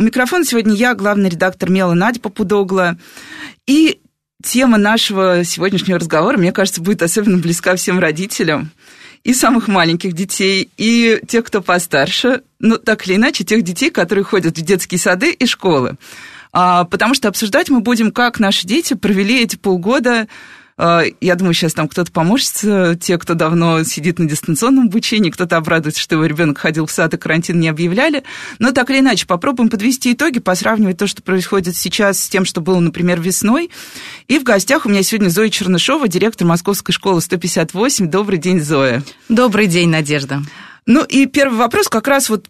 У 0.00 0.02
микрофона 0.02 0.46
сегодня 0.46 0.74
я, 0.74 0.94
главный 0.94 1.28
редактор 1.28 1.68
«Мела» 1.68 1.92
Надя 1.92 2.20
Попудогла. 2.20 2.96
И 3.66 4.00
тема 4.42 4.78
нашего 4.78 5.44
сегодняшнего 5.44 5.98
разговора, 5.98 6.38
мне 6.38 6.52
кажется, 6.52 6.80
будет 6.80 7.02
особенно 7.02 7.36
близка 7.36 7.76
всем 7.76 7.98
родителям 7.98 8.70
и 9.24 9.34
самых 9.34 9.68
маленьких 9.68 10.14
детей, 10.14 10.70
и 10.78 11.20
тех, 11.28 11.44
кто 11.44 11.60
постарше, 11.60 12.40
ну, 12.60 12.78
так 12.78 13.06
или 13.06 13.16
иначе, 13.16 13.44
тех 13.44 13.60
детей, 13.60 13.90
которые 13.90 14.24
ходят 14.24 14.56
в 14.56 14.62
детские 14.62 14.98
сады 14.98 15.32
и 15.32 15.44
школы. 15.44 15.98
А, 16.50 16.84
потому 16.84 17.12
что 17.12 17.28
обсуждать 17.28 17.68
мы 17.68 17.80
будем, 17.80 18.10
как 18.10 18.40
наши 18.40 18.66
дети 18.66 18.94
провели 18.94 19.42
эти 19.42 19.56
полгода 19.56 20.28
я 21.20 21.34
думаю, 21.34 21.52
сейчас 21.52 21.74
там 21.74 21.88
кто-то 21.88 22.10
поможет, 22.10 23.00
те, 23.00 23.18
кто 23.18 23.34
давно 23.34 23.84
сидит 23.84 24.18
на 24.18 24.26
дистанционном 24.26 24.86
обучении, 24.86 25.30
кто-то 25.30 25.56
обрадуется, 25.56 26.00
что 26.00 26.14
его 26.14 26.24
ребенок 26.24 26.58
ходил 26.58 26.86
в 26.86 26.90
сад 26.90 27.12
и 27.12 27.18
карантин 27.18 27.60
не 27.60 27.68
объявляли. 27.68 28.24
Но 28.58 28.72
так 28.72 28.90
или 28.90 29.00
иначе, 29.00 29.26
попробуем 29.26 29.68
подвести 29.68 30.14
итоги, 30.14 30.38
посравнивать 30.38 30.96
то, 30.96 31.06
что 31.06 31.22
происходит 31.22 31.76
сейчас 31.76 32.20
с 32.20 32.28
тем, 32.28 32.44
что 32.44 32.60
было, 32.60 32.80
например, 32.80 33.20
весной. 33.20 33.70
И 34.28 34.38
в 34.38 34.42
гостях 34.42 34.86
у 34.86 34.88
меня 34.88 35.02
сегодня 35.02 35.28
Зоя 35.28 35.50
Чернышова, 35.50 36.08
директор 36.08 36.46
Московской 36.46 36.94
школы 36.94 37.20
158. 37.20 38.06
Добрый 38.08 38.38
день, 38.38 38.60
Зоя. 38.60 39.02
Добрый 39.28 39.66
день, 39.66 39.90
Надежда. 39.90 40.42
Ну 40.86 41.04
и 41.04 41.26
первый 41.26 41.58
вопрос 41.58 41.88
как 41.88 42.08
раз 42.08 42.30
вот 42.30 42.46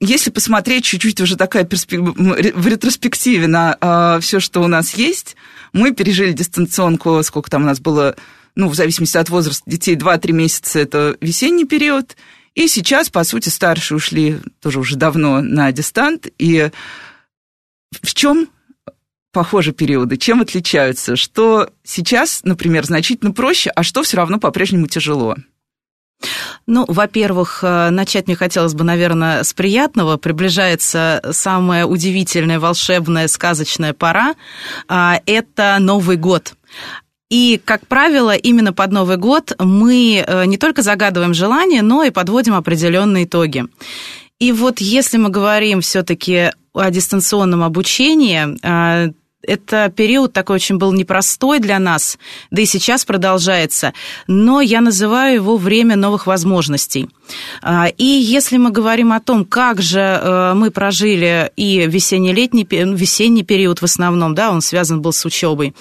если 0.00 0.30
посмотреть 0.30 0.84
чуть-чуть 0.84 1.20
уже 1.20 1.36
такая 1.36 1.64
перспек... 1.64 2.00
в 2.00 2.66
ретроспективе 2.68 3.48
на 3.48 3.76
э, 3.80 4.20
все, 4.20 4.38
что 4.38 4.62
у 4.62 4.68
нас 4.68 4.94
есть, 4.94 5.36
мы 5.78 5.92
пережили 5.92 6.32
дистанционку, 6.32 7.22
сколько 7.22 7.50
там 7.50 7.62
у 7.62 7.66
нас 7.66 7.80
было, 7.80 8.16
ну, 8.54 8.68
в 8.68 8.74
зависимости 8.74 9.16
от 9.16 9.30
возраста 9.30 9.62
детей, 9.70 9.96
2-3 9.96 10.32
месяца 10.32 10.78
это 10.80 11.16
весенний 11.20 11.64
период. 11.64 12.16
И 12.54 12.66
сейчас, 12.66 13.08
по 13.08 13.24
сути, 13.24 13.48
старшие 13.48 13.96
ушли 13.96 14.38
тоже 14.60 14.80
уже 14.80 14.96
давно 14.96 15.40
на 15.40 15.70
дистант. 15.72 16.26
И 16.38 16.70
в 18.02 18.14
чем 18.14 18.48
похожи 19.32 19.72
периоды? 19.72 20.16
Чем 20.16 20.40
отличаются? 20.40 21.14
Что 21.14 21.70
сейчас, 21.84 22.42
например, 22.42 22.84
значительно 22.84 23.32
проще, 23.32 23.70
а 23.70 23.82
что 23.84 24.02
все 24.02 24.16
равно 24.16 24.38
по-прежнему 24.40 24.88
тяжело? 24.88 25.36
Ну, 26.70 26.84
во-первых, 26.86 27.60
э, 27.62 27.88
начать 27.88 28.26
мне 28.26 28.36
хотелось 28.36 28.74
бы, 28.74 28.84
наверное, 28.84 29.42
с 29.42 29.54
приятного. 29.54 30.18
Приближается 30.18 31.22
самая 31.30 31.86
удивительная, 31.86 32.60
волшебная, 32.60 33.26
сказочная 33.26 33.94
пора. 33.94 34.34
А, 34.86 35.18
это 35.24 35.78
Новый 35.80 36.18
год. 36.18 36.52
И, 37.30 37.58
как 37.64 37.86
правило, 37.86 38.36
именно 38.36 38.74
под 38.74 38.92
Новый 38.92 39.16
год 39.16 39.54
мы 39.58 40.22
э, 40.26 40.44
не 40.44 40.58
только 40.58 40.82
загадываем 40.82 41.32
желания, 41.32 41.80
но 41.80 42.04
и 42.04 42.10
подводим 42.10 42.54
определенные 42.54 43.24
итоги. 43.24 43.64
И 44.38 44.52
вот 44.52 44.82
если 44.82 45.16
мы 45.16 45.30
говорим 45.30 45.80
все-таки 45.80 46.50
о 46.74 46.90
дистанционном 46.90 47.62
обучении, 47.62 48.46
э, 48.62 49.12
это 49.42 49.92
период 49.94 50.32
такой 50.32 50.56
очень 50.56 50.78
был 50.78 50.92
непростой 50.92 51.60
для 51.60 51.78
нас, 51.78 52.18
да 52.50 52.62
и 52.62 52.66
сейчас 52.66 53.04
продолжается, 53.04 53.92
но 54.26 54.60
я 54.60 54.80
называю 54.80 55.36
его 55.36 55.56
время 55.56 55.96
новых 55.96 56.26
возможностей. 56.26 57.08
А, 57.62 57.86
и 57.86 58.04
если 58.04 58.56
мы 58.56 58.70
говорим 58.70 59.12
о 59.12 59.20
том, 59.20 59.44
как 59.44 59.80
же 59.80 60.00
э, 60.00 60.54
мы 60.54 60.70
прожили 60.70 61.52
и 61.56 61.86
весенне-летний, 61.86 62.66
весенний 62.68 63.44
период 63.44 63.80
в 63.80 63.84
основном, 63.84 64.34
да, 64.34 64.50
он 64.50 64.60
связан 64.60 65.00
был 65.02 65.12
с 65.12 65.24
учебой, 65.24 65.74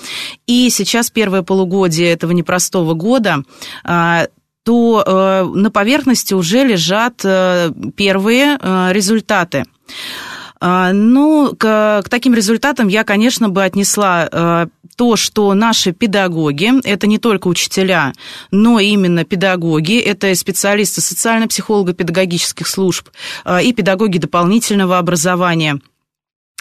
и 0.45 0.69
сейчас 0.69 1.09
первое 1.09 1.41
полугодие 1.41 2.11
этого 2.11 2.31
непростого 2.31 2.93
года, 2.93 3.43
а, 3.83 4.27
то 4.63 5.03
э, 5.05 5.43
на 5.55 5.71
поверхности 5.71 6.33
уже 6.33 6.63
лежат 6.63 7.21
э, 7.23 7.71
первые 7.95 8.59
результаты. 8.91 9.65
А, 10.59 10.91
ну, 10.93 11.55
к, 11.57 12.01
к 12.03 12.09
таким 12.09 12.33
результатам 12.33 12.87
я, 12.87 13.03
конечно, 13.03 13.49
бы 13.49 13.63
отнесла 13.63 14.27
а, 14.31 14.67
то, 14.95 15.15
что 15.15 15.53
наши 15.53 15.91
педагоги, 15.91 16.71
это 16.83 17.07
не 17.07 17.19
только 17.19 17.47
учителя, 17.47 18.13
но 18.51 18.79
именно 18.79 19.23
педагоги, 19.23 19.99
это 19.99 20.33
специалисты 20.35 21.01
социально-психолого-педагогических 21.01 22.67
служб 22.67 23.09
а, 23.45 23.61
и 23.61 23.73
педагоги 23.73 24.17
дополнительного 24.17 24.97
образования– 24.97 25.79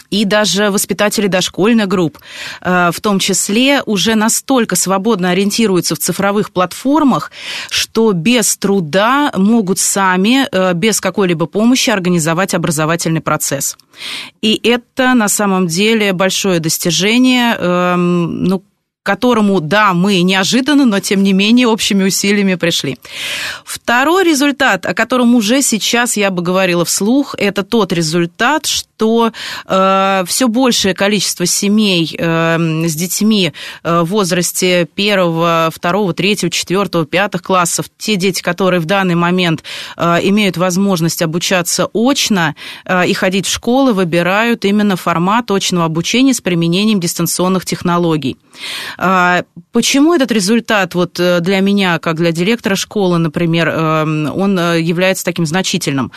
и 0.09 0.25
даже 0.25 0.71
воспитатели 0.71 1.27
дошкольных 1.27 1.87
групп, 1.87 2.17
э, 2.61 2.91
в 2.93 3.01
том 3.01 3.19
числе, 3.19 3.81
уже 3.85 4.15
настолько 4.15 4.75
свободно 4.75 5.31
ориентируются 5.31 5.95
в 5.95 5.99
цифровых 5.99 6.51
платформах, 6.51 7.31
что 7.69 8.13
без 8.13 8.57
труда 8.57 9.31
могут 9.35 9.79
сами, 9.79 10.47
э, 10.51 10.73
без 10.73 11.01
какой-либо 11.01 11.45
помощи 11.45 11.89
организовать 11.89 12.53
образовательный 12.53 13.21
процесс. 13.21 13.77
И 14.41 14.59
это 14.63 15.13
на 15.13 15.27
самом 15.27 15.67
деле 15.67 16.13
большое 16.13 16.59
достижение, 16.59 17.55
эм, 17.57 18.43
ну, 18.43 18.63
которому, 19.07 19.61
да, 19.61 19.93
мы 19.93 20.21
неожиданно, 20.21 20.83
но 20.83 20.99
тем 20.99 21.23
не 21.23 21.31
менее 21.31 21.67
общими 21.69 22.03
усилиями 22.03 22.55
пришли. 22.55 22.97
Второй 23.63 24.25
результат, 24.25 24.85
о 24.85 24.93
котором 24.93 25.33
уже 25.33 25.61
сейчас 25.61 26.17
я 26.17 26.29
бы 26.29 26.41
говорила 26.41 26.83
вслух, 26.83 27.33
это 27.37 27.63
тот 27.63 27.93
результат, 27.93 28.65
что 28.65 29.31
э, 29.65 30.23
все 30.27 30.47
большее 30.49 30.93
количество 30.93 31.45
семей 31.45 32.13
э, 32.19 32.57
с 32.85 32.95
детьми 32.95 33.53
э, 33.83 34.01
в 34.01 34.09
возрасте 34.09 34.85
первого, 34.93 35.69
второго, 35.73 36.13
третьего, 36.13 36.51
четвертого, 36.51 37.05
пятых 37.05 37.43
классов, 37.43 37.85
те 37.97 38.17
дети, 38.17 38.41
которые 38.41 38.81
в 38.81 38.85
данный 38.85 39.15
момент 39.15 39.63
э, 39.95 40.17
имеют 40.23 40.57
возможность 40.57 41.21
обучаться 41.21 41.87
очно 41.93 42.55
э, 42.83 43.07
и 43.07 43.13
ходить 43.13 43.45
в 43.45 43.53
школы, 43.53 43.93
выбирают 43.93 44.65
именно 44.65 44.97
формат 44.97 45.49
очного 45.49 45.85
обучения 45.85 46.33
с 46.33 46.41
применением 46.41 46.99
дистанционных 46.99 47.63
технологий. 47.63 48.35
А, 48.97 49.43
почему 49.71 50.13
этот 50.13 50.31
результат 50.31 50.95
вот 50.95 51.19
э, 51.19 51.39
для 51.39 51.59
меня, 51.59 51.99
как 51.99 52.15
для 52.15 52.31
директора 52.31 52.75
школы, 52.75 53.19
например, 53.19 53.69
эм, 53.69 54.31
он 54.35 54.57
э, 54.57 54.81
является 54.81 55.23
таким 55.23 55.45
значительным? 55.45 56.11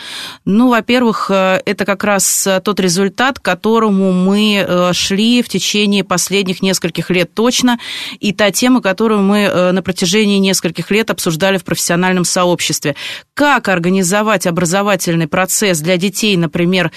Ну, 0.45 0.69
во-первых, 0.69 1.29
э, 1.29 1.61
это 1.65 1.85
как 1.85 2.03
раз 2.03 2.47
тот 2.63 2.79
результат, 2.79 3.39
к 3.39 3.43
которому 3.43 4.11
мы 4.11 4.91
шли 4.93 5.43
в 5.43 5.49
течение 5.49 6.03
последних 6.03 6.61
нескольких 6.61 7.09
лет 7.09 7.33
точно, 7.33 7.77
и 8.19 8.33
та 8.33 8.51
тема, 8.51 8.81
которую 8.81 9.21
мы 9.21 9.71
на 9.71 9.81
протяжении 9.81 10.37
нескольких 10.37 10.89
лет 10.91 11.11
обсуждали 11.11 11.57
в 11.57 11.63
профессиональном 11.63 12.23
сообществе. 12.23 12.95
Как 13.33 13.67
организовать 13.67 14.47
образовательный 14.47 15.27
процесс 15.27 15.79
для 15.79 15.97
детей, 15.97 16.37
например, 16.37 16.91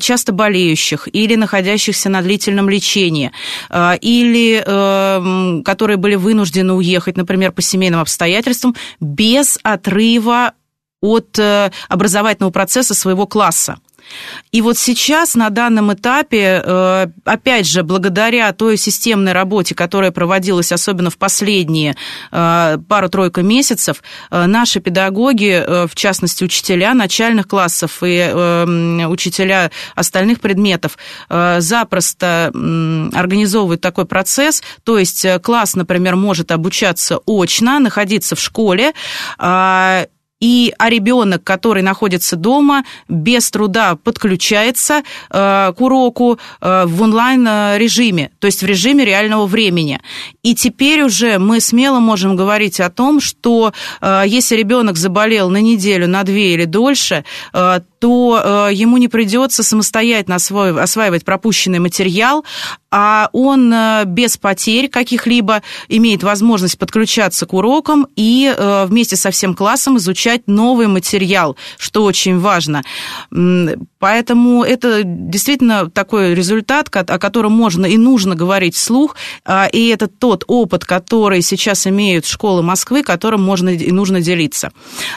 часто 0.00 0.32
болеющих 0.32 1.08
или 1.12 1.36
находящихся 1.36 2.08
на 2.08 2.22
длительном 2.22 2.68
лечении, 2.68 3.30
или 4.00 4.62
которые 5.64 5.96
были 5.96 6.14
вынуждены 6.14 6.72
уехать, 6.72 7.16
например, 7.16 7.52
по 7.52 7.62
семейным 7.62 8.00
обстоятельствам, 8.00 8.74
без 9.00 9.58
отрыва 9.62 10.52
от 11.00 11.38
э, 11.38 11.70
образовательного 11.88 12.52
процесса 12.52 12.94
своего 12.94 13.26
класса. 13.26 13.78
И 14.50 14.60
вот 14.60 14.76
сейчас, 14.78 15.34
на 15.34 15.50
данном 15.50 15.92
этапе, 15.92 16.62
э, 16.64 17.06
опять 17.24 17.66
же, 17.66 17.82
благодаря 17.82 18.52
той 18.52 18.76
системной 18.76 19.32
работе, 19.32 19.74
которая 19.74 20.10
проводилась 20.10 20.72
особенно 20.72 21.10
в 21.10 21.16
последние 21.16 21.96
э, 22.30 22.78
пару-тройку 22.88 23.40
месяцев, 23.40 24.02
э, 24.30 24.46
наши 24.46 24.80
педагоги, 24.80 25.64
в 25.86 25.94
частности, 25.94 26.44
учителя 26.44 26.94
начальных 26.94 27.48
классов 27.48 27.98
и 28.02 28.32
учителя 29.08 29.70
остальных 29.94 30.40
предметов, 30.40 30.98
запросто 31.28 32.50
организовывают 33.14 33.80
такой 33.80 34.04
процесс, 34.06 34.62
то 34.84 34.98
есть 34.98 35.26
класс, 35.42 35.74
например, 35.74 36.16
может 36.16 36.50
обучаться 36.50 37.20
очно, 37.26 37.78
находиться 37.78 38.36
в 38.36 38.40
школе, 38.40 38.92
а, 39.38 40.06
и, 40.42 40.74
а 40.76 40.90
ребенок, 40.90 41.44
который 41.44 41.84
находится 41.84 42.34
дома, 42.34 42.84
без 43.08 43.48
труда 43.50 43.94
подключается 43.94 45.02
э, 45.30 45.72
к 45.72 45.80
уроку 45.80 46.38
э, 46.60 46.84
в 46.84 47.00
онлайн-режиме, 47.00 48.32
то 48.40 48.46
есть 48.46 48.62
в 48.62 48.66
режиме 48.66 49.04
реального 49.04 49.46
времени. 49.46 50.00
И 50.42 50.56
теперь 50.56 51.02
уже 51.02 51.38
мы 51.38 51.60
смело 51.60 52.00
можем 52.00 52.34
говорить 52.34 52.80
о 52.80 52.90
том, 52.90 53.20
что 53.20 53.72
э, 54.00 54.24
если 54.26 54.56
ребенок 54.56 54.96
заболел 54.96 55.48
на 55.48 55.60
неделю, 55.60 56.08
на 56.08 56.24
две 56.24 56.54
или 56.54 56.64
дольше, 56.64 57.24
э, 57.52 57.80
то 58.02 58.68
ему 58.72 58.96
не 58.96 59.06
придется 59.06 59.62
самостоятельно 59.62 60.34
осваивать 60.34 61.24
пропущенный 61.24 61.78
материал, 61.78 62.44
а 62.90 63.28
он 63.32 63.72
без 64.06 64.36
потерь 64.36 64.88
каких-либо 64.88 65.62
имеет 65.88 66.24
возможность 66.24 66.78
подключаться 66.78 67.46
к 67.46 67.52
урокам 67.54 68.08
и 68.16 68.52
вместе 68.58 69.14
со 69.14 69.30
всем 69.30 69.54
классом 69.54 69.98
изучать 69.98 70.48
новый 70.48 70.88
материал, 70.88 71.56
что 71.78 72.02
очень 72.02 72.40
важно. 72.40 72.82
Поэтому 74.00 74.64
это 74.64 75.02
действительно 75.04 75.88
такой 75.88 76.34
результат, 76.34 76.88
о 76.92 77.18
котором 77.20 77.52
можно 77.52 77.86
и 77.86 77.96
нужно 77.96 78.34
говорить 78.34 78.74
вслух, 78.74 79.14
а, 79.44 79.66
и 79.66 79.86
это 79.88 80.08
тот 80.08 80.42
опыт, 80.48 80.84
который 80.84 81.40
сейчас 81.40 81.86
имеют 81.86 82.26
школы 82.26 82.62
Москвы, 82.62 83.04
которым 83.04 83.42
можно 83.42 83.68
и 83.68 83.92
нужно 83.92 84.20
делиться. 84.20 84.72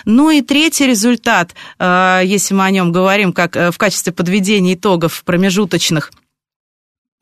Ну 0.06 0.30
и 0.30 0.42
третий 0.42 0.86
результат, 0.86 1.56
а, 1.80 2.22
если 2.22 2.54
мы 2.54 2.66
о 2.66 2.72
нем 2.76 2.92
говорим 2.92 3.34
как 3.34 3.56
э, 3.56 3.72
в 3.72 3.78
качестве 3.78 4.14
подведения 4.14 4.74
итогов 4.76 5.24
промежуточных– 5.26 6.12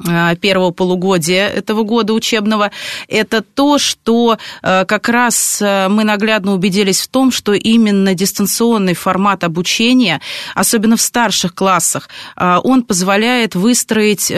Э, 0.05 0.35
первого 0.35 0.71
полугодия 0.71 1.47
этого 1.47 1.83
года 1.83 2.13
учебного, 2.13 2.71
это 3.07 3.41
то, 3.41 3.77
что 3.77 4.37
э, 4.61 4.85
как 4.85 5.07
раз 5.07 5.61
мы 5.61 6.03
наглядно 6.03 6.53
убедились 6.53 7.01
в 7.01 7.07
том, 7.07 7.31
что 7.31 7.53
именно 7.53 8.13
дистанционный 8.13 8.95
формат 8.95 9.43
обучения, 9.43 10.19
особенно 10.55 10.97
в 10.97 11.01
старших 11.01 11.53
классах, 11.53 12.09
он 12.35 12.83
позволяет 12.83 13.55
выстроить 13.55 14.31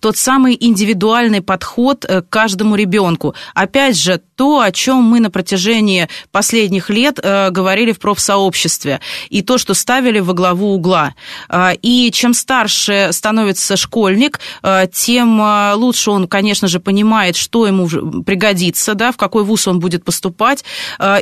тот 0.00 0.16
самый 0.16 0.56
индивидуальный 0.58 1.40
подход 1.40 2.04
к 2.04 2.26
каждому 2.28 2.76
ребенку. 2.76 3.34
Опять 3.54 3.96
же, 3.96 4.20
то, 4.36 4.60
о 4.60 4.70
чем 4.70 5.02
мы 5.02 5.20
на 5.20 5.30
протяжении 5.30 6.08
последних 6.30 6.90
лет 6.90 7.18
э, 7.22 7.50
говорили 7.50 7.92
в 7.92 7.98
профсообществе, 7.98 9.00
и 9.30 9.42
то, 9.42 9.58
что 9.58 9.74
ставили 9.74 10.20
во 10.20 10.34
главу 10.34 10.74
угла. 10.74 11.14
Э, 11.48 11.70
и 11.80 12.10
чем 12.12 12.34
старше 12.34 13.08
становится 13.12 13.76
школьник, 13.76 14.38
э, 14.62 14.86
тем 14.92 15.40
лучше 15.74 16.10
он, 16.10 16.28
конечно 16.28 16.68
же, 16.68 16.80
понимает, 16.80 17.36
что 17.36 17.66
ему 17.66 17.88
пригодится, 17.88 18.94
да, 18.94 19.10
в 19.10 19.16
какой 19.16 19.44
вуз 19.44 19.66
он 19.66 19.80
будет 19.80 20.04
поступать, 20.04 20.64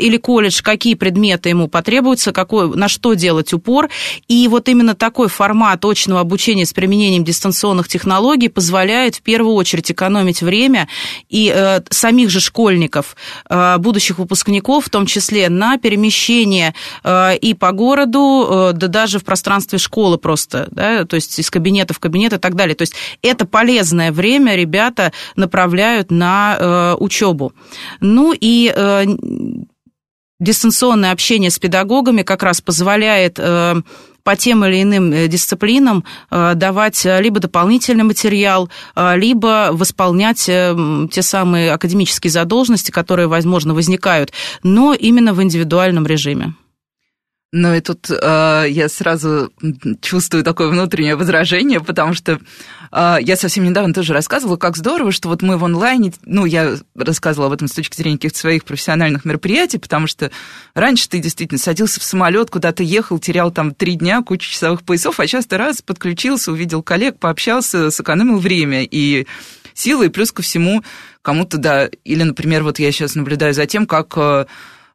или 0.01 0.17
колледж, 0.17 0.63
какие 0.63 0.95
предметы 0.95 1.51
ему 1.51 1.69
потребуются, 1.69 2.33
какой, 2.33 2.75
на 2.75 2.89
что 2.89 3.15
делать 3.15 3.53
упор. 3.53 3.91
И 4.29 4.49
вот 4.49 4.69
именно 4.69 4.95
такой 4.95 5.29
формат 5.29 5.85
очного 5.85 6.21
обучения 6.21 6.67
с 6.67 6.73
применением 6.73 7.25
дистанционных 7.25 7.84
технологий 7.89 8.49
позволяет 8.49 9.17
в 9.17 9.23
первую 9.23 9.55
очередь 9.55 9.91
экономить 9.91 10.43
время 10.43 10.89
и 11.29 11.81
самих 11.91 12.31
же 12.31 12.41
школьников, 12.41 13.17
э, 13.49 13.79
будущих 13.79 14.19
выпускников, 14.19 14.87
в 14.87 14.91
том 14.91 15.07
числе 15.07 15.49
на 15.49 15.79
перемещение 15.79 16.75
э, 17.03 17.37
и 17.37 17.55
по 17.55 17.73
городу, 17.73 18.47
э, 18.49 18.73
да 18.75 18.89
даже 18.89 19.19
в 19.19 19.25
пространстве 19.25 19.79
школы 19.79 20.19
просто, 20.19 20.69
да, 20.71 21.05
то 21.05 21.17
есть 21.17 21.39
из 21.39 21.51
кабинета 21.51 21.95
в 21.95 21.99
кабинет 21.99 22.33
и 22.33 22.39
так 22.39 22.55
далее. 22.55 22.75
То 22.75 22.83
есть 22.83 22.95
это 23.23 23.47
полезное 23.47 24.13
время 24.13 24.55
ребята 24.55 25.13
направляют 25.37 26.11
на 26.11 26.95
учебу. 26.99 27.53
Ну 28.01 28.35
и 28.39 28.73
дистанционное 30.41 31.13
общение 31.13 31.51
с 31.51 31.59
педагогами 31.59 32.23
как 32.23 32.43
раз 32.43 32.61
позволяет 32.61 33.39
по 34.25 34.37
тем 34.37 34.65
или 34.65 34.83
иным 34.83 35.13
э, 35.13 35.29
дисциплинам 35.29 36.03
э, 36.31 36.55
давать 36.57 37.07
э, 37.07 37.21
либо 37.21 37.39
дополнительный 37.39 38.05
материал, 38.05 38.69
либо 38.97 39.69
восполнять 39.73 40.45
те 40.45 41.23
самые 41.23 41.73
академические 41.73 42.31
задолженности, 42.31 42.91
которые, 42.91 43.29
возможно, 43.29 43.75
возникают, 43.75 44.33
но 44.63 44.95
именно 44.95 45.35
в 45.35 45.43
индивидуальном 45.43 46.07
режиме. 46.07 46.55
Ну 47.57 47.73
и 47.73 47.81
тут 47.81 48.11
э, 48.11 48.67
я 48.69 48.89
сразу 48.89 49.53
чувствую 50.01 50.43
такое 50.43 50.67
внутреннее 50.71 51.15
возражение, 51.15 51.79
потому 51.79 52.13
что 52.13 52.41
э, 52.91 53.17
я 53.21 53.37
совсем 53.37 53.63
недавно 53.63 53.95
тоже 53.95 54.13
рассказывала, 54.13 54.57
как 54.57 54.77
здорово, 54.77 55.13
что 55.13 55.29
вот 55.29 55.41
мы 55.41 55.57
в 55.57 55.65
онлайне, 55.65 56.13
ну, 56.25 56.47
я 56.47 56.77
рассказывала 56.97 57.47
об 57.47 57.53
этом 57.53 57.69
с 57.69 57.73
точки 57.73 57.97
зрения 57.97 58.17
каких-то 58.17 58.41
своих 58.41 58.65
профессиональных 58.65 59.25
мероприятий, 59.25 59.79
потому 59.79 60.09
что 60.09 60.33
раньше 60.75 61.09
ты 61.09 61.21
действительно 61.21 61.61
садился 61.61 62.01
в 62.01 62.03
самолет, 62.03 62.51
куда-то 62.51 62.83
ехал, 62.83 63.21
терял 63.21 63.53
там 63.53 63.73
три 63.73 63.95
дня, 63.95 64.21
кучу 64.23 64.51
часовых 64.51 64.83
поясов, 64.83 65.21
а 65.21 65.27
часто 65.29 65.57
раз 65.57 65.81
подключился, 65.81 66.51
увидел 66.51 66.83
коллег, 66.83 67.21
пообщался, 67.21 67.93
сэкономил 67.93 68.39
время 68.39 68.83
и 68.83 69.29
силы, 69.75 70.07
и 70.07 70.09
плюс 70.09 70.33
ко 70.33 70.43
всему 70.43 70.83
кому-то, 71.23 71.59
да, 71.59 71.89
или, 72.03 72.25
например, 72.25 72.65
вот 72.65 72.81
я 72.81 72.91
сейчас 72.91 73.15
наблюдаю 73.15 73.55
за 73.55 73.67
тем, 73.67 73.87
как 73.87 74.13
э, 74.17 74.47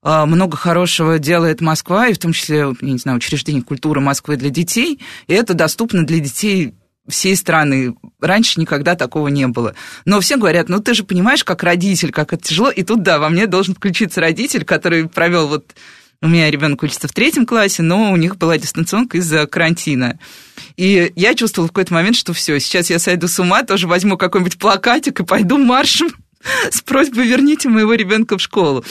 много 0.04 0.56
хорошего 0.57 1.19
делает 1.19 1.62
Москва, 1.62 2.07
и 2.07 2.13
в 2.13 2.19
том 2.19 2.34
числе, 2.34 2.74
я 2.81 2.92
не 2.92 2.98
знаю, 2.98 3.18
учреждение 3.18 3.63
культуры 3.63 4.00
Москвы 4.00 4.38
для 4.38 4.50
детей, 4.50 5.00
и 5.28 5.34
это 5.34 5.54
доступно 5.54 6.06
для 6.06 6.19
детей 6.19 6.74
всей 7.10 7.36
страны. 7.36 7.96
Раньше 8.22 8.60
никогда 8.60 8.96
такого 8.96 9.28
не 9.28 9.48
было. 9.48 9.75
Но 10.06 10.19
все 10.22 10.38
говорят, 10.38 10.69
ну 10.69 10.80
ты 10.80 10.94
же 10.94 11.04
понимаешь, 11.04 11.44
как 11.44 11.63
родитель, 11.63 12.12
как 12.12 12.34
это 12.34 12.44
тяжело. 12.44 12.69
И 12.69 12.84
тут, 12.84 13.04
да, 13.04 13.19
во 13.19 13.30
мне 13.30 13.48
должен 13.48 13.75
включиться 13.75 14.22
родитель, 14.22 14.63
который 14.63 15.10
провел 15.10 15.48
вот... 15.48 15.75
У 16.22 16.28
меня 16.28 16.52
ребенок 16.52 16.84
учится 16.84 17.07
в 17.07 17.13
третьем 17.13 17.45
классе, 17.45 17.81
но 17.81 18.12
у 18.12 18.18
них 18.18 18.36
была 18.36 18.57
дистанционка 18.57 19.18
из-за 19.19 19.48
карантина. 19.48 20.19
И 20.75 21.13
я 21.16 21.34
чувствовала 21.34 21.69
в 21.69 21.72
какой-то 21.72 21.94
момент, 21.94 22.18
что 22.18 22.34
все, 22.34 22.60
сейчас 22.60 22.90
я 22.90 23.00
сойду 23.00 23.30
с 23.30 23.40
ума, 23.40 23.63
тоже 23.63 23.88
возьму 23.88 24.18
какой-нибудь 24.18 24.60
плакатик 24.60 25.22
и 25.22 25.25
пойду 25.25 25.57
маршем 25.57 26.10
с 26.72 26.82
просьбой 26.82 27.28
верните 27.28 27.70
моего 27.70 27.94
ребенка 27.94 28.38
в 28.38 28.42
школу. 28.42 28.84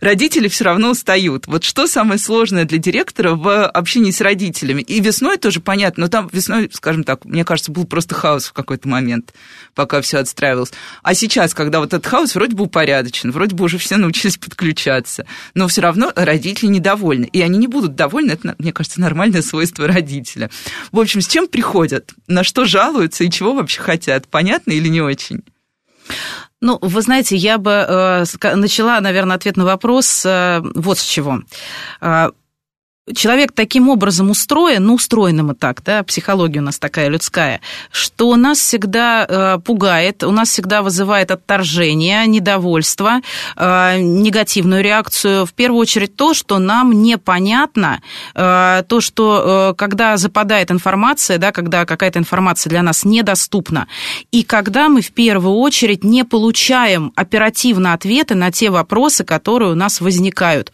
Родители 0.00 0.48
все 0.48 0.64
равно 0.64 0.90
устают. 0.90 1.46
Вот 1.46 1.64
что 1.64 1.86
самое 1.86 2.18
сложное 2.18 2.64
для 2.64 2.78
директора 2.78 3.34
в 3.34 3.66
общении 3.66 4.10
с 4.10 4.20
родителями? 4.20 4.82
И 4.82 5.00
весной 5.00 5.36
тоже 5.36 5.60
понятно, 5.60 6.02
но 6.02 6.08
там 6.08 6.28
весной, 6.32 6.70
скажем 6.72 7.04
так, 7.04 7.24
мне 7.24 7.44
кажется, 7.44 7.70
был 7.70 7.84
просто 7.84 8.14
хаос 8.14 8.46
в 8.46 8.52
какой-то 8.52 8.88
момент, 8.88 9.34
пока 9.74 10.00
все 10.00 10.18
отстраивалось. 10.18 10.72
А 11.02 11.14
сейчас, 11.14 11.54
когда 11.54 11.80
вот 11.80 11.92
этот 11.92 12.06
хаос 12.06 12.34
вроде 12.34 12.56
бы 12.56 12.64
упорядочен, 12.64 13.30
вроде 13.30 13.54
бы 13.54 13.64
уже 13.64 13.78
все 13.78 13.96
научились 13.96 14.36
подключаться, 14.36 15.26
но 15.54 15.68
все 15.68 15.82
равно 15.82 16.12
родители 16.14 16.66
недовольны. 16.66 17.26
И 17.26 17.40
они 17.40 17.58
не 17.58 17.68
будут 17.68 17.94
довольны, 17.94 18.32
это, 18.32 18.54
мне 18.58 18.72
кажется, 18.72 19.00
нормальное 19.00 19.42
свойство 19.42 19.86
родителя. 19.86 20.50
В 20.90 20.98
общем, 20.98 21.20
с 21.20 21.28
чем 21.28 21.46
приходят, 21.46 22.12
на 22.26 22.42
что 22.42 22.64
жалуются 22.64 23.24
и 23.24 23.30
чего 23.30 23.52
вообще 23.52 23.80
хотят, 23.80 24.26
понятно 24.28 24.72
или 24.72 24.88
не 24.88 25.00
очень? 25.00 25.42
Ну, 26.60 26.78
вы 26.80 27.02
знаете, 27.02 27.36
я 27.36 27.58
бы 27.58 27.70
э, 27.70 28.24
начала, 28.54 29.00
наверное, 29.00 29.36
ответ 29.36 29.56
на 29.56 29.64
вопрос 29.64 30.24
э, 30.24 30.62
вот 30.74 30.98
с 30.98 31.04
чего. 31.04 31.42
Э, 32.00 32.30
человек 33.14 33.52
таким 33.52 33.88
образом 33.88 34.30
устроен, 34.30 34.84
ну, 34.86 34.94
устроены 34.94 35.42
мы 35.44 35.54
так, 35.54 35.82
да, 35.84 36.02
психология 36.02 36.58
у 36.58 36.62
нас 36.62 36.78
такая 36.78 37.08
людская, 37.08 37.60
что 37.92 38.34
нас 38.36 38.58
всегда 38.58 39.26
э, 39.28 39.58
пугает, 39.64 40.24
у 40.24 40.32
нас 40.32 40.48
всегда 40.48 40.82
вызывает 40.82 41.30
отторжение, 41.30 42.26
недовольство, 42.26 43.20
э, 43.56 43.98
негативную 44.00 44.82
реакцию. 44.82 45.46
В 45.46 45.52
первую 45.52 45.80
очередь 45.80 46.16
то, 46.16 46.34
что 46.34 46.58
нам 46.58 47.02
непонятно, 47.02 48.00
э, 48.34 48.82
то, 48.88 49.00
что 49.00 49.70
э, 49.70 49.74
когда 49.76 50.16
западает 50.16 50.72
информация, 50.72 51.38
да, 51.38 51.52
когда 51.52 51.84
какая-то 51.84 52.18
информация 52.18 52.70
для 52.70 52.82
нас 52.82 53.04
недоступна, 53.04 53.86
и 54.32 54.42
когда 54.42 54.88
мы 54.88 55.00
в 55.00 55.12
первую 55.12 55.54
очередь 55.54 56.02
не 56.02 56.24
получаем 56.24 57.12
оперативно 57.14 57.92
ответы 57.92 58.34
на 58.34 58.50
те 58.50 58.70
вопросы, 58.70 59.22
которые 59.22 59.72
у 59.72 59.76
нас 59.76 60.00
возникают. 60.00 60.72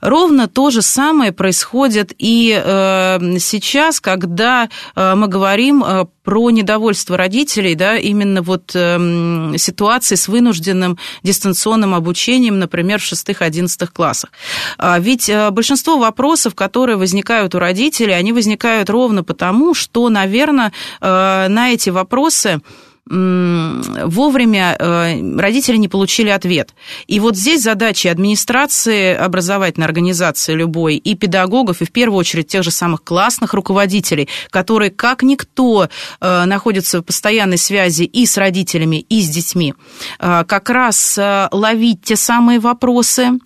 Ровно 0.00 0.46
то 0.46 0.70
же 0.70 0.82
самое 0.82 1.32
происходит 1.32 1.55
происходит 1.56 2.12
и 2.18 2.60
э, 2.62 3.38
сейчас, 3.38 4.00
когда 4.00 4.68
э, 4.94 5.14
мы 5.14 5.26
говорим 5.28 5.82
э, 5.82 6.04
про 6.22 6.50
недовольство 6.50 7.16
родителей, 7.16 7.74
да, 7.74 7.96
именно 7.96 8.42
вот 8.42 8.72
э, 8.74 9.56
ситуации 9.56 10.16
с 10.16 10.28
вынужденным 10.28 10.98
дистанционным 11.22 11.94
обучением, 11.94 12.58
например, 12.58 12.98
в 12.98 13.04
шестых-одиннадцатых 13.04 13.92
классах. 13.92 14.30
А 14.76 14.98
ведь 14.98 15.30
э, 15.30 15.50
большинство 15.50 15.96
вопросов, 15.98 16.54
которые 16.54 16.96
возникают 16.96 17.54
у 17.54 17.58
родителей, 17.58 18.12
они 18.12 18.32
возникают 18.32 18.90
ровно 18.90 19.24
потому, 19.24 19.72
что, 19.72 20.08
наверное, 20.10 20.72
э, 21.00 21.48
на 21.48 21.70
эти 21.72 21.90
вопросы 21.90 22.60
вовремя 23.08 24.76
э, 24.78 25.38
родители 25.38 25.76
не 25.76 25.88
получили 25.88 26.28
ответ. 26.28 26.74
И 27.06 27.20
вот 27.20 27.36
здесь 27.36 27.62
задача 27.62 28.10
администрации, 28.10 29.14
образовательной 29.14 29.86
организации 29.86 30.54
любой, 30.54 30.96
и 30.96 31.14
педагогов, 31.14 31.82
и 31.82 31.84
в 31.84 31.92
первую 31.92 32.18
очередь 32.18 32.48
тех 32.48 32.64
же 32.64 32.72
самых 32.72 33.04
классных 33.04 33.54
руководителей, 33.54 34.28
которые 34.50 34.90
как 34.90 35.22
никто 35.22 35.88
э, 36.20 36.44
находятся 36.46 36.98
в 36.98 37.02
постоянной 37.02 37.58
связи 37.58 38.02
и 38.02 38.26
с 38.26 38.36
родителями, 38.36 38.96
и 39.08 39.20
с 39.22 39.28
детьми, 39.28 39.74
э, 40.18 40.44
как 40.46 40.68
раз 40.70 41.18
ловить 41.52 42.02
те 42.02 42.16
самые 42.16 42.58
вопросы 42.58 43.38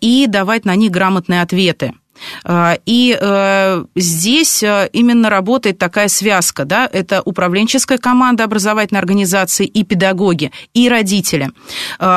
и 0.00 0.26
давать 0.28 0.64
на 0.64 0.74
них 0.74 0.90
грамотные 0.90 1.42
ответы. 1.42 1.94
И 2.86 3.18
здесь 3.96 4.62
именно 4.62 5.30
работает 5.30 5.78
такая 5.78 6.08
связка, 6.08 6.64
да, 6.64 6.88
это 6.92 7.22
управленческая 7.24 7.98
команда 7.98 8.44
образовательной 8.44 9.00
организации 9.00 9.66
и 9.66 9.84
педагоги, 9.84 10.52
и 10.74 10.88
родители. 10.88 11.50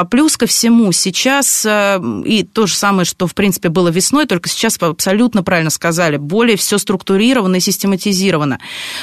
Плюс 0.09 0.37
ко 0.37 0.45
всему 0.45 0.91
сейчас, 0.91 1.65
и 1.65 2.43
то 2.43 2.67
же 2.67 2.75
самое, 2.75 3.05
что, 3.05 3.27
в 3.27 3.35
принципе, 3.35 3.69
было 3.69 3.89
весной, 3.89 4.25
только 4.25 4.49
сейчас 4.49 4.77
абсолютно 4.79 5.43
правильно 5.43 5.69
сказали, 5.69 6.17
более 6.17 6.57
все 6.57 6.77
структурировано 6.77 7.57
и 7.57 7.59
систематизировано. 7.59 8.59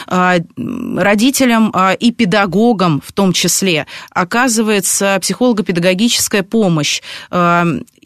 Родителям 0.06 1.72
и 1.98 2.10
педагогам 2.10 3.02
в 3.04 3.12
том 3.12 3.32
числе 3.32 3.86
оказывается 4.10 5.18
психолого-педагогическая 5.20 6.42
помощь 6.42 7.02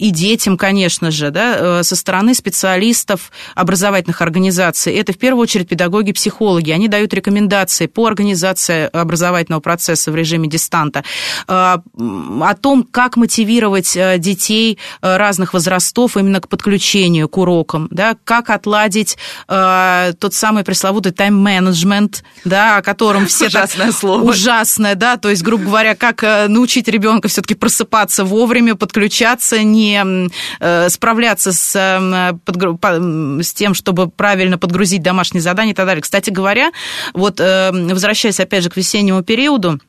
и 0.02 0.10
детям, 0.10 0.56
конечно 0.58 1.12
же, 1.12 1.30
да, 1.30 1.84
со 1.84 1.94
стороны 1.94 2.34
специалистов 2.34 3.30
образовательных 3.54 4.20
организаций. 4.20 4.92
Это 4.94 5.12
в 5.12 5.18
первую 5.18 5.44
очередь 5.44 5.68
педагоги-психологи. 5.68 6.72
Они 6.72 6.88
дают 6.88 7.14
рекомендации 7.14 7.86
по 7.86 8.06
организации 8.06 8.90
образовательного 8.92 9.60
процесса 9.60 10.10
в 10.10 10.16
режиме 10.16 10.48
дистанта, 10.48 11.04
о 11.46 12.54
том, 12.60 12.82
как 12.82 13.16
мотивировать 13.16 13.96
детей 14.18 14.78
разных 15.00 15.54
возрастов 15.54 16.16
именно 16.16 16.40
к 16.40 16.48
подключению 16.48 17.28
к 17.28 17.38
урокам, 17.38 17.86
да, 17.92 18.16
как 18.24 18.50
отладить 18.50 19.16
тот 19.46 20.34
самый 20.34 20.64
пресловутый 20.64 21.12
тайм-менеджмент, 21.12 22.24
да, 22.44 22.78
о 22.78 22.82
котором 22.82 23.26
все 23.26 23.46
ужасное 23.46 23.86
так... 23.86 23.96
слово. 23.96 24.22
Ужасное, 24.22 24.96
да, 24.96 25.16
то 25.16 25.30
есть, 25.30 25.42
грубо 25.42 25.64
говоря, 25.64 25.94
как 25.94 26.24
э, 26.24 26.48
научить 26.48 26.88
ребенка 26.88 27.28
все-таки 27.28 27.54
просыпаться 27.54 28.24
вовремя, 28.24 28.74
подключаться, 28.74 29.62
не 29.62 29.91
э, 30.60 30.88
справляться 30.88 31.52
с, 31.52 31.76
э, 31.76 33.42
с 33.42 33.52
тем, 33.52 33.74
чтобы 33.74 34.08
правильно 34.08 34.58
подгрузить 34.58 35.02
домашние 35.02 35.42
задания 35.42 35.72
и 35.72 35.76
так 35.76 35.86
далее. 35.86 36.02
Кстати 36.02 36.30
говоря, 36.30 36.70
вот 37.14 37.40
возвращаясь 37.40 38.40
опять 38.40 38.62
же 38.62 38.70
к 38.70 38.76
весеннему 38.76 39.22
периоду, 39.22 39.80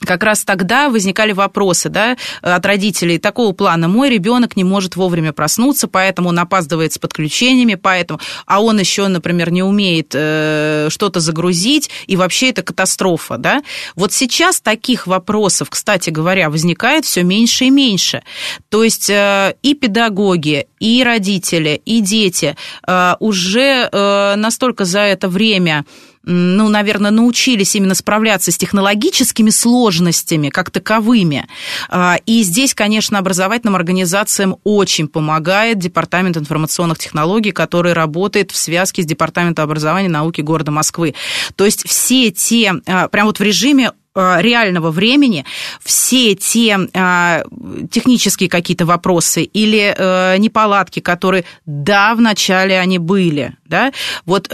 как 0.00 0.22
раз 0.22 0.44
тогда 0.44 0.88
возникали 0.88 1.32
вопросы 1.32 1.88
да, 1.88 2.16
от 2.40 2.64
родителей 2.64 3.18
такого 3.18 3.52
плана. 3.52 3.88
Мой 3.88 4.10
ребенок 4.10 4.56
не 4.56 4.64
может 4.64 4.96
вовремя 4.96 5.32
проснуться, 5.32 5.88
поэтому 5.88 6.28
он 6.28 6.38
опаздывает 6.38 6.92
с 6.92 6.98
подключениями, 6.98 7.74
поэтому, 7.74 8.20
а 8.46 8.62
он 8.62 8.78
еще, 8.78 9.08
например, 9.08 9.50
не 9.50 9.62
умеет 9.62 10.12
э, 10.14 10.88
что-то 10.90 11.20
загрузить, 11.20 11.90
и 12.06 12.16
вообще 12.16 12.50
это 12.50 12.62
катастрофа. 12.62 13.38
Да? 13.38 13.62
Вот 13.96 14.12
сейчас 14.12 14.60
таких 14.60 15.06
вопросов, 15.06 15.70
кстати 15.70 16.10
говоря, 16.10 16.50
возникает 16.50 17.04
все 17.04 17.22
меньше 17.22 17.64
и 17.64 17.70
меньше. 17.70 18.22
То 18.68 18.84
есть 18.84 19.10
э, 19.10 19.56
и 19.62 19.74
педагоги, 19.74 20.68
и 20.78 21.02
родители, 21.02 21.80
и 21.84 22.00
дети 22.00 22.56
э, 22.86 23.14
уже 23.18 23.88
э, 23.90 24.34
настолько 24.36 24.84
за 24.84 25.00
это 25.00 25.28
время 25.28 25.84
ну, 26.30 26.68
наверное, 26.68 27.10
научились 27.10 27.74
именно 27.74 27.94
справляться 27.94 28.52
с 28.52 28.58
технологическими 28.58 29.48
сложностями 29.48 30.50
как 30.50 30.70
таковыми. 30.70 31.46
А, 31.88 32.18
и 32.26 32.42
здесь, 32.42 32.74
конечно, 32.74 33.18
образовательным 33.18 33.74
организациям 33.74 34.56
очень 34.62 35.08
помогает 35.08 35.78
Департамент 35.78 36.36
информационных 36.36 36.98
технологий, 36.98 37.50
который 37.52 37.94
работает 37.94 38.50
в 38.50 38.56
связке 38.56 39.02
с 39.02 39.06
Департаментом 39.06 39.64
образования 39.64 40.08
и 40.08 40.10
науки 40.10 40.42
города 40.42 40.70
Москвы. 40.70 41.14
То 41.56 41.64
есть 41.64 41.88
все 41.88 42.30
те, 42.30 42.74
а, 42.86 43.08
прям 43.08 43.26
вот 43.26 43.38
в 43.38 43.42
режиме 43.42 43.92
Э, 44.18 44.38
реального 44.40 44.90
времени 44.90 45.44
все 45.80 46.34
те 46.34 46.76
э, 46.92 47.44
технические 47.88 48.48
какие-то 48.48 48.84
вопросы 48.84 49.44
или 49.44 49.94
э, 49.96 50.38
неполадки, 50.38 50.98
которые, 50.98 51.44
да, 51.66 52.16
вначале 52.16 52.80
они 52.80 52.98
были, 52.98 53.54
да, 53.68 53.92
вот 54.24 54.48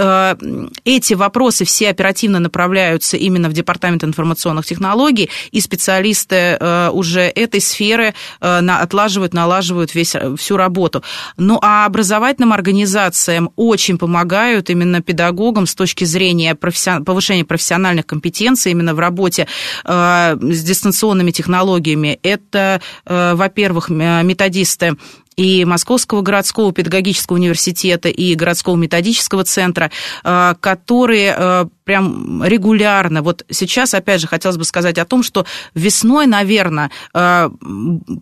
эти 0.84 1.14
вопросы 1.14 1.64
все 1.64 1.90
оперативно 1.90 2.38
направляются 2.40 3.16
именно 3.16 3.48
в 3.48 3.52
Департамент 3.52 4.04
информационных 4.04 4.66
технологий, 4.66 5.30
и 5.50 5.60
специалисты 5.60 6.58
уже 6.92 7.20
этой 7.22 7.60
сферы 7.60 8.14
отлаживают, 8.40 9.34
налаживают 9.34 9.94
весь, 9.94 10.14
всю 10.36 10.56
работу. 10.56 11.02
Ну, 11.36 11.58
а 11.62 11.86
образовательным 11.86 12.52
организациям 12.52 13.50
очень 13.56 13.98
помогают 13.98 14.70
именно 14.70 15.00
педагогам 15.00 15.66
с 15.66 15.74
точки 15.74 16.04
зрения 16.04 16.54
повышения 16.54 17.44
профессиональных 17.44 18.06
компетенций 18.06 18.72
именно 18.72 18.94
в 18.94 18.98
работе 18.98 19.46
Э, 19.84 20.36
с 20.40 20.62
дистанционными 20.62 21.30
технологиями. 21.30 22.18
Это, 22.22 22.80
э, 23.04 23.34
во-первых, 23.34 23.88
методисты 23.88 24.96
и 25.36 25.64
Московского 25.64 26.22
городского 26.22 26.72
педагогического 26.72 27.36
университета, 27.36 28.08
и 28.08 28.34
городского 28.34 28.76
методического 28.76 29.44
центра, 29.44 29.90
э, 30.22 30.54
которые 30.60 31.34
э, 31.36 31.66
прям 31.84 32.42
регулярно, 32.42 33.22
вот 33.22 33.44
сейчас, 33.50 33.94
опять 33.94 34.20
же, 34.20 34.26
хотелось 34.26 34.56
бы 34.56 34.64
сказать 34.64 34.98
о 34.98 35.04
том, 35.04 35.22
что 35.22 35.46
весной, 35.74 36.26
наверное, 36.26 36.90
э, 37.12 37.50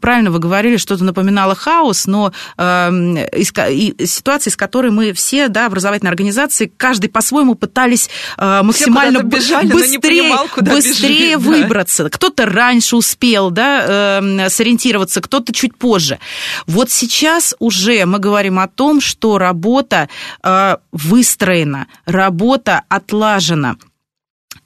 правильно 0.01 0.31
вы 0.31 0.39
говорили, 0.39 0.77
что-то 0.77 1.05
напоминало 1.05 1.55
хаос, 1.55 2.07
но 2.07 2.33
ситуация, 2.57 4.51
с 4.51 4.57
которой 4.57 4.91
мы 4.91 5.13
все, 5.13 5.49
да, 5.49 5.67
образовательные 5.67 6.11
организации, 6.11 6.73
каждый 6.77 7.09
по-своему 7.09 7.55
пытались 7.55 8.11
максимально 8.37 9.23
бежали, 9.23 9.73
быстрее, 9.73 10.01
понимал, 10.01 10.47
быстрее 10.57 11.37
бежит, 11.37 11.47
выбраться. 11.47 12.05
Да. 12.05 12.11
Кто-то 12.11 12.47
раньше 12.47 12.97
успел, 12.97 13.51
да, 13.51 14.21
сориентироваться, 14.49 15.21
кто-то 15.21 15.53
чуть 15.53 15.77
позже. 15.77 16.19
Вот 16.67 16.91
сейчас 16.91 17.55
уже 17.59 18.05
мы 18.07 18.19
говорим 18.19 18.59
о 18.59 18.69
том, 18.69 19.01
что 19.01 19.39
работа 19.39 20.09
э, 20.43 20.77
выстроена, 20.93 21.87
работа 22.07 22.83
отлажена. 22.89 23.52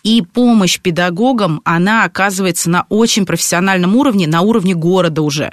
И 0.02 0.23
помощь 0.23 0.78
педагогам, 0.81 1.61
она 1.64 2.05
оказывается 2.05 2.71
на 2.71 2.87
очень 2.88 3.26
профессиональном 3.26 3.97
уровне, 3.97 4.26
на 4.26 4.40
уровне 4.40 4.75
города 4.75 5.23
уже. 5.23 5.52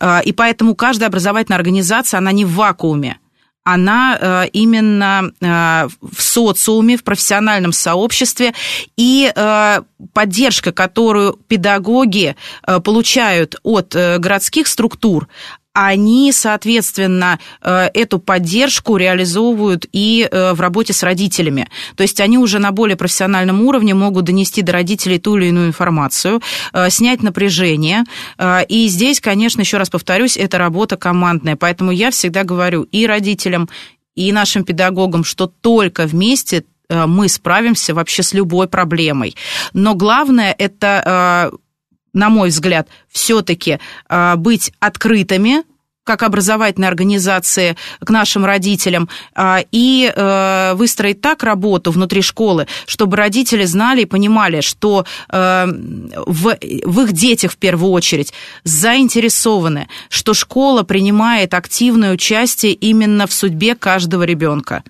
Э, 0.00 0.22
и 0.24 0.32
поэтому 0.32 0.74
каждая 0.74 1.08
образовательная 1.08 1.58
организация, 1.58 2.18
она 2.18 2.32
не 2.32 2.44
в 2.44 2.54
вакууме. 2.54 3.18
Она 3.62 4.18
э, 4.18 4.48
именно 4.52 5.30
э, 5.40 5.88
в 6.00 6.22
социуме, 6.22 6.96
в 6.96 7.04
профессиональном 7.04 7.72
сообществе, 7.72 8.54
и 8.96 9.30
э, 9.34 9.82
поддержка, 10.14 10.72
которую 10.72 11.34
педагоги 11.46 12.36
получают 12.84 13.56
от 13.62 13.94
городских 13.94 14.66
структур, 14.66 15.28
они, 15.72 16.32
соответственно, 16.32 17.38
э, 17.62 17.88
эту 17.94 18.18
поддержку 18.18 18.96
реализовывают 18.96 19.86
и 19.92 20.28
э, 20.30 20.52
в 20.52 20.60
работе 20.60 20.92
с 20.92 21.02
родителями. 21.02 21.68
То 21.94 22.02
есть 22.02 22.20
они 22.20 22.38
уже 22.38 22.58
на 22.58 22.72
более 22.72 22.96
профессиональном 22.96 23.62
уровне 23.62 23.94
могут 23.94 24.24
донести 24.24 24.62
до 24.62 24.72
родителей 24.72 25.18
ту 25.18 25.36
или 25.36 25.46
иную 25.46 25.68
информацию, 25.68 26.42
э, 26.72 26.90
снять 26.90 27.22
напряжение. 27.22 28.04
И 28.68 28.88
здесь, 28.88 29.20
конечно, 29.20 29.60
еще 29.60 29.78
раз 29.78 29.90
повторюсь, 29.90 30.36
это 30.36 30.58
работа 30.58 30.96
командная. 30.96 31.56
Поэтому 31.56 31.90
я 31.92 32.10
всегда 32.10 32.44
говорю 32.44 32.82
и 32.82 33.06
родителям, 33.06 33.68
и 34.14 34.32
нашим 34.32 34.64
педагогам, 34.64 35.24
что 35.24 35.46
только 35.46 36.06
вместе 36.06 36.64
мы 36.88 37.28
справимся 37.28 37.94
вообще 37.94 38.22
с 38.22 38.32
любой 38.32 38.66
проблемой. 38.66 39.36
Но 39.72 39.94
главное 39.94 40.54
это 40.58 41.52
на 42.12 42.28
мой 42.28 42.48
взгляд, 42.48 42.88
все-таки 43.10 43.78
а, 44.08 44.36
быть 44.36 44.72
открытыми, 44.80 45.64
как 46.10 46.22
образовательной 46.24 46.88
организации 46.88 47.76
к 48.00 48.10
нашим 48.10 48.44
родителям 48.44 49.08
а, 49.34 49.62
и 49.70 50.12
э, 50.12 50.72
выстроить 50.74 51.20
так 51.20 51.44
работу 51.44 51.92
внутри 51.92 52.20
школы, 52.22 52.66
чтобы 52.86 53.16
родители 53.16 53.64
знали 53.64 54.02
и 54.02 54.06
понимали, 54.06 54.60
что 54.60 55.04
э, 55.28 55.66
в, 56.26 56.48
их 56.50 57.12
детях 57.12 57.52
в 57.52 57.58
первую 57.58 57.92
очередь 57.92 58.32
заинтересованы, 58.64 59.88
что 60.08 60.34
школа 60.34 60.82
принимает 60.82 61.54
активное 61.54 62.12
участие 62.12 62.72
именно 62.72 63.28
в 63.28 63.32
судьбе 63.32 63.76
каждого 63.76 64.24
ребенка. 64.24 64.82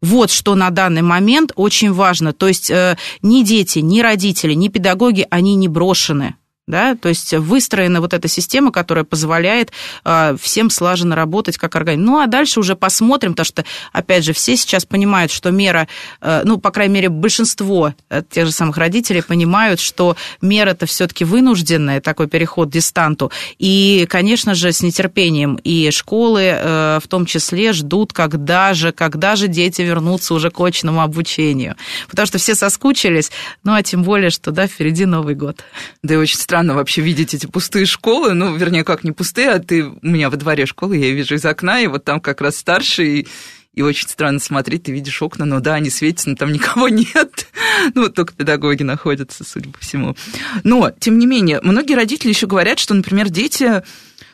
Вот 0.00 0.30
что 0.30 0.54
на 0.54 0.70
данный 0.70 1.02
момент 1.02 1.52
очень 1.54 1.92
важно. 1.92 2.32
То 2.32 2.48
есть 2.48 2.68
э, 2.70 2.96
ни 3.22 3.42
дети, 3.42 3.78
ни 3.78 4.00
родители, 4.00 4.54
ни 4.54 4.68
педагоги, 4.68 5.26
они 5.30 5.54
не 5.54 5.68
брошены 5.68 6.34
да, 6.66 6.94
то 6.94 7.10
есть 7.10 7.34
выстроена 7.34 8.00
вот 8.00 8.14
эта 8.14 8.26
система, 8.26 8.72
которая 8.72 9.04
позволяет 9.04 9.70
э, 10.04 10.36
всем 10.40 10.70
слаженно 10.70 11.14
работать 11.14 11.58
как 11.58 11.76
организм. 11.76 12.06
Ну, 12.06 12.20
а 12.20 12.26
дальше 12.26 12.58
уже 12.58 12.74
посмотрим, 12.74 13.32
потому 13.32 13.44
что, 13.44 13.64
опять 13.92 14.24
же, 14.24 14.32
все 14.32 14.56
сейчас 14.56 14.86
понимают, 14.86 15.30
что 15.30 15.50
мера, 15.50 15.88
э, 16.22 16.42
ну, 16.44 16.58
по 16.58 16.70
крайней 16.70 16.94
мере, 16.94 17.08
большинство 17.10 17.94
э, 18.08 18.22
тех 18.30 18.46
же 18.46 18.52
самых 18.52 18.78
родителей 18.78 19.22
понимают, 19.22 19.78
что 19.78 20.16
мера 20.40 20.70
это 20.70 20.86
все-таки 20.86 21.24
вынужденная, 21.24 22.00
такой 22.00 22.28
переход 22.28 22.70
к 22.70 22.72
дистанту. 22.72 23.30
И, 23.58 24.06
конечно 24.08 24.54
же, 24.54 24.72
с 24.72 24.82
нетерпением 24.82 25.56
и 25.56 25.90
школы 25.90 26.58
в 26.64 27.04
том 27.08 27.26
числе 27.26 27.72
ждут, 27.72 28.12
когда 28.12 28.74
же, 28.74 28.92
когда 28.92 29.36
же 29.36 29.48
дети 29.48 29.82
вернутся 29.82 30.34
уже 30.34 30.50
к 30.50 30.60
очному 30.60 31.02
обучению. 31.02 31.76
Потому 32.08 32.26
что 32.26 32.38
все 32.38 32.54
соскучились, 32.54 33.30
ну, 33.64 33.74
а 33.74 33.82
тем 33.82 34.02
более, 34.02 34.30
что, 34.30 34.50
да, 34.50 34.66
впереди 34.66 35.04
Новый 35.04 35.34
год. 35.34 35.62
Да 36.02 36.14
и 36.14 36.16
очень 36.16 36.38
странно 36.38 36.53
вообще 36.62 37.00
видеть 37.00 37.34
эти 37.34 37.46
пустые 37.46 37.86
школы, 37.86 38.34
ну, 38.34 38.54
вернее, 38.56 38.84
как 38.84 39.04
не 39.04 39.12
пустые, 39.12 39.50
а 39.50 39.58
ты, 39.58 39.84
у 39.84 39.98
меня 40.02 40.30
во 40.30 40.36
дворе 40.36 40.66
школы, 40.66 40.96
я 40.96 41.10
вижу 41.10 41.34
из 41.34 41.44
окна, 41.44 41.80
и 41.80 41.86
вот 41.86 42.04
там 42.04 42.20
как 42.20 42.40
раз 42.40 42.56
старший, 42.56 43.26
и 43.74 43.82
очень 43.82 44.08
странно 44.08 44.38
смотреть, 44.38 44.84
ты 44.84 44.92
видишь 44.92 45.20
окна, 45.20 45.44
но 45.44 45.60
да, 45.60 45.74
они 45.74 45.90
светятся, 45.90 46.30
но 46.30 46.36
там 46.36 46.52
никого 46.52 46.88
нет. 46.90 47.48
Ну, 47.94 48.02
вот 48.02 48.14
только 48.14 48.32
педагоги 48.32 48.82
находятся, 48.82 49.44
судя 49.44 49.70
по 49.70 49.78
всему. 49.78 50.16
Но, 50.62 50.90
тем 50.98 51.18
не 51.18 51.26
менее, 51.26 51.60
многие 51.62 51.94
родители 51.94 52.28
еще 52.28 52.46
говорят, 52.46 52.78
что, 52.78 52.94
например, 52.94 53.28
дети 53.28 53.82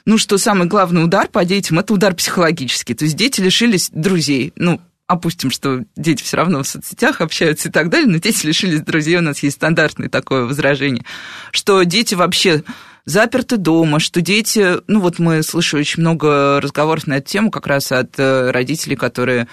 ну, 0.06 0.18
что 0.18 0.38
самый 0.38 0.66
главный 0.66 1.04
удар 1.04 1.28
по 1.28 1.44
детям– 1.44 1.78
это 1.80 1.92
удар 1.92 2.14
психологический. 2.14 2.94
То 2.94 3.04
есть 3.04 3.16
дети 3.16 3.40
лишились 3.40 3.90
друзей. 3.92 4.52
Ну, 4.56 4.80
опустим, 5.10 5.50
что 5.50 5.80
дети 5.96 6.22
все 6.22 6.36
равно 6.36 6.62
в 6.62 6.68
соцсетях 6.68 7.20
общаются 7.20 7.68
и 7.68 7.72
так 7.72 7.88
далее, 7.88 8.08
но 8.08 8.18
дети 8.18 8.46
лишились 8.46 8.80
друзей, 8.80 9.16
у 9.16 9.22
нас 9.22 9.42
есть 9.42 9.56
стандартное 9.56 10.08
такое 10.08 10.44
возражение, 10.44 11.04
что 11.50 11.82
дети 11.82 12.14
вообще 12.14 12.62
заперты 13.04 13.56
дома, 13.56 13.98
что 13.98 14.20
дети, 14.20 14.76
ну 14.86 15.00
вот 15.00 15.18
мы 15.18 15.42
слышали 15.42 15.80
очень 15.80 16.02
много 16.02 16.60
разговоров 16.60 17.08
на 17.08 17.14
эту 17.14 17.28
тему 17.28 17.50
как 17.50 17.66
раз 17.66 17.90
от 17.90 18.18
э, 18.18 18.50
родителей, 18.52 18.94
которые 18.94 19.48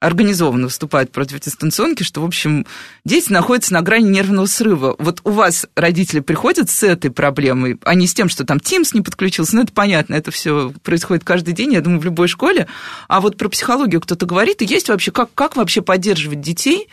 организованно 0.00 0.66
выступают 0.66 1.12
против 1.12 1.40
дистанционки, 1.40 2.02
что, 2.02 2.20
в 2.20 2.24
общем, 2.24 2.66
дети 3.04 3.32
находятся 3.32 3.72
на 3.72 3.82
грани 3.82 4.08
нервного 4.08 4.46
срыва. 4.46 4.96
Вот 4.98 5.20
у 5.24 5.30
вас 5.30 5.66
родители 5.76 6.20
приходят 6.20 6.68
с 6.68 6.82
этой 6.82 7.10
проблемой, 7.10 7.78
а 7.84 7.94
не 7.94 8.06
с 8.06 8.14
тем, 8.14 8.28
что 8.28 8.44
там 8.44 8.58
Teams 8.58 8.90
не 8.92 9.00
подключился, 9.00 9.56
ну, 9.56 9.62
это 9.62 9.72
понятно, 9.72 10.14
это 10.14 10.30
все 10.30 10.72
происходит 10.82 11.24
каждый 11.24 11.54
день, 11.54 11.72
я 11.72 11.80
думаю, 11.80 12.00
в 12.00 12.04
любой 12.04 12.28
школе. 12.28 12.66
А 13.08 13.20
вот 13.20 13.36
про 13.36 13.48
психологию 13.48 14.00
кто-то 14.00 14.26
говорит, 14.26 14.60
и 14.62 14.66
есть 14.66 14.88
вообще, 14.88 15.10
как, 15.10 15.30
как 15.34 15.56
вообще 15.56 15.80
поддерживать 15.80 16.40
детей, 16.40 16.88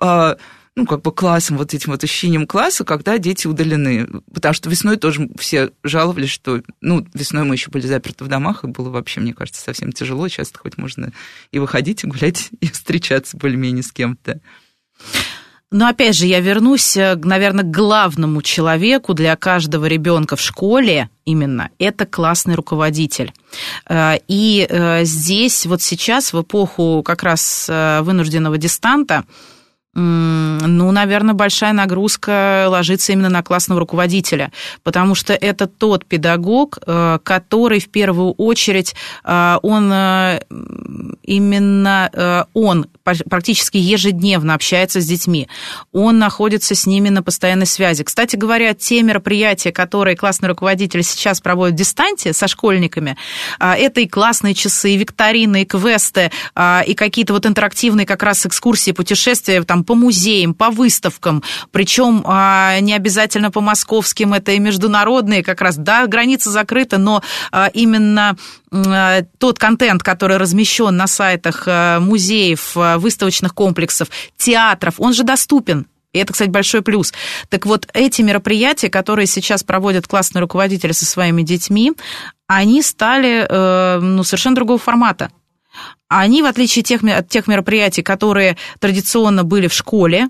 а, 0.00 0.36
ну, 0.76 0.86
как 0.86 1.02
бы 1.02 1.12
классом, 1.12 1.56
вот 1.56 1.72
этим 1.72 1.92
вот 1.92 2.02
ощущением 2.02 2.46
класса, 2.46 2.84
когда 2.84 3.18
дети 3.18 3.46
удалены. 3.46 4.08
Потому 4.32 4.54
что 4.54 4.68
весной 4.68 4.96
тоже 4.96 5.28
все 5.38 5.70
жаловались, 5.84 6.30
что, 6.30 6.62
ну, 6.80 7.06
весной 7.14 7.44
мы 7.44 7.54
еще 7.54 7.70
были 7.70 7.86
заперты 7.86 8.24
в 8.24 8.28
домах, 8.28 8.64
и 8.64 8.68
было 8.68 8.90
вообще, 8.90 9.20
мне 9.20 9.34
кажется, 9.34 9.62
совсем 9.62 9.92
тяжело. 9.92 10.26
Сейчас 10.26 10.52
хоть 10.52 10.76
можно 10.76 11.12
и 11.52 11.58
выходить, 11.60 12.02
и 12.02 12.08
гулять, 12.08 12.50
и 12.60 12.66
встречаться 12.66 13.36
более-менее 13.36 13.84
с 13.84 13.92
кем-то. 13.92 14.40
Но 15.70 15.88
опять 15.88 16.14
же, 16.14 16.26
я 16.26 16.38
вернусь, 16.38 16.96
э, 16.96 17.16
наверное, 17.16 17.64
к 17.64 17.70
главному 17.70 18.42
человеку 18.42 19.12
для 19.12 19.34
каждого 19.34 19.86
ребенка 19.86 20.36
в 20.36 20.40
школе 20.40 21.08
именно. 21.24 21.70
Это 21.80 22.06
классный 22.06 22.54
руководитель. 22.54 23.32
Э, 23.88 24.18
и 24.28 24.66
э, 24.68 25.04
здесь 25.04 25.66
вот 25.66 25.82
сейчас, 25.82 26.32
в 26.32 26.42
эпоху 26.42 27.02
как 27.04 27.24
раз 27.24 27.68
вынужденного 27.68 28.56
дистанта, 28.56 29.24
ну, 29.94 30.90
наверное, 30.90 31.34
большая 31.34 31.72
нагрузка 31.72 32.66
ложится 32.68 33.12
именно 33.12 33.28
на 33.28 33.42
классного 33.42 33.80
руководителя, 33.80 34.50
потому 34.82 35.14
что 35.14 35.34
это 35.34 35.68
тот 35.68 36.04
педагог, 36.04 36.78
э, 36.84 37.18
который 37.22 37.78
в 37.78 37.88
первую 37.88 38.32
очередь, 38.32 38.94
э, 39.24 39.58
он 39.62 39.92
э, 39.92 40.40
именно 41.22 42.46
он 42.54 42.86
практически 43.02 43.76
ежедневно 43.76 44.54
общается 44.54 45.00
с 45.00 45.06
детьми, 45.06 45.48
он 45.92 46.18
находится 46.18 46.74
с 46.74 46.86
ними 46.86 47.08
на 47.10 47.22
постоянной 47.22 47.66
связи. 47.66 48.02
Кстати 48.02 48.36
говоря, 48.36 48.74
те 48.74 49.02
мероприятия, 49.02 49.72
которые 49.72 50.16
классный 50.16 50.48
руководитель 50.48 51.02
сейчас 51.02 51.40
проводит 51.40 51.74
в 51.74 51.78
дистанции 51.78 52.32
со 52.32 52.48
школьниками, 52.48 53.16
это 53.58 54.00
и 54.00 54.08
классные 54.08 54.54
часы, 54.54 54.90
и 54.90 54.96
викторины, 54.96 55.62
и 55.62 55.64
квесты, 55.66 56.30
и 56.86 56.94
какие-то 56.94 57.34
вот 57.34 57.46
интерактивные 57.46 58.06
как 58.06 58.22
раз 58.22 58.46
экскурсии, 58.46 58.92
путешествия, 58.92 59.62
там, 59.62 59.83
по 59.84 59.94
музеям, 59.94 60.54
по 60.54 60.70
выставкам, 60.70 61.42
причем 61.70 62.22
а, 62.26 62.78
не 62.80 62.94
обязательно 62.94 63.50
по 63.50 63.60
московским, 63.60 64.34
это 64.34 64.52
и 64.52 64.58
международные 64.58 65.42
как 65.42 65.60
раз, 65.60 65.76
да, 65.76 66.06
граница 66.06 66.50
закрыта, 66.50 66.98
но 66.98 67.22
а, 67.52 67.68
именно 67.72 68.36
а, 68.72 69.22
тот 69.38 69.58
контент, 69.58 70.02
который 70.02 70.36
размещен 70.36 70.96
на 70.96 71.06
сайтах 71.06 71.68
музеев, 72.00 72.74
выставочных 72.74 73.54
комплексов, 73.54 74.08
театров, 74.36 74.94
он 74.98 75.12
же 75.12 75.22
доступен. 75.22 75.86
И 76.12 76.18
это, 76.18 76.32
кстати, 76.32 76.48
большой 76.48 76.82
плюс. 76.82 77.12
Так 77.48 77.66
вот, 77.66 77.88
эти 77.92 78.22
мероприятия, 78.22 78.88
которые 78.88 79.26
сейчас 79.26 79.64
проводят 79.64 80.06
классные 80.06 80.40
руководители 80.40 80.92
со 80.92 81.04
своими 81.04 81.42
детьми, 81.42 81.92
они 82.46 82.82
стали 82.82 83.46
э, 83.48 83.98
ну, 84.00 84.22
совершенно 84.22 84.54
другого 84.54 84.78
формата 84.78 85.30
они, 86.08 86.42
в 86.42 86.46
отличие 86.46 86.82
от 86.82 86.86
тех, 86.86 87.02
от 87.02 87.28
тех 87.28 87.46
мероприятий, 87.46 88.02
которые 88.02 88.56
традиционно 88.78 89.44
были 89.44 89.68
в 89.68 89.72
школе, 89.72 90.28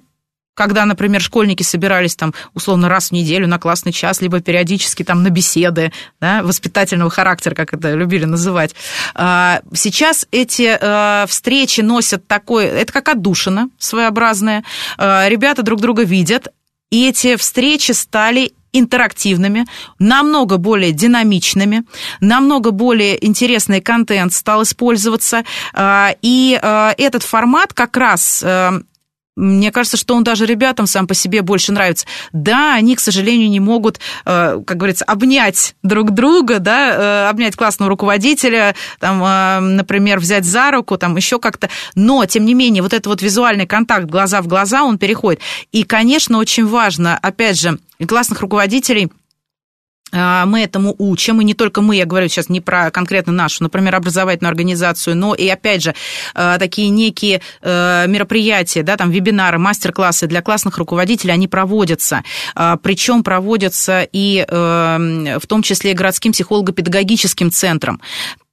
когда, 0.55 0.85
например, 0.85 1.21
школьники 1.21 1.63
собирались 1.63 2.17
там 2.17 2.33
условно 2.55 2.89
раз 2.89 3.09
в 3.09 3.13
неделю 3.13 3.47
на 3.49 3.59
классный 3.59 3.93
час, 3.93 4.21
либо 4.21 4.41
периодически 4.41 5.03
там 5.03 5.23
на 5.23 5.31
беседы 5.31 5.93
да, 6.21 6.43
воспитательного 6.43 7.11
характера, 7.11 7.55
как 7.55 7.75
это 7.75 7.93
любили 7.93 8.25
называть. 8.25 8.75
А, 9.15 9.61
сейчас 9.75 10.27
эти 10.31 10.79
э, 10.81 11.27
встречи 11.27 11.81
носят 11.81 12.27
такой, 12.27 12.67
это 12.67 12.93
как 12.93 13.09
отдушина 13.09 13.69
своеобразная. 13.79 14.65
А, 14.97 15.29
ребята 15.29 15.63
друг 15.63 15.81
друга 15.81 16.05
видят, 16.05 16.49
и 16.91 17.09
эти 17.09 17.37
встречи 17.37 17.93
стали 17.93 18.53
интерактивными, 18.75 19.65
намного 19.99 20.59
более 20.59 20.93
динамичными, 20.93 21.85
намного 22.21 22.71
более 22.71 23.25
интересный 23.25 23.81
контент 23.81 24.33
стал 24.33 24.63
использоваться. 24.65 25.45
А, 25.73 26.15
и 26.21 26.59
а, 26.61 26.95
этот 26.99 27.23
формат 27.23 27.73
как 27.73 27.97
раз 27.97 28.43
э, 28.45 28.81
мне 29.37 29.73
кажется, 29.73 29.97
что 29.97 30.15
он 30.15 30.23
даже 30.23 30.47
ребятам 30.47 30.87
сам 30.87 31.07
по 31.07 31.15
себе 31.15 31.43
больше 31.43 31.73
нравится. 31.73 32.07
Да, 32.33 32.75
они, 32.75 32.95
к 32.95 33.01
сожалению, 33.01 33.51
не 33.51 33.61
могут, 33.61 33.99
э, 34.25 34.61
как 34.65 34.77
говорится, 34.77 35.05
обнять 35.05 35.75
друг 35.83 36.13
друга, 36.13 36.61
да, 36.61 37.27
э, 37.27 37.29
обнять 37.31 37.57
классного 37.57 37.91
руководителя, 37.91 38.77
там, 39.01 39.23
э, 39.25 39.61
например, 39.61 40.21
взять 40.21 40.45
за 40.45 40.71
руку, 40.71 40.97
там, 40.97 41.17
еще 41.17 41.39
как-то. 41.39 41.69
Но, 41.95 42.25
тем 42.27 42.45
не 42.45 42.55
менее, 42.55 42.83
вот 42.83 42.93
этот 42.93 43.07
вот 43.07 43.23
визуальный 43.23 43.67
контакт 43.67 44.07
глаза 44.07 44.41
в 44.41 44.47
глаза, 44.47 44.85
он 44.85 44.99
переходит. 44.99 45.41
И, 45.73 45.83
конечно, 45.83 46.39
очень 46.39 46.67
важно, 46.67 47.19
опять 47.21 47.61
же, 47.61 47.79
классных 48.07 48.41
руководителей– 48.41 49.11
мы 50.15 50.63
этому 50.63 50.95
учим, 50.99 51.41
и 51.41 51.45
не 51.45 51.55
только 51.55 51.81
мы, 51.81 51.97
я 51.97 52.05
говорю 52.05 52.29
сейчас 52.29 52.49
не 52.49 52.61
про 52.61 52.91
конкретно 52.91 53.33
нашу, 53.33 53.63
например, 53.63 53.97
образовательную 53.97 54.51
организацию, 54.51 55.17
но 55.17 55.35
и, 55.35 55.49
опять 55.49 55.83
же, 55.83 55.95
а, 56.35 56.59
такие 56.59 56.89
некие 56.89 57.41
э, 57.63 58.07
мероприятия, 58.07 58.83
да, 58.83 58.97
там, 58.97 59.11
вебинары, 59.11 59.59
мастер-классы 59.59 60.27
для 60.27 60.43
классных 60.43 60.79
руководителей, 60.79 61.33
они 61.33 61.49
проводятся, 61.49 62.23
а, 62.55 62.77
причем 62.77 63.23
проводятся 63.23 64.07
и 64.13 64.45
э, 64.47 65.39
в 65.41 65.47
том 65.47 65.63
числе 65.63 65.93
и 65.93 65.95
городским 65.95 66.33
психолого-педагогическим 66.33 67.51
центром 67.51 68.01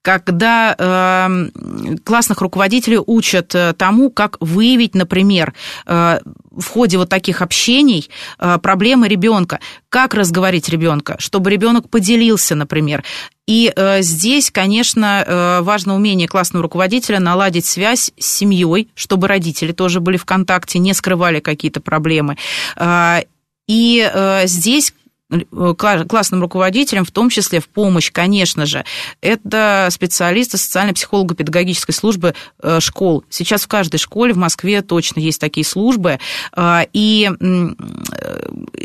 когда 0.02 0.76
э, 0.78 1.98
классных 2.04 2.42
руководителей 2.42 3.00
учат 3.06 3.54
э, 3.54 3.74
тому, 3.74 4.10
как 4.10 4.38
выявить, 4.40 4.96
например, 4.96 5.54
э, 5.86 6.20
в 6.52 6.68
ходе 6.68 6.98
вот 6.98 7.10
таких 7.10 7.42
общений 7.42 8.10
э, 8.40 8.58
проблемы 8.58 9.08
ребенка, 9.08 9.60
как 9.90 10.14
разговорить 10.14 10.70
ребенка, 10.70 11.16
чтобы 11.20 11.52
ребенок 11.52 11.90
поделился, 11.90 12.56
например. 12.56 13.04
И 13.48 13.72
э, 13.76 14.02
здесь, 14.02 14.50
конечно, 14.50 15.60
важно 15.62 15.96
умение 15.96 16.28
классного 16.28 16.64
руководителя 16.64 17.20
наладить 17.20 17.66
связь 17.66 18.12
с 18.18 18.26
семьей, 18.26 18.90
чтобы 18.96 19.28
родители 19.28 19.72
тоже 19.72 20.00
были 20.00 20.18
в 20.18 20.26
контакте, 20.26 20.80
не 20.80 20.94
скрывали 20.94 21.40
какие-то 21.40 21.82
проблемы. 21.82 22.38
И 23.68 24.12
здесь 24.46 24.94
Э, 25.32 25.74
классным 26.08 26.42
руководителем, 26.42 27.06
в 27.06 27.12
том 27.12 27.30
числе 27.30 27.62
в 27.62 27.70
помощь, 27.70 28.12
конечно 28.12 28.66
же, 28.66 28.84
это 29.22 29.88
специалисты 29.90 30.58
социально-психолого-педагогической 30.58 31.94
службы 31.94 32.36
э, 32.62 32.80
школ. 32.82 33.24
Сейчас 33.30 33.64
в 33.64 33.68
каждой 33.68 33.98
школе 33.98 34.34
в 34.34 34.38
Москве 34.38 34.82
точно 34.82 35.22
есть 35.22 35.40
такие 35.40 35.66
службы, 35.66 36.20
э, 36.56 36.80
и 36.92 37.30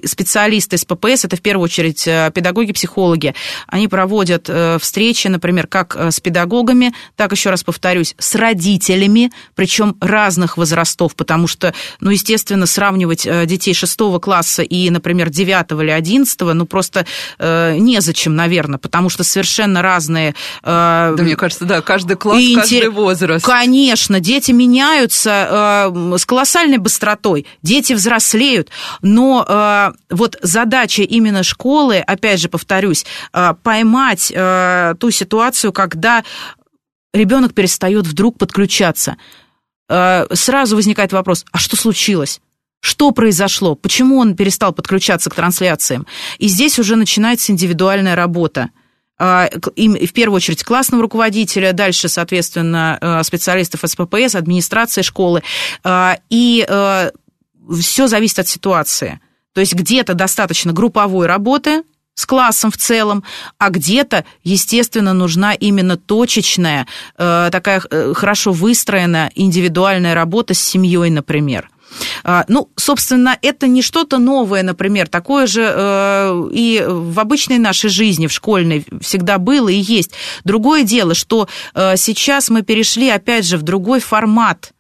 специалисты 0.05 0.77
из 0.77 0.85
ППС, 0.85 1.25
это 1.25 1.37
в 1.37 1.41
первую 1.41 1.65
очередь 1.65 2.05
педагоги-психологи, 2.05 3.35
они 3.67 3.89
проводят 3.89 4.49
встречи, 4.81 5.27
например, 5.29 5.67
как 5.67 5.97
с 5.97 6.21
педагогами, 6.21 6.93
так, 7.17 7.33
еще 7.33 7.51
раз 7.51 7.65
повторюсь, 7.65 8.15
с 8.19 8.35
родителями, 8.35 9.33
причем 9.55 9.97
разных 10.01 10.57
возрастов, 10.57 11.17
потому 11.17 11.47
что, 11.47 11.75
ну, 12.01 12.11
естественно, 12.11 12.67
сравнивать 12.67 13.27
детей 13.47 13.75
6 13.75 13.99
класса 14.21 14.63
и, 14.63 14.89
например, 14.91 15.31
9 15.31 15.73
или 15.83 15.91
11 15.91 16.36
19-го, 16.37 16.55
ну 16.55 16.67
просто 16.67 17.07
э, 17.39 17.77
незачем, 17.79 18.35
наверное, 18.37 18.79
потому 18.79 19.09
что 19.09 19.25
совершенно 19.25 19.83
разные... 19.83 20.35
Э, 20.63 21.15
да, 21.17 21.23
мне 21.23 21.37
кажется, 21.37 21.65
да, 21.65 21.83
каждый 21.83 22.17
класс, 22.17 22.41
интер... 22.41 22.63
каждый 22.63 22.89
возраст. 22.91 23.45
Конечно, 23.45 24.21
дети 24.21 24.53
меняются 24.53 25.91
э, 25.93 26.17
с 26.19 26.27
колоссальной 26.27 26.79
быстротой, 26.79 27.47
дети 27.63 27.93
взрослеют, 27.93 28.71
но 29.03 29.45
э, 29.47 29.93
вот 30.11 30.37
задача 30.43 31.03
именно 31.03 31.43
школы, 31.43 31.99
опять 31.99 32.41
же 32.41 32.49
повторюсь, 32.49 33.05
э, 33.33 33.55
поймать 33.63 34.33
э, 34.35 34.95
ту 34.99 35.11
ситуацию, 35.11 35.73
когда 35.73 36.25
ребенок 37.13 37.55
перестает 37.55 38.07
вдруг 38.07 38.39
подключаться 38.39 39.17
э, 39.89 40.27
сразу 40.33 40.77
возникает 40.77 41.13
вопрос, 41.13 41.45
а 41.53 41.59
что 41.59 41.77
случилось? 41.77 42.41
Что 42.81 43.11
произошло? 43.11 43.75
Почему 43.75 44.19
он 44.19 44.37
перестал 44.37 44.73
подключаться 44.73 45.31
к 45.31 45.35
трансляциям? 45.35 46.07
И 46.39 46.49
здесь 46.49 46.79
уже 46.79 46.97
начинается 46.97 47.53
индивидуальная 47.53 48.15
работа. 48.15 48.71
А, 49.19 49.49
им, 49.77 49.95
в 49.95 50.13
первую 50.13 50.37
очередь 50.37 50.63
классного 50.63 51.03
руководителя, 51.03 51.73
дальше, 51.73 52.09
соответственно, 52.09 52.99
э, 53.01 53.23
специалистов 53.25 53.81
СППС, 53.85 54.35
администрации 54.35 55.03
школы. 55.03 55.43
А, 55.85 56.19
и 56.29 56.67
э, 56.69 57.11
все 57.81 58.07
зависит 58.09 58.41
от 58.41 58.49
ситуации. 58.49 59.21
То 59.55 59.61
есть 59.61 59.75
где-то 59.75 60.15
достаточно 60.15 60.73
групповой 60.73 61.27
работы, 61.27 61.83
с 62.15 62.25
классом 62.25 62.71
в 62.71 62.79
целом, 62.79 63.25
а 63.59 63.69
где-то, 63.69 64.25
естественно, 64.43 65.13
нужна 65.13 65.53
именно 65.53 65.99
точечная, 65.99 66.87
э, 67.19 67.49
такая 67.53 67.81
хорошо 68.15 68.53
выстроенная 68.53 69.31
индивидуальная 69.35 70.15
работа 70.15 70.55
с 70.55 70.59
семьей, 70.59 71.11
например. 71.11 71.69
А, 72.25 72.45
ну, 72.49 72.71
собственно, 72.77 73.39
это 73.43 73.67
не 73.67 73.83
что-то 73.83 74.19
новое, 74.19 74.63
например, 74.63 75.09
такое 75.09 75.47
же 75.47 75.63
э, 75.63 76.49
и 76.53 76.85
в 76.87 77.19
обычной 77.21 77.59
нашей 77.59 77.91
жизни, 77.91 78.27
в 78.27 78.33
школьной, 78.33 78.85
всегда 79.01 79.39
было 79.39 79.69
и 79.69 79.77
есть. 79.77 80.13
Другое 80.45 80.83
дело, 80.83 81.15
что 81.15 81.49
э, 81.75 81.97
сейчас 81.97 82.51
мы 82.51 82.63
перешли, 82.63 83.09
опять 83.09 83.47
же, 83.47 83.57
в 83.57 83.63
другой 83.63 84.01
формат 84.01 84.73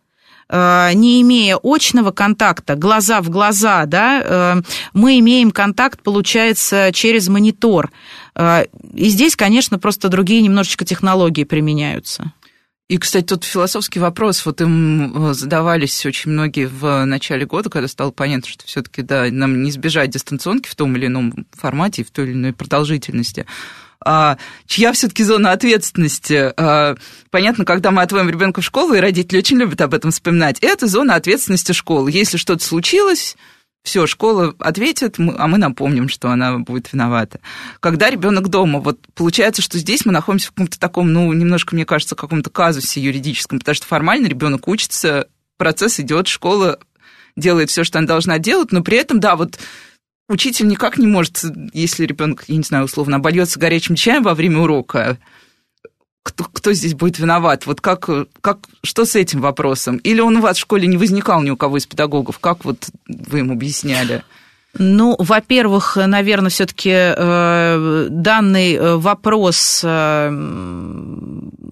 э, 0.49 0.91
не 0.95 1.23
имея 1.23 1.57
очного 1.63 2.11
контакта, 2.11 2.75
глаза 2.75 3.21
в 3.21 3.31
глаза, 3.31 3.85
да, 3.87 4.63
мы 4.93 5.19
имеем 5.19 5.51
контакт, 5.51 6.03
получается, 6.03 6.91
через 6.93 7.29
монитор. 7.29 7.91
И 8.95 9.09
здесь, 9.09 9.35
конечно, 9.35 9.79
просто 9.79 10.09
другие 10.09 10.43
немножечко 10.43 10.85
технологии 10.85 11.45
применяются. 11.45 12.33
И, 12.89 12.99
кстати, 12.99 13.25
тут 13.25 13.43
философский 13.43 13.99
вопрос, 13.99 14.47
вот 14.47 14.61
им 14.61 15.31
э, 15.31 15.35
задавались 15.35 16.07
очень 16.07 16.31
многие 16.31 16.67
в 16.67 17.05
начале 17.05 17.45
года, 17.45 17.69
когда 17.69 17.89
стало 17.89 18.13
понятно, 18.13 18.49
что 18.49 18.65
все 18.65 18.81
таки 18.81 19.03
да, 19.03 19.27
нам 19.29 19.65
не 19.65 19.71
избежать 19.71 20.11
дистанционки 20.11 20.69
в 20.69 20.77
том 20.77 20.97
или 20.97 21.07
ином 21.07 21.47
формате 21.51 22.05
в 22.05 22.13
той 22.13 22.27
или 22.27 22.35
иной 22.35 22.53
продолжительности. 22.53 23.45
А, 24.05 24.39
чья 24.67 24.93
все-таки 24.93 25.25
зона 25.25 25.51
ответственности? 25.51 26.53
А, 26.57 26.95
понятно, 27.31 27.65
когда 27.65 27.91
мы 27.91 28.03
отводим 28.03 28.31
ребенка 28.31 28.61
в 28.61 28.65
школу, 28.65 28.95
и 28.95 29.01
родители 29.01 29.39
очень 29.39 29.57
любят 29.57 29.81
об 29.81 29.93
этом 29.93 30.13
вспоминать, 30.13 30.59
это 30.61 30.87
зона 30.87 31.17
ответственности 31.17 31.73
школы. 31.73 32.13
Если 32.13 32.37
что-то 32.37 32.63
случилось, 32.63 33.37
все, 33.87 34.09
школа 34.09 34.53
ответит, 34.59 35.15
а 35.19 35.47
мы 35.47 35.59
напомним, 35.59 36.09
что 36.09 36.29
она 36.29 36.59
будет 36.59 36.93
виновата. 36.93 37.39
Когда 37.79 38.11
ребенок 38.11 38.49
дома, 38.49 38.81
вот 38.81 38.99
получается, 39.15 39.63
что 39.63 39.79
здесь 39.79 40.05
мы 40.05 40.11
находимся 40.11 40.49
в 40.49 40.51
каком-то 40.51 40.79
таком, 40.79 41.13
ну, 41.13 41.33
немножко, 41.33 41.77
мне 41.77 41.87
кажется, 41.87 42.17
каком-то 42.17 42.51
казусе 42.51 43.01
юридическом, 43.01 43.61
потому 43.61 43.77
что 43.77 43.87
формально 43.87 44.27
ребенок 44.27 44.67
учится, 44.67 45.29
процесс 45.57 46.01
идет, 46.01 46.27
школа 46.27 46.81
делает 47.37 47.71
все, 47.71 47.85
что 47.85 47.99
она 47.99 48.09
должна 48.09 48.41
делать, 48.41 48.73
но 48.73 48.83
при 48.83 48.99
этом, 48.99 49.21
да, 49.21 49.37
вот 49.37 49.57
учитель 50.29 50.67
никак 50.67 50.99
не 50.99 51.07
может, 51.07 51.45
если 51.73 52.07
ребенок, 52.07 52.43
я 52.49 52.57
не 52.57 52.65
знаю, 52.65 52.87
условно, 52.87 53.17
обольется 53.17 53.61
горячим 53.61 53.95
чаем 53.95 54.25
во 54.25 54.35
время 54.35 54.59
урока, 54.59 55.17
кто, 56.27 56.45
кто 56.53 56.73
здесь 56.73 56.95
будет 56.95 57.21
виноват? 57.21 57.67
Вот 57.67 57.81
как, 57.81 58.11
как, 58.41 58.59
что 58.83 59.05
с 59.05 59.15
этим 59.15 59.41
вопросом? 59.41 59.99
Или 59.99 60.21
он 60.21 60.37
у 60.37 60.41
вас 60.41 60.57
в 60.57 60.61
школе 60.61 60.89
не 60.89 60.97
возникал 60.97 61.41
ни 61.43 61.51
у 61.51 61.57
кого 61.57 61.77
из 61.77 61.87
педагогов? 61.87 62.41
Как 62.41 62.65
вот 62.65 62.89
вы 63.07 63.39
им 63.39 63.53
объясняли? 63.53 64.25
Ну, 64.79 65.17
во-первых, 65.19 65.97
наверное, 65.97 66.51
все-таки 66.51 66.91
э, 66.93 68.07
данный 68.11 68.75
э, 68.75 68.97
вопрос 68.97 69.81
э, 69.83 70.31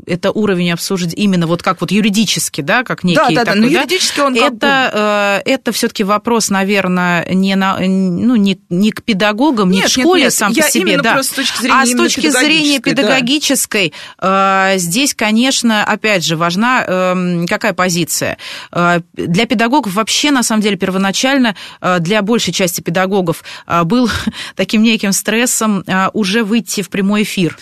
это 0.07 0.31
уровень 0.31 0.73
обсуждения 0.73 1.15
именно 1.15 1.47
вот 1.47 1.63
как 1.63 1.81
вот 1.81 1.91
юридически, 1.91 2.61
да, 2.61 2.83
как 2.83 3.05
некий 3.05 3.17
да, 3.17 3.29
да, 3.31 3.45
такой, 3.45 3.61
да, 3.61 3.67
но 3.67 3.67
юридически 3.67 4.21
он 4.21 4.37
это, 4.37 5.43
бы... 5.45 5.51
это 5.51 5.73
все-таки 5.73 6.05
вопрос, 6.05 6.51
наверное, 6.51 7.27
не 7.33 7.57
на, 7.57 7.79
ну 7.79 8.37
не 8.37 8.59
не 8.71 8.91
к 8.91 9.03
педагогам, 9.03 9.71
не 9.71 9.79
нет, 9.79 9.87
к 9.87 9.91
школе 9.91 10.25
нет, 10.25 10.27
нет, 10.27 10.35
сам 10.35 10.55
по 10.55 10.63
себе, 10.63 10.99
да, 11.01 11.23
с 11.23 11.29
точки 11.29 11.61
зрения 11.61 11.83
а 11.83 11.87
с 11.87 11.95
точки 11.95 12.29
зрения 12.29 12.81
педагогической 12.81 13.93
да. 14.21 14.77
здесь, 14.77 15.15
конечно, 15.15 15.85
опять 15.85 16.25
же 16.25 16.37
важна 16.37 16.85
эм, 16.87 17.47
какая 17.47 17.73
позиция? 17.73 18.39
Для 18.71 19.47
педагогов 19.47 19.95
вообще 19.95 20.31
на 20.31 20.43
самом 20.43 20.63
деле 20.63 20.77
первоначально 20.77 21.55
для 22.01 22.23
большей 22.23 22.53
части 22.53 22.81
педагогов 22.81 22.94
педагогов 22.95 23.43
а, 23.67 23.85
был 23.85 24.09
таким 24.55 24.83
неким 24.83 25.13
стрессом 25.13 25.85
а, 25.87 26.11
уже 26.13 26.45
выйти 26.45 26.83
в 26.83 26.89
прямой 26.89 27.25
эфир. 27.25 27.59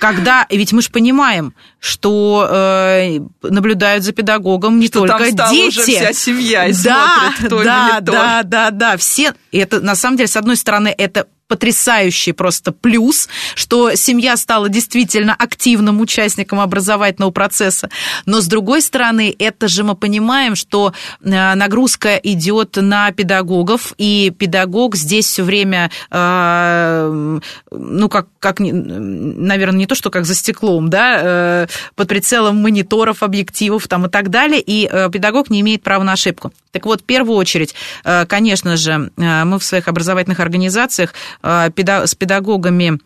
Когда, 0.00 0.44
ведь 0.50 0.72
мы 0.72 0.82
же 0.82 0.90
понимаем, 0.90 1.54
что 1.78 2.48
э, 2.50 3.20
наблюдают 3.42 4.02
за 4.02 4.12
педагогом 4.12 4.80
не 4.80 4.88
что 4.88 5.06
только 5.06 5.32
там 5.36 5.54
дети. 5.54 5.68
Уже 5.68 5.82
вся 5.82 6.12
семья 6.12 6.66
и 6.66 6.72
да, 6.72 7.30
смотрит 7.30 7.48
той 7.48 7.64
да, 7.64 8.00
да, 8.00 8.42
да, 8.42 8.70
да, 8.72 8.96
все. 8.96 9.34
Это 9.52 9.80
на 9.80 9.94
самом 9.94 10.16
деле, 10.16 10.26
с 10.26 10.36
одной 10.36 10.56
стороны, 10.56 10.92
это 10.98 11.28
потрясающий 11.54 12.32
просто 12.32 12.72
плюс, 12.72 13.28
что 13.54 13.94
семья 13.94 14.36
стала 14.36 14.68
действительно 14.68 15.36
активным 15.38 16.00
участником 16.00 16.58
образовательного 16.58 17.30
процесса. 17.30 17.90
Но 18.26 18.40
с 18.40 18.48
другой 18.48 18.82
стороны, 18.82 19.32
это 19.38 19.68
же 19.68 19.84
мы 19.84 19.94
понимаем, 19.94 20.56
что 20.56 20.92
э, 21.22 21.54
нагрузка 21.54 22.16
идет 22.16 22.74
на 22.74 23.12
педагогов, 23.12 23.92
и 23.98 24.32
педагог 24.36 24.96
здесь 24.96 25.26
все 25.26 25.44
время, 25.44 25.92
э, 26.10 27.38
ну, 27.70 28.08
как, 28.08 28.26
как, 28.40 28.56
наверное, 28.58 29.78
не 29.78 29.86
то, 29.86 29.94
что 29.94 30.10
как 30.10 30.24
за 30.24 30.34
стеклом, 30.34 30.90
да, 30.90 31.20
э, 31.22 31.66
под 31.94 32.08
прицелом 32.08 32.56
мониторов, 32.56 33.22
объективов 33.22 33.86
там 33.86 34.06
и 34.06 34.08
так 34.08 34.30
далее, 34.30 34.60
и 34.60 34.90
педагог 35.12 35.50
не 35.50 35.60
имеет 35.60 35.84
права 35.84 36.02
на 36.02 36.14
ошибку. 36.14 36.52
Так 36.72 36.86
вот, 36.86 37.02
в 37.02 37.04
первую 37.04 37.36
очередь, 37.36 37.76
конечно 38.02 38.76
же, 38.76 39.12
мы 39.16 39.60
в 39.60 39.62
своих 39.62 39.86
образовательных 39.86 40.40
организациях 40.40 41.14
с 41.44 42.14
педагогами 42.14 42.98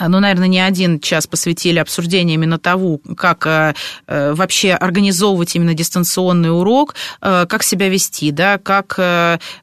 ну, 0.00 0.20
наверное, 0.20 0.48
не 0.48 0.60
один 0.60 1.00
час 1.00 1.26
посвятили 1.26 1.78
обсуждению 1.78 2.34
именно 2.34 2.58
того, 2.58 3.00
как 3.16 3.46
э, 3.46 3.74
э, 4.06 4.32
вообще 4.34 4.72
организовывать 4.72 5.54
именно 5.56 5.74
дистанционный 5.74 6.56
урок, 6.56 6.94
э, 7.20 7.46
как 7.48 7.62
себя 7.62 7.88
вести, 7.88 8.30
да, 8.30 8.58
как 8.58 8.98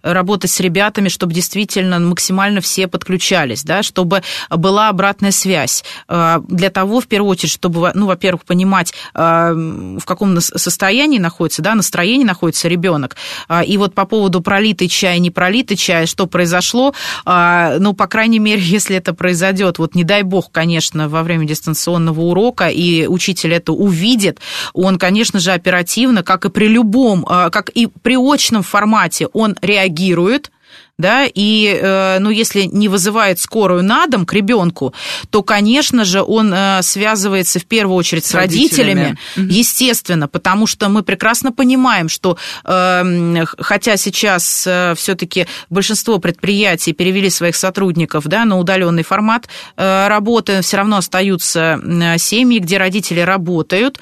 работать 0.02 0.52
с 0.52 0.60
ребятами, 0.60 1.10
чтобы 1.10 1.34
действительно 1.34 2.00
максимально 2.00 2.62
все 2.62 2.88
подключались, 2.88 3.64
да, 3.64 3.84
чтобы 3.84 4.24
была 4.50 4.90
обратная 4.90 5.32
связь. 5.32 5.84
Для 6.08 6.70
того, 6.70 7.00
в 7.00 7.08
первую 7.08 7.32
очередь, 7.32 7.52
чтобы, 7.52 7.92
ну, 7.94 8.08
во-первых, 8.08 8.46
понимать, 8.46 8.94
в 9.14 10.02
каком 10.06 10.40
состоянии 10.42 11.20
находится, 11.20 11.62
да, 11.62 11.76
настроении 11.76 12.26
находится 12.26 12.68
ребенок. 12.68 13.16
Э, 13.50 13.64
и 13.66 13.78
вот 13.78 13.94
по 13.94 14.06
поводу 14.06 14.42
пролитый 14.42 14.88
чай, 14.88 15.20
не 15.20 15.32
пролитый 15.32 15.78
чай, 15.78 16.06
что 16.06 16.28
произошло, 16.28 16.94
э, 17.26 17.78
ну, 17.80 17.94
по 17.94 18.08
крайней 18.08 18.40
мере, 18.40 18.62
если 18.66 18.96
это 18.96 19.14
произойдет, 19.14 19.80
вот 19.80 19.96
не 19.96 20.04
дай 20.04 20.21
дай 20.22 20.30
бог, 20.30 20.52
конечно, 20.52 21.10
во 21.10 21.24
время 21.24 21.46
дистанционного 21.48 22.22
урока, 22.22 22.68
и 22.68 23.08
учитель 23.08 23.54
это 23.54 23.74
увидит, 23.74 24.40
он, 24.74 24.98
конечно 24.98 25.40
же, 25.40 25.52
оперативно, 25.52 26.24
как 26.24 26.46
и 26.46 26.50
при 26.50 26.68
любом, 26.68 27.26
а, 27.28 27.50
как 27.50 27.70
и 27.70 27.88
при 27.88 28.16
очном 28.16 28.64
формате, 28.64 29.28
он 29.34 29.56
реагирует, 29.62 30.52
да, 30.98 31.26
и, 31.26 31.80
э, 31.82 32.20
ну, 32.20 32.30
если 32.30 32.64
не 32.64 32.88
вызывает 32.88 33.40
скорую 33.40 33.84
на 33.84 34.08
дом 34.08 34.26
к 34.26 34.34
ребенку, 34.34 34.94
то, 35.30 35.44
конечно 35.44 36.06
же, 36.06 36.22
он 36.22 36.54
э, 36.54 36.82
связывается 36.84 37.60
в 37.60 37.66
первую 37.66 37.96
очередь 37.96 38.26
с, 38.26 38.30
с 38.30 38.34
родителями, 38.36 39.18
родителями, 39.36 39.52
естественно, 39.52 40.28
потому 40.28 40.68
что 40.68 40.90
мы 40.90 41.04
прекрасно 41.04 41.52
понимаем, 41.52 42.08
что, 42.08 42.38
эм, 42.66 43.46
хотя 43.60 43.98
сейчас 43.98 44.66
э, 44.68 44.94
все-таки 44.96 45.48
большинство 45.70 46.20
предприятий 46.20 46.94
перевели 46.94 47.30
своих 47.30 47.56
сотрудников, 47.56 48.26
да, 48.28 48.46
на 48.46 48.60
удаленный 48.60 49.04
формат 49.04 49.48
работы, 49.76 50.62
все 50.62 50.78
равно 50.78 50.98
остаются 50.98 51.80
семьи, 52.18 52.60
где 52.60 52.78
родители 52.78 53.20
работают, 53.20 54.00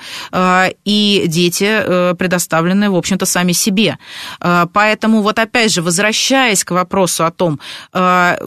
и 0.86 1.24
дети 1.28 2.14
предоставлены, 2.16 2.90
в 2.90 2.96
общем-то, 2.96 3.26
сами 3.26 3.52
себе. 3.54 3.98
Поэтому 4.74 5.22
вот 5.22 5.40
опять 5.40 5.72
же, 5.72 5.82
возвращаясь 5.82 6.64
к 6.64 6.72
вопросу 6.80 7.26
о 7.26 7.32
том, 7.32 7.60
э, 7.94 8.38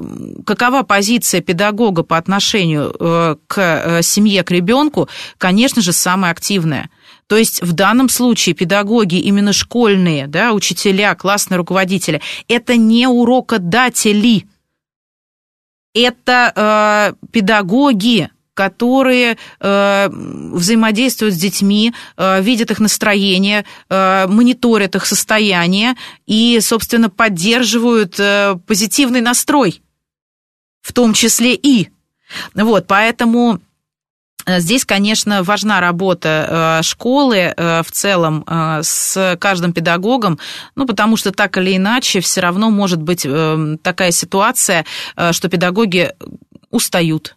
какова 0.45 0.83
позиция 0.83 1.41
педагога 1.41 2.03
по 2.03 2.17
отношению 2.17 2.95
э, 2.99 3.37
к 3.47 3.59
э, 3.59 4.03
семье, 4.03 4.43
к 4.43 4.51
ребенку, 4.51 5.09
конечно 5.39 5.83
же, 5.83 5.93
самая 5.93 6.33
активная. 6.33 6.91
То 7.27 7.37
есть 7.37 7.63
в 7.63 7.73
данном 7.73 8.09
случае 8.09 8.55
педагоги, 8.55 9.17
именно 9.17 9.53
школьные, 9.53 10.27
да, 10.27 10.53
учителя, 10.53 11.15
классные 11.15 11.59
руководители, 11.59 12.21
это 12.49 12.77
не 12.77 13.07
урокодатели, 13.07 14.47
это 15.95 16.53
э, 16.55 17.27
педагоги, 17.31 18.31
которые 18.55 19.39
э, 19.61 20.09
взаимодействуют 20.11 21.35
с 21.35 21.39
детьми, 21.39 21.93
э, 22.17 22.43
видят 22.43 22.71
их 22.71 22.81
настроение, 22.81 23.65
э, 23.89 24.27
мониторят 24.29 24.95
их 24.95 25.07
состояние 25.07 25.95
и, 26.27 26.59
собственно, 26.61 27.11
поддерживают 27.11 28.19
э, 28.19 28.57
позитивный 28.67 29.21
настрой, 29.21 29.83
в 30.81 30.93
том 30.93 31.15
числе 31.15 31.55
и. 31.55 31.89
Вот, 32.55 32.87
поэтому 32.87 33.61
Э, 34.47 34.61
здесь, 34.61 34.85
конечно, 34.85 35.43
важна 35.43 35.81
работа 35.81 36.79
э, 36.81 36.83
школы 36.83 37.37
э, 37.37 37.83
в 37.83 37.91
целом 37.91 38.45
с 38.83 39.37
каждым 39.41 39.73
педагогом, 39.73 40.39
ну, 40.75 40.87
потому 40.87 41.17
что 41.17 41.33
так 41.33 41.57
или 41.59 41.77
иначе 41.77 42.21
все 42.21 42.41
равно 42.41 42.71
может 42.71 43.01
быть 43.01 43.27
такая 43.83 44.11
ситуация, 44.11 44.85
что 45.31 45.49
педагоги 45.49 46.13
устают, 46.71 47.37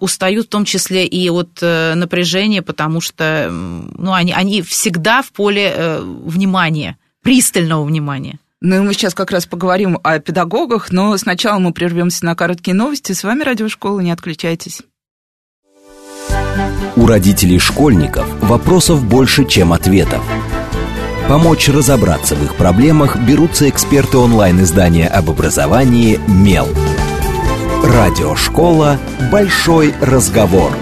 устают 0.00 0.46
в 0.46 0.48
том 0.48 0.64
числе 0.64 1.06
и 1.06 1.28
от 1.28 1.60
напряжения, 1.60 2.62
потому 2.62 3.00
что 3.00 3.48
ну, 3.50 4.12
они, 4.12 4.32
они 4.32 4.62
всегда 4.62 5.22
в 5.22 5.30
поле 5.32 5.98
внимания, 6.00 6.96
пристального 7.22 7.84
внимания. 7.84 8.38
Ну 8.60 8.76
и 8.76 8.80
мы 8.80 8.92
сейчас 8.92 9.14
как 9.14 9.30
раз 9.30 9.46
поговорим 9.46 10.00
о 10.02 10.18
педагогах, 10.18 10.90
но 10.90 11.16
сначала 11.16 11.58
мы 11.58 11.72
прервемся 11.72 12.24
на 12.24 12.34
короткие 12.34 12.74
новости. 12.74 13.12
С 13.12 13.22
вами 13.22 13.44
Радиошкола, 13.44 14.00
не 14.00 14.10
отключайтесь. 14.10 14.82
У 16.96 17.06
родителей 17.06 17.60
школьников 17.60 18.26
вопросов 18.42 19.04
больше, 19.04 19.46
чем 19.46 19.72
ответов. 19.72 20.24
Помочь 21.28 21.68
разобраться 21.68 22.34
в 22.34 22.42
их 22.42 22.56
проблемах 22.56 23.16
берутся 23.18 23.68
эксперты 23.68 24.18
онлайн-издания 24.18 25.06
об 25.06 25.30
образовании 25.30 26.18
«Мел». 26.26 26.66
Радиошкола 27.84 28.98
«Большой 29.30 29.94
разговор». 30.00 30.72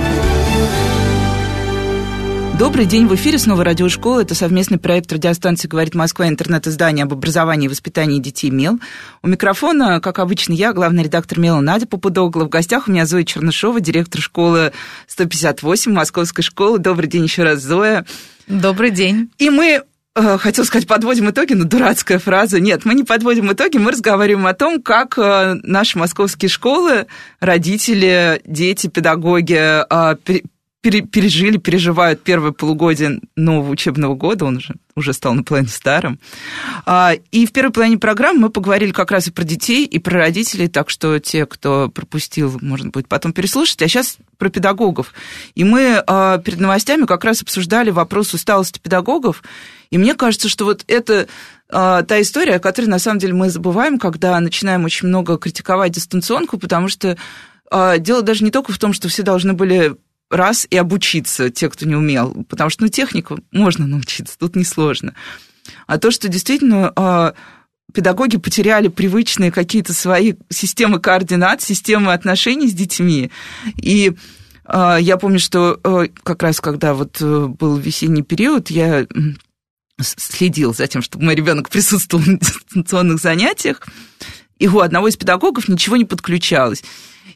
Добрый 2.59 2.87
день, 2.87 3.07
в 3.07 3.15
эфире 3.15 3.39
снова 3.39 3.65
радиошкола. 3.65 4.23
Это 4.23 4.35
совместный 4.35 4.79
проект 4.79 5.13
радиостанции 5.13 5.69
«Говорит 5.69 5.95
Москва» 5.95 6.27
интернет-издание 6.27 7.05
об 7.05 7.13
образовании 7.13 7.67
и 7.67 7.69
воспитании 7.69 8.19
детей 8.19 8.51
МЕЛ. 8.51 8.81
У 9.23 9.29
микрофона, 9.29 10.01
как 10.01 10.19
обычно, 10.19 10.55
я, 10.55 10.73
главный 10.73 11.05
редактор 11.05 11.39
МЕЛа 11.39 11.61
Надя 11.61 11.87
Попудогла. 11.87 12.45
В 12.45 12.49
гостях 12.49 12.89
у 12.89 12.91
меня 12.91 13.05
Зоя 13.05 13.25
Чернышова, 13.25 13.79
директор 13.81 14.23
школы 14.23 14.73
158 15.07 15.93
Московской 15.93 16.43
школы. 16.43 16.79
Добрый 16.79 17.09
день 17.09 17.25
еще 17.25 17.43
раз, 17.43 17.61
Зоя. 17.61 18.07
Добрый 18.47 18.91
день. 18.91 19.31
И 19.39 19.51
мы 19.51 19.83
хотел 20.39 20.65
сказать, 20.65 20.87
подводим 20.87 21.31
итоги, 21.31 21.53
но 21.53 21.65
дурацкая 21.65 22.19
фраза. 22.19 22.61
Нет, 22.61 22.85
мы 22.85 22.95
не 22.95 23.05
подводим 23.05 23.53
итоги, 23.53 23.77
мы 23.77 23.93
разговариваем 23.93 24.47
о 24.47 24.55
том, 24.55 24.81
как 24.83 25.19
э, 25.19 25.55
наши 25.63 25.99
московские 25.99 26.49
школы, 26.49 27.07
родители, 27.41 28.41
дети, 28.45 28.87
педагоги 28.87 29.83
э, 29.89 30.17
пережили, 30.83 31.57
переживают 31.57 32.23
первое 32.23 32.53
полугодие 32.53 33.21
нового 33.35 33.71
учебного 33.71 34.15
года, 34.15 34.45
он 34.45 34.59
уже, 34.59 34.75
уже 34.95 35.13
стал 35.13 35.35
наполовину 35.35 35.69
старым. 35.69 36.19
А, 36.85 37.15
и 37.33 37.47
в 37.47 37.53
первой 37.53 37.73
половине 37.73 37.99
программы 37.99 38.41
мы 38.41 38.51
поговорили 38.51 38.93
как 38.93 39.11
раз 39.11 39.27
и 39.27 39.33
про 39.33 39.45
детей, 39.45 39.85
и 39.85 39.99
про 39.99 40.19
родителей, 40.19 40.69
так 40.69 40.91
что 40.91 41.19
те, 41.19 41.47
кто 41.47 41.89
пропустил, 41.89 42.57
можно 42.61 42.91
будет 42.91 43.09
потом 43.09 43.33
переслушать. 43.33 43.83
А 43.83 43.89
сейчас 43.89 44.19
про 44.39 44.49
педагогов. 44.49 45.13
И 45.55 45.65
мы 45.65 46.03
перед 46.45 46.61
новостями 46.61 47.07
как 47.07 47.25
раз 47.25 47.43
обсуждали 47.43 47.91
вопрос 47.91 48.35
усталости 48.35 48.79
педагогов, 48.79 49.43
и 49.91 49.99
мне 49.99 50.15
кажется, 50.15 50.49
что 50.49 50.65
вот 50.65 50.85
это 50.87 51.29
а, 51.69 52.03
та 52.03 52.21
история, 52.21 52.57
о 52.57 52.61
которой 52.61 52.87
на 52.87 52.99
самом 52.99 53.19
деле 53.19 53.35
мы 53.35 53.51
забываем, 53.51 53.99
когда 53.99 54.39
начинаем 54.41 54.85
очень 54.85 55.09
много 55.09 55.39
критиковать 55.39 55.93
дистанционку, 55.93 56.59
потому 56.59 56.89
что 56.89 57.17
Дело 57.69 58.23
даже 58.23 58.45
не 58.45 58.53
только 58.53 58.73
в 58.73 58.79
том, 58.79 58.93
что 58.93 59.09
все 59.09 59.25
должны 59.25 59.53
были 59.53 59.97
раз 60.31 60.67
и 60.71 60.77
обучиться, 60.77 61.51
те, 61.51 61.69
кто 61.69 61.87
не 61.87 61.95
умел. 61.95 62.45
Потому 62.49 62.71
что, 62.71 62.85
ну, 62.85 62.89
технику 62.89 63.39
можно 63.53 63.87
научиться, 63.87 64.37
тут 64.39 64.57
несложно. 64.57 65.15
А 65.87 65.99
то, 65.99 66.11
что 66.11 66.29
действительно 66.29 66.93
а, 66.97 67.35
педагоги 67.93 68.37
потеряли 68.37 68.89
привычные 68.89 69.51
какие-то 69.51 69.93
свои 69.93 70.35
системы 70.49 71.01
координат, 71.01 71.63
системы 71.63 72.13
отношений 72.13 72.69
с 72.69 72.73
детьми. 72.73 73.31
И 73.81 74.15
а, 74.65 74.97
я 74.97 75.17
помню, 75.17 75.39
что 75.39 75.81
а, 75.83 76.07
как 76.23 76.43
раз 76.43 76.61
когда 76.61 76.95
вот 76.95 77.19
э, 77.21 77.47
был 77.47 77.77
весенний 77.77 78.23
период, 78.23 78.71
я 78.71 79.07
следил 80.01 80.75
за 80.75 80.87
тем, 80.87 81.03
чтобы 81.03 81.25
мой 81.25 81.35
ребенок 81.35 81.71
присутствовал 81.71 82.25
на 82.27 82.39
дистанционных 82.39 83.21
занятиях, 83.21 83.87
и 84.59 84.69
у 84.69 84.81
одного 84.81 85.09
из 85.09 85.17
педагогов 85.17 85.69
ничего 85.69 85.97
не 85.97 86.05
подключалось. 86.05 86.83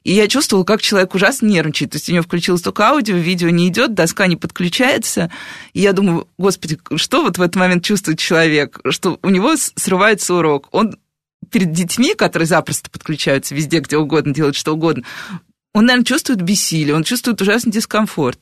И 0.04 0.12
я 0.12 0.28
чувствовала, 0.28 0.64
как 0.64 0.80
человек 0.80 1.14
ужасно 1.14 1.46
нервничает. 1.46 1.92
То 1.92 1.96
есть 1.96 2.08
у 2.08 2.12
него 2.12 2.22
включилось 2.22 2.62
только 2.62 2.88
аудио, 2.88 3.16
видео 3.16 3.50
не 3.50 3.68
идет, 3.68 3.92
доска 3.92 4.26
не 4.26 4.36
подключается. 4.36 5.30
И 5.74 5.80
я 5.80 5.92
думаю, 5.92 6.26
господи, 6.38 6.78
что 6.96 7.22
вот 7.22 7.36
в 7.36 7.42
этот 7.42 7.56
момент 7.56 7.84
чувствует 7.84 8.18
человек? 8.18 8.80
Что 8.88 9.18
у 9.22 9.28
него 9.28 9.56
срывается 9.56 10.34
урок. 10.34 10.68
Он 10.70 10.96
перед 11.50 11.72
детьми, 11.72 12.14
которые 12.14 12.46
запросто 12.46 12.88
подключаются 12.88 13.54
везде, 13.54 13.80
где 13.80 13.98
угодно, 13.98 14.32
делают 14.32 14.56
что 14.56 14.72
угодно, 14.72 15.04
он, 15.72 15.86
наверное, 15.86 16.04
чувствует 16.04 16.42
бессилие, 16.42 16.94
он 16.94 17.04
чувствует 17.04 17.40
ужасный 17.40 17.72
дискомфорт. 17.72 18.40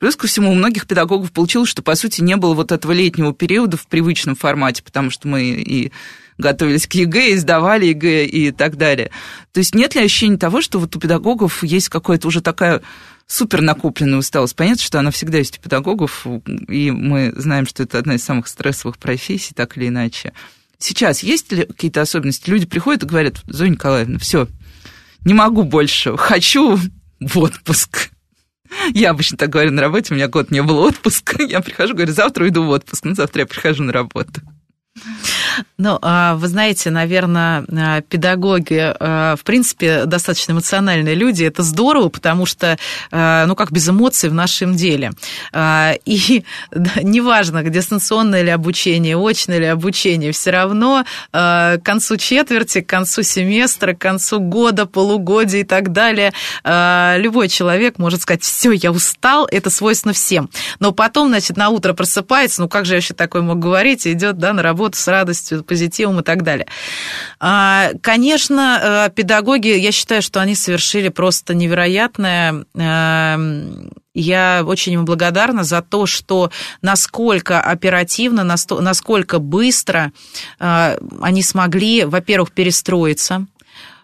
Плюс 0.00 0.16
ко 0.16 0.26
всему, 0.26 0.50
у 0.50 0.54
многих 0.54 0.86
педагогов 0.86 1.30
получилось, 1.30 1.68
что, 1.68 1.82
по 1.82 1.94
сути, 1.94 2.22
не 2.22 2.36
было 2.36 2.54
вот 2.54 2.72
этого 2.72 2.92
летнего 2.92 3.34
периода 3.34 3.76
в 3.76 3.86
привычном 3.86 4.34
формате, 4.34 4.82
потому 4.82 5.10
что 5.10 5.28
мы 5.28 5.42
и 5.42 5.92
готовились 6.38 6.86
к 6.86 6.94
ЕГЭ, 6.94 7.32
и 7.32 7.36
сдавали 7.36 7.84
ЕГЭ 7.84 8.24
и 8.24 8.50
так 8.50 8.76
далее. 8.76 9.10
То 9.52 9.58
есть 9.58 9.74
нет 9.74 9.94
ли 9.94 10.02
ощущения 10.02 10.38
того, 10.38 10.62
что 10.62 10.78
вот 10.78 10.96
у 10.96 10.98
педагогов 10.98 11.62
есть 11.62 11.90
какая-то 11.90 12.28
уже 12.28 12.40
такая 12.40 12.80
супер 13.26 13.60
накопленная 13.60 14.18
усталость. 14.18 14.56
Понятно, 14.56 14.82
что 14.82 14.98
она 14.98 15.10
всегда 15.10 15.36
есть 15.36 15.58
у 15.58 15.62
педагогов, 15.62 16.26
и 16.68 16.90
мы 16.90 17.34
знаем, 17.36 17.66
что 17.66 17.82
это 17.82 17.98
одна 17.98 18.14
из 18.14 18.24
самых 18.24 18.48
стрессовых 18.48 18.96
профессий, 18.96 19.52
так 19.52 19.76
или 19.76 19.88
иначе. 19.88 20.32
Сейчас 20.78 21.22
есть 21.22 21.52
ли 21.52 21.66
какие-то 21.66 22.00
особенности? 22.00 22.48
Люди 22.48 22.64
приходят 22.64 23.02
и 23.02 23.06
говорят, 23.06 23.42
Зоя 23.48 23.68
Николаевна, 23.68 24.18
все, 24.18 24.48
не 25.26 25.34
могу 25.34 25.62
больше, 25.62 26.16
хочу 26.16 26.78
в 27.20 27.38
отпуск. 27.38 28.10
Я 28.94 29.10
обычно 29.10 29.36
так 29.36 29.50
говорю 29.50 29.72
на 29.72 29.82
работе, 29.82 30.12
у 30.12 30.16
меня 30.16 30.28
год 30.28 30.50
не 30.50 30.62
было 30.62 30.88
отпуска. 30.88 31.42
Я 31.42 31.60
прихожу, 31.60 31.94
говорю, 31.94 32.12
завтра 32.12 32.44
уйду 32.44 32.62
в 32.64 32.70
отпуск. 32.70 33.04
Ну, 33.04 33.14
завтра 33.14 33.42
я 33.42 33.46
прихожу 33.46 33.82
на 33.82 33.92
работу. 33.92 34.40
Ну, 35.78 35.98
а, 36.02 36.34
вы 36.34 36.48
знаете, 36.48 36.90
наверное, 36.90 37.64
а, 37.70 38.00
педагоги, 38.02 38.94
а, 38.98 39.36
в 39.36 39.42
принципе, 39.44 40.04
достаточно 40.04 40.52
эмоциональные 40.52 41.14
люди. 41.14 41.44
Это 41.44 41.62
здорово, 41.62 42.08
потому 42.08 42.46
что, 42.46 42.78
ну, 43.10 43.54
как 43.54 43.72
без 43.72 43.88
эмоций 43.88 44.28
в 44.28 44.34
нашем 44.34 44.74
деле. 44.74 45.12
И 46.04 46.44
неважно, 47.02 47.62
дистанционное 47.62 48.42
ли 48.42 48.50
обучение, 48.50 49.16
очное 49.16 49.58
ли 49.58 49.66
обучение, 49.66 50.32
все 50.32 50.50
равно 50.50 51.04
к 51.32 51.80
концу 51.82 52.16
четверти, 52.16 52.80
к 52.80 52.88
концу 52.88 53.22
семестра, 53.22 53.94
к 53.94 53.98
концу 53.98 54.40
года, 54.40 54.86
полугодия 54.86 55.60
и 55.60 55.64
так 55.64 55.92
далее, 55.92 56.32
любой 56.64 57.48
человек 57.48 57.98
может 57.98 58.22
сказать, 58.22 58.42
все, 58.42 58.72
я 58.72 58.92
устал, 58.92 59.46
это 59.50 59.70
свойственно 59.70 60.14
всем. 60.14 60.50
Но 60.78 60.92
потом, 60.92 61.28
значит, 61.28 61.56
на 61.56 61.68
утро 61.70 61.92
просыпается, 61.92 62.62
ну, 62.62 62.68
как 62.68 62.84
же 62.84 62.94
я 62.94 62.98
еще 62.98 63.14
такое 63.14 63.42
мог 63.42 63.58
говорить, 63.58 64.06
идет, 64.06 64.38
да, 64.38 64.52
на 64.52 64.62
работу 64.62 64.98
с 64.98 65.08
радостью, 65.08 65.39
позитивом 65.66 66.20
и 66.20 66.22
так 66.22 66.42
далее. 66.42 66.66
А, 67.38 67.90
конечно, 68.02 69.08
э, 69.08 69.10
педагоги, 69.14 69.68
я 69.68 69.92
считаю, 69.92 70.22
что 70.22 70.40
они 70.40 70.54
совершили 70.54 71.08
просто 71.08 71.54
невероятное 71.54 72.64
эм, 72.74 73.90
я 74.14 74.62
очень 74.66 74.94
им 74.94 75.04
благодарна 75.04 75.62
за 75.62 75.82
то, 75.82 76.06
что 76.06 76.50
насколько 76.82 77.60
оперативно, 77.60 78.44
насколько 78.44 79.38
быстро 79.38 80.12
э, 80.58 80.98
они 81.20 81.42
смогли, 81.42 82.04
во-первых, 82.04 82.50
перестроиться, 82.52 83.46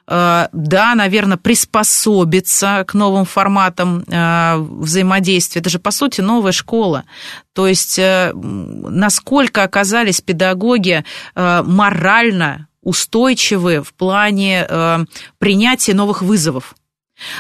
да, 0.08 0.94
наверное, 0.94 1.36
приспособиться 1.36 2.84
к 2.86 2.94
новым 2.94 3.24
форматам 3.24 4.04
э, 4.06 4.56
взаимодействия. 4.56 5.60
Это 5.60 5.70
же, 5.70 5.78
по 5.80 5.90
сути, 5.90 6.20
новая 6.20 6.52
школа. 6.52 7.04
То 7.52 7.66
есть, 7.66 7.98
э, 7.98 8.32
насколько 8.34 9.64
оказались 9.64 10.20
педагоги 10.20 11.04
морально 11.34 12.68
устойчивы 12.82 13.82
в 13.82 13.92
плане 13.94 15.06
принятия 15.38 15.92
новых 15.92 16.22
вызовов. 16.22 16.76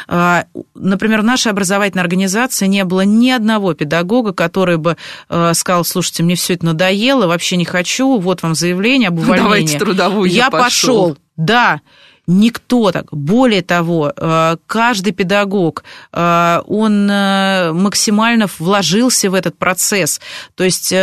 Например, 0.08 1.20
в 1.20 1.24
нашей 1.24 1.52
образовательной 1.52 2.02
организации 2.02 2.66
не 2.66 2.84
было 2.84 3.02
ни 3.02 3.30
одного 3.30 3.74
педагога, 3.74 4.32
который 4.32 4.76
бы 4.76 4.96
сказал, 5.28 5.84
слушайте, 5.84 6.22
мне 6.22 6.34
все 6.34 6.54
это 6.54 6.66
надоело, 6.66 7.26
вообще 7.26 7.56
не 7.56 7.64
хочу, 7.64 8.18
вот 8.18 8.42
вам 8.42 8.54
заявление 8.54 9.08
об 9.08 9.18
увольнении. 9.18 9.42
Давайте 9.42 9.78
трудовую, 9.78 10.30
я, 10.30 10.46
я 10.46 10.50
пошел. 10.50 11.10
пошел. 11.10 11.18
Да, 11.36 11.80
Никто 12.26 12.90
так. 12.90 13.12
Более 13.12 13.62
того, 13.62 14.12
э, 14.14 14.56
каждый 14.66 15.12
педагог, 15.12 15.84
э, 16.12 16.60
он 16.66 17.08
э, 17.08 17.72
максимально 17.72 18.48
вложился 18.58 19.30
в 19.30 19.34
этот 19.34 19.56
процесс. 19.56 20.20
То 20.54 20.64
есть 20.64 20.94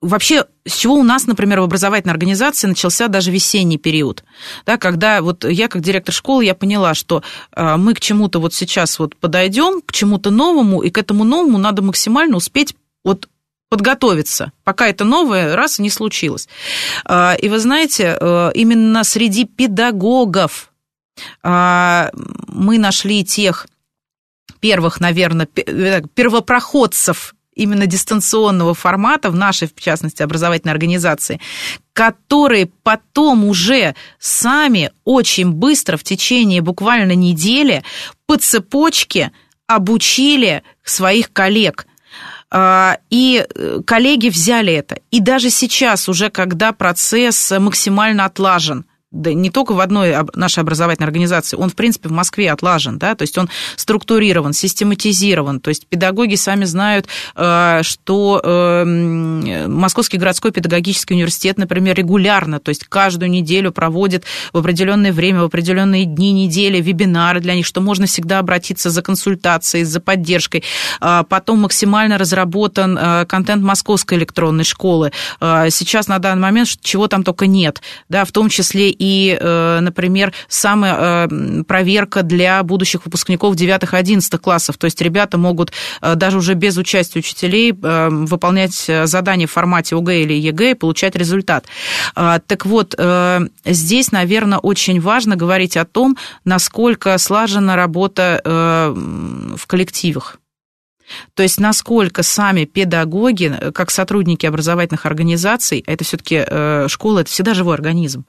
вообще, 0.00 0.44
с 0.64 0.76
чего 0.76 0.94
у 0.94 1.02
нас, 1.02 1.26
например, 1.26 1.60
в 1.60 1.64
образовательной 1.64 2.12
организации 2.12 2.68
начался 2.68 3.08
даже 3.08 3.32
весенний 3.32 3.78
период, 3.78 4.22
да, 4.64 4.76
когда 4.76 5.20
вот 5.20 5.44
я 5.44 5.66
как 5.66 5.82
директор 5.82 6.14
школы, 6.14 6.44
я 6.44 6.54
поняла, 6.54 6.94
что 6.94 7.24
мы 7.56 7.94
к 7.94 8.00
чему-то 8.00 8.38
вот 8.38 8.54
сейчас 8.54 9.00
вот 9.00 9.16
подойдем, 9.16 9.80
к 9.84 9.90
чему-то 9.90 10.30
новому, 10.30 10.82
и 10.82 10.90
к 10.90 10.98
этому 10.98 11.24
новому 11.24 11.58
надо 11.58 11.82
максимально 11.82 12.36
успеть 12.36 12.76
вот 13.04 13.28
подготовиться, 13.68 14.52
пока 14.64 14.88
это 14.88 15.04
новое 15.04 15.56
раз 15.56 15.78
не 15.78 15.90
случилось. 15.90 16.48
А, 17.04 17.34
и 17.34 17.48
вы 17.48 17.58
знаете, 17.58 18.16
э, 18.18 18.50
именно 18.54 19.04
среди 19.04 19.44
педагогов 19.44 20.72
а, 21.42 22.10
мы 22.48 22.78
нашли 22.78 23.24
тех 23.24 23.66
первых, 24.60 25.00
наверное, 25.00 25.48
э, 25.54 26.02
первопроходцев 26.14 27.34
именно 27.54 27.86
дистанционного 27.86 28.74
формата 28.74 29.30
в 29.30 29.34
нашей, 29.34 29.66
в 29.66 29.80
частности, 29.80 30.22
образовательной 30.22 30.72
организации, 30.72 31.40
которые 31.94 32.66
потом 32.82 33.44
уже 33.46 33.94
сами 34.20 34.92
очень 35.04 35.50
быстро 35.50 35.96
в 35.96 36.04
течение 36.04 36.60
буквально 36.60 37.12
недели 37.12 37.82
по 38.26 38.36
цепочке 38.36 39.32
обучили 39.66 40.62
своих 40.84 41.32
коллег. 41.32 41.86
А, 42.50 42.98
и 43.10 43.44
э, 43.48 43.80
коллеги 43.86 44.28
взяли 44.28 44.72
это. 44.72 45.00
И 45.10 45.20
даже 45.20 45.50
сейчас, 45.50 46.08
уже 46.08 46.30
когда 46.30 46.72
процесс 46.72 47.50
максимально 47.58 48.24
отлажен– 48.24 48.84
да 49.16 49.32
не 49.32 49.50
только 49.50 49.72
в 49.72 49.80
одной 49.80 50.14
нашей 50.34 50.60
образовательной 50.60 51.06
организации, 51.06 51.56
он, 51.56 51.70
в 51.70 51.74
принципе, 51.74 52.08
в 52.08 52.12
Москве 52.12 52.50
отлажен, 52.50 52.98
да, 52.98 53.14
то 53.14 53.22
есть 53.22 53.36
он 53.38 53.48
структурирован, 53.76 54.52
систематизирован, 54.52 55.60
то 55.60 55.70
есть 55.70 55.86
педагоги 55.86 56.34
сами 56.34 56.64
знают, 56.64 57.06
э, 57.34 57.80
что 57.82 58.40
э, 58.42 58.84
Московский 59.66 60.18
городской 60.18 60.52
педагогический 60.52 61.14
университет, 61.14 61.58
например, 61.58 61.96
регулярно, 61.96 62.60
то 62.60 62.68
есть 62.68 62.84
каждую 62.84 63.30
неделю 63.30 63.72
проводит 63.72 64.24
в 64.52 64.58
определенное 64.58 65.12
время, 65.12 65.42
в 65.42 65.46
определенные 65.46 66.04
дни 66.04 66.32
недели 66.32 66.80
вебинары 66.80 67.40
для 67.40 67.54
них, 67.54 67.66
что 67.66 67.80
можно 67.80 68.06
всегда 68.06 68.38
обратиться 68.38 68.90
за 68.90 69.02
консультацией, 69.02 69.84
за 69.84 70.00
поддержкой. 70.00 70.62
А 71.00 71.22
потом 71.22 71.60
максимально 71.60 72.18
разработан 72.18 72.98
э, 72.98 73.26
контент 73.26 73.62
Московской 73.62 74.18
электронной 74.18 74.64
школы. 74.64 75.12
Сейчас 75.40 76.08
на 76.08 76.18
данный 76.18 76.42
момент 76.42 76.68
чего 76.80 77.08
там 77.08 77.22
только 77.22 77.46
нет, 77.46 77.80
да, 78.08 78.24
в 78.24 78.32
том 78.32 78.48
числе 78.48 78.90
и, 78.90 79.05
э, 79.06 79.80
например, 79.80 80.32
самая 80.48 81.26
э, 81.28 81.62
проверка 81.64 82.22
для 82.22 82.62
будущих 82.62 83.04
выпускников 83.04 83.54
9-11 83.54 84.38
классов. 84.38 84.78
То 84.78 84.86
есть 84.86 85.00
ребята 85.00 85.38
могут 85.38 85.72
э, 86.00 86.14
даже 86.14 86.38
уже 86.38 86.54
без 86.54 86.76
участия 86.76 87.18
учителей 87.18 87.72
выполнять 87.72 88.90
задания 89.04 89.46
в 89.46 89.50
формате 89.50 89.96
ОГЭ 89.96 90.22
или 90.22 90.34
ЕГЭ 90.34 90.72
и 90.72 90.74
получать 90.74 91.16
результат. 91.16 91.66
Так 92.14 92.66
вот, 92.66 92.98
здесь, 93.64 94.12
наверное, 94.12 94.58
очень 94.58 95.00
важно 95.00 95.36
говорить 95.36 95.76
о 95.76 95.84
том, 95.84 96.16
насколько 96.44 97.16
слажена 97.18 97.76
работа 97.76 98.40
в 98.44 99.66
коллективах. 99.66 100.38
То 101.34 101.42
есть 101.42 101.58
насколько 101.60 102.22
сами 102.22 102.64
педагоги, 102.64 103.54
как 103.74 103.90
сотрудники 103.90 104.46
образовательных 104.46 105.06
организаций, 105.06 105.84
а 105.86 105.92
это 105.92 106.04
все-таки 106.04 106.44
школа, 106.88 107.20
это 107.20 107.30
всегда 107.30 107.54
живой 107.54 107.74
организм 107.74 108.24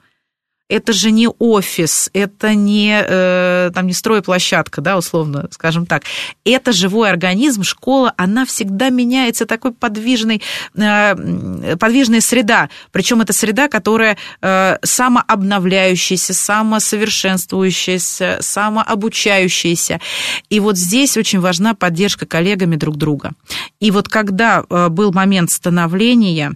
это 0.69 0.91
же 0.91 1.11
не 1.11 1.29
офис, 1.39 2.09
это 2.13 2.53
не, 2.53 3.01
э, 3.01 3.71
там, 3.73 3.87
не 3.87 3.93
стройплощадка, 3.93 4.81
да, 4.81 4.97
условно, 4.97 5.47
скажем 5.51 5.85
так. 5.85 6.03
Это 6.43 6.73
живой 6.73 7.09
организм, 7.09 7.63
школа, 7.63 8.13
она 8.17 8.45
всегда 8.45 8.89
меняется, 8.89 9.45
такой 9.45 9.71
подвижной, 9.71 10.41
э, 10.75 11.75
подвижная 11.79 12.21
среда. 12.21 12.69
Причем 12.91 13.21
это 13.21 13.31
среда, 13.31 13.69
которая 13.69 14.17
э, 14.41 14.77
самообновляющаяся, 14.83 16.33
самосовершенствующаяся, 16.33 18.39
самообучающаяся. 18.41 20.01
И 20.49 20.59
вот 20.59 20.77
здесь 20.77 21.15
очень 21.15 21.39
важна 21.39 21.75
поддержка 21.75 22.25
коллегами 22.25 22.75
друг 22.75 22.97
друга. 22.97 23.31
И 23.79 23.91
вот 23.91 24.09
когда 24.09 24.63
был 24.63 25.13
момент 25.13 25.51
становления, 25.51 26.55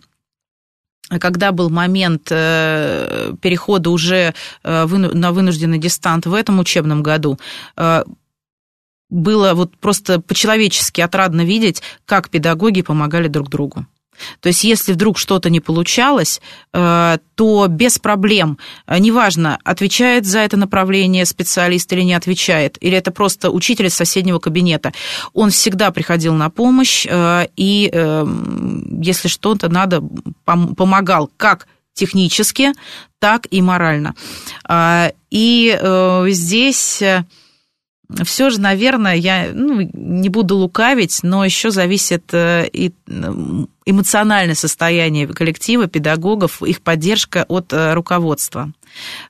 когда 1.19 1.51
был 1.51 1.69
момент 1.69 2.27
э, 2.31 3.33
перехода 3.41 3.89
уже 3.89 4.33
э, 4.63 4.85
на 4.85 5.31
вынужденный 5.31 5.77
дистант 5.77 6.25
в 6.25 6.33
этом 6.33 6.59
учебном 6.59 7.03
году, 7.03 7.39
э, 7.77 8.03
было 9.09 9.53
вот 9.53 9.77
просто 9.77 10.21
по-человечески 10.21 11.01
отрадно 11.01 11.41
видеть, 11.41 11.83
как 12.05 12.29
педагоги 12.29 12.81
помогали 12.81 13.27
друг 13.27 13.49
другу. 13.49 13.85
То 14.39 14.49
есть, 14.49 14.63
если 14.63 14.93
вдруг 14.93 15.17
что-то 15.17 15.49
не 15.49 15.59
получалось, 15.59 16.41
э, 16.73 17.17
то 17.35 17.67
без 17.67 17.99
проблем, 17.99 18.57
э, 18.87 18.97
неважно, 18.99 19.59
отвечает 19.63 20.25
за 20.25 20.39
это 20.39 20.57
направление 20.57 21.25
специалист 21.25 21.91
или 21.93 22.01
не 22.01 22.13
отвечает, 22.13 22.77
или 22.81 22.97
это 22.97 23.11
просто 23.11 23.49
учитель 23.49 23.87
из 23.87 23.95
соседнего 23.95 24.39
кабинета, 24.39 24.93
он 25.33 25.49
всегда 25.49 25.91
приходил 25.91 26.33
на 26.33 26.49
помощь, 26.49 27.05
э, 27.09 27.47
и 27.55 27.91
если 29.01 29.27
что-то 29.27 29.69
надо, 29.69 30.03
помогал 30.45 31.29
как 31.37 31.67
технически, 31.93 32.71
так 33.19 33.47
и 33.51 33.61
морально. 33.61 34.15
И 35.29 35.79
здесь 36.27 37.03
все 38.23 38.49
же, 38.49 38.59
наверное, 38.59 39.15
я 39.15 39.49
ну, 39.53 39.81
не 39.93 40.29
буду 40.29 40.55
лукавить, 40.55 41.19
но 41.23 41.45
еще 41.45 41.71
зависит 41.71 42.33
э, 42.33 42.67
и 42.71 42.93
эмоциональное 43.85 44.55
состояние 44.55 45.27
коллектива, 45.27 45.87
педагогов, 45.87 46.61
их 46.63 46.81
поддержка 46.81 47.45
от 47.47 47.73
э, 47.73 47.93
руководства. 47.93 48.71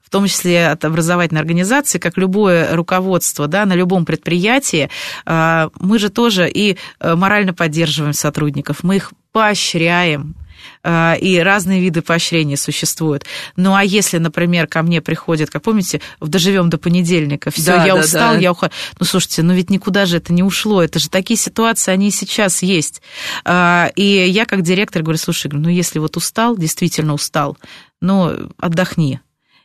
В 0.04 0.10
том 0.10 0.26
числе 0.28 0.68
от 0.68 0.84
образовательной 0.84 1.42
организации, 1.42 2.00
как 2.00 2.18
любое 2.18 2.76
руководство 2.76 3.48
да, 3.48 3.66
на 3.66 3.74
любом 3.74 4.06
предприятии, 4.06 4.90
э, 5.26 5.70
мы 5.80 6.00
же 6.00 6.10
тоже 6.10 6.50
и 6.50 6.78
морально 7.02 7.54
поддерживаем 7.54 8.14
сотрудников, 8.14 8.84
мы 8.84 8.98
их 8.98 9.14
поощряем, 9.32 10.36
и 10.84 11.42
разные 11.44 11.82
виды 11.82 12.02
поощрения 12.02 12.58
существуют. 12.58 13.26
Ну 13.56 13.76
а 13.76 13.84
если, 13.84 14.18
например, 14.18 14.68
ко 14.68 14.82
мне 14.82 15.02
приходит, 15.02 15.50
как 15.50 15.62
помните, 15.62 16.02
доживем 16.20 16.70
до 16.70 16.78
понедельника, 16.78 17.52
все, 17.52 17.78
да, 17.78 17.86
я 17.86 17.94
да, 17.94 18.00
устал, 18.00 18.34
да. 18.34 18.40
я 18.40 18.52
ухожу. 18.52 18.72
Ну 19.00 19.06
слушайте, 19.06 19.44
ну 19.44 19.54
ведь 19.54 19.70
никуда 19.70 20.06
же 20.06 20.18
это 20.18 20.34
не 20.34 20.44
ушло, 20.44 20.82
это 20.82 21.00
же 21.00 21.10
такие 21.10 21.38
ситуации, 21.38 21.92
они 21.92 22.08
и 22.08 22.12
сейчас 22.12 22.62
есть. 22.62 23.02
Э, 23.46 23.90
и 23.96 24.04
я 24.04 24.46
как 24.46 24.62
директор 24.62 25.02
говорю, 25.02 25.20
слушай, 25.20 25.50
ну 25.52 25.70
если 25.70 26.00
вот 26.00 26.18
устал, 26.18 26.58
действительно 26.58 27.14
устал, 27.14 27.58
ну 28.02 28.50
отдохни. 28.58 29.22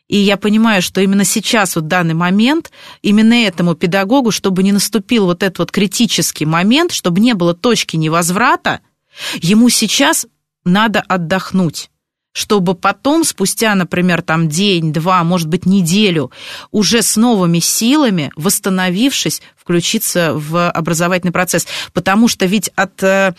И 0.09 0.19
я 0.19 0.37
понимаю, 0.37 0.83
что 0.83 1.01
именно 1.01 1.25
сейчас, 1.25 1.75
вот 1.75 1.89
данный 1.89 2.15
момент, 2.15 2.71
именно 3.03 3.35
этому 3.35 3.75
педагогу, 3.75 4.31
чтобы 4.31 4.63
не 4.63 4.71
наступил 4.71 5.27
вот 5.27 5.43
этот 5.43 5.59
вот 5.59 5.73
критический 5.73 6.47
момент, 6.47 6.93
чтобы 6.93 7.21
не 7.21 7.35
было 7.35 7.55
точки 7.55 7.97
невозврата, 7.97 8.81
ему 9.41 9.69
сейчас 9.69 10.27
надо 10.67 11.01
отдохнуть 11.01 11.91
чтобы 12.37 12.75
потом, 12.75 13.25
спустя, 13.25 13.75
например, 13.75 14.21
там 14.21 14.51
день, 14.51 14.93
два, 14.93 15.25
может 15.25 15.49
быть, 15.49 15.65
неделю, 15.65 16.31
уже 16.71 17.01
с 17.01 17.17
новыми 17.17 17.61
силами, 17.61 18.31
восстановившись, 18.37 19.41
включиться 19.57 20.35
в 20.35 20.69
образовательный 20.69 21.33
процесс. 21.33 21.67
Потому 21.95 22.29
что 22.29 22.45
ведь 22.45 22.71
от 22.77 23.03
э, 23.03 23.33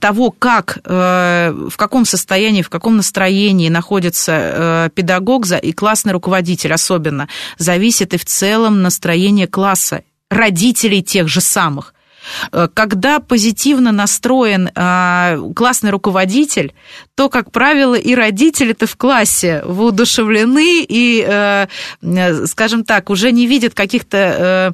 того, 0.00 0.32
как, 0.32 0.78
э, 0.84 1.54
в 1.70 1.76
каком 1.76 2.04
состоянии, 2.04 2.62
в 2.62 2.68
каком 2.68 2.96
настроении 2.96 3.68
находится 3.68 4.32
э, 4.32 4.90
педагог 4.92 5.46
и 5.62 5.72
классный 5.72 6.12
руководитель 6.14 6.72
особенно, 6.72 7.28
зависит 7.58 8.12
и 8.12 8.18
в 8.18 8.24
целом 8.24 8.82
настроение 8.82 9.46
класса, 9.46 10.02
родителей 10.30 11.00
тех 11.00 11.28
же 11.28 11.40
самых. 11.40 11.93
Э, 12.52 12.68
когда 12.72 13.20
позитивно 13.20 13.92
настроен 13.92 14.70
а, 14.74 15.38
классный 15.54 15.90
руководитель, 15.90 16.74
то, 17.14 17.28
как 17.28 17.50
правило, 17.50 17.94
и 17.94 18.14
родители-то 18.14 18.86
в 18.86 18.96
классе 18.96 19.62
воодушевлены 19.64 20.84
и, 20.88 21.24
э, 21.26 21.66
э, 22.02 22.46
скажем 22.46 22.84
так, 22.84 23.10
уже 23.10 23.32
не 23.32 23.46
видят 23.46 23.74
каких-то 23.74 24.72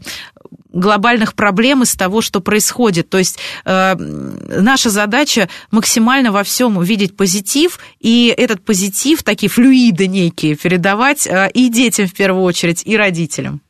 глобальных 0.72 1.34
проблем 1.34 1.82
из 1.82 1.94
того, 1.94 2.20
что 2.20 2.40
происходит. 2.40 3.08
То 3.08 3.18
есть 3.18 3.38
э, 3.64 3.94
наша 3.96 4.90
задача 4.90 5.48
максимально 5.70 6.32
во 6.32 6.44
всем 6.44 6.76
увидеть 6.76 7.16
позитив, 7.16 7.80
и 7.98 8.32
этот 8.36 8.64
позитив, 8.64 9.22
такие 9.22 9.50
флюиды 9.50 10.06
некие, 10.06 10.56
передавать 10.56 11.26
э, 11.26 11.50
и 11.52 11.68
детям 11.68 12.06
в 12.06 12.14
первую 12.14 12.44
очередь, 12.44 12.82
и 12.84 12.96
родителям. 12.96 13.60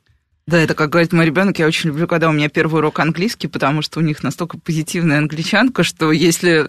Да, 0.50 0.58
это, 0.58 0.74
как 0.74 0.90
говорит 0.90 1.12
мой 1.12 1.26
ребенок, 1.26 1.60
я 1.60 1.66
очень 1.68 1.90
люблю, 1.90 2.08
когда 2.08 2.28
у 2.28 2.32
меня 2.32 2.48
первый 2.48 2.78
урок 2.78 2.98
английский, 2.98 3.46
потому 3.46 3.82
что 3.82 4.00
у 4.00 4.02
них 4.02 4.24
настолько 4.24 4.58
позитивная 4.58 5.18
англичанка, 5.18 5.84
что 5.84 6.10
если 6.10 6.68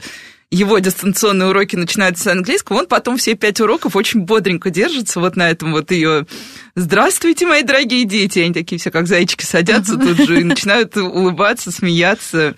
его 0.51 0.77
дистанционные 0.77 1.49
уроки 1.49 1.75
начинаются 1.75 2.25
с 2.25 2.27
английского, 2.27 2.77
он 2.77 2.85
потом 2.85 3.17
все 3.17 3.33
пять 3.33 3.59
уроков 3.59 3.95
очень 3.95 4.19
бодренько 4.19 4.69
держится 4.69 5.19
вот 5.19 5.35
на 5.35 5.49
этом 5.49 5.71
вот 5.71 5.89
ее 5.89 6.27
«Здравствуйте, 6.75 7.47
мои 7.47 7.63
дорогие 7.63 8.05
дети!» 8.05 8.37
Они 8.37 8.53
такие 8.53 8.77
все 8.77 8.91
как 8.91 9.07
зайчики 9.07 9.43
садятся 9.43 9.97
тут 9.97 10.27
же 10.27 10.41
и 10.41 10.43
начинают 10.43 10.95
улыбаться, 10.95 11.71
смеяться. 11.71 12.55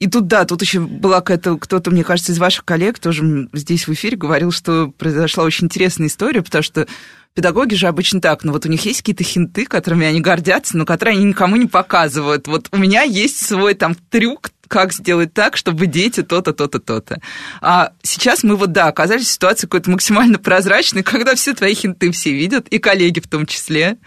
А, 0.00 0.04
И 0.04 0.08
тут, 0.08 0.26
да, 0.26 0.44
тут 0.44 0.62
еще 0.62 0.80
была 0.80 1.20
какая-то, 1.20 1.56
кто-то, 1.56 1.90
мне 1.90 2.04
кажется, 2.04 2.32
из 2.32 2.38
ваших 2.38 2.64
коллег 2.64 2.98
тоже 2.98 3.48
здесь 3.52 3.86
в 3.86 3.92
эфире 3.92 4.16
говорил, 4.16 4.50
что 4.50 4.88
произошла 4.88 5.44
очень 5.44 5.66
интересная 5.66 6.08
история, 6.08 6.42
потому 6.42 6.62
что 6.62 6.86
педагоги 7.34 7.74
же 7.74 7.88
обычно 7.88 8.20
так, 8.20 8.44
ну 8.44 8.52
вот 8.52 8.64
у 8.66 8.68
них 8.68 8.84
есть 8.84 9.00
какие-то 9.00 9.24
хинты, 9.24 9.66
которыми 9.66 10.06
они 10.06 10.20
гордятся, 10.20 10.76
но 10.76 10.84
которые 10.84 11.16
они 11.16 11.24
никому 11.24 11.56
не 11.56 11.66
показывают. 11.66 12.46
Вот 12.46 12.68
у 12.72 12.76
меня 12.76 13.02
есть 13.02 13.44
свой 13.44 13.74
там 13.74 13.94
трюк, 13.94 14.50
как 14.68 14.92
сделать 14.92 15.32
так, 15.34 15.56
чтобы 15.56 15.86
дети 15.86 16.22
то-то, 16.22 16.52
то-то, 16.52 16.78
то-то. 16.78 17.20
А 17.60 17.92
сейчас 18.02 18.42
мы 18.42 18.56
вот, 18.56 18.72
да, 18.72 18.86
оказались 18.86 19.26
в 19.26 19.32
ситуации 19.32 19.66
какой-то 19.66 19.90
максимально 19.90 20.38
прозрачной, 20.38 21.02
когда 21.04 21.34
все 21.34 21.54
твои 21.54 21.74
хинты 21.74 22.10
все 22.10 22.32
видят, 22.32 22.68
и 22.68 22.78
коллеги 22.78 23.20
в 23.20 23.28
том 23.28 23.46
числе. 23.46 23.98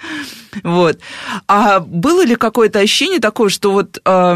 Вот. 0.63 0.99
А 1.47 1.79
было 1.79 2.25
ли 2.25 2.35
какое-то 2.35 2.79
ощущение 2.79 3.19
такое, 3.19 3.49
что 3.49 3.71
вот, 3.71 3.99
э, 4.03 4.35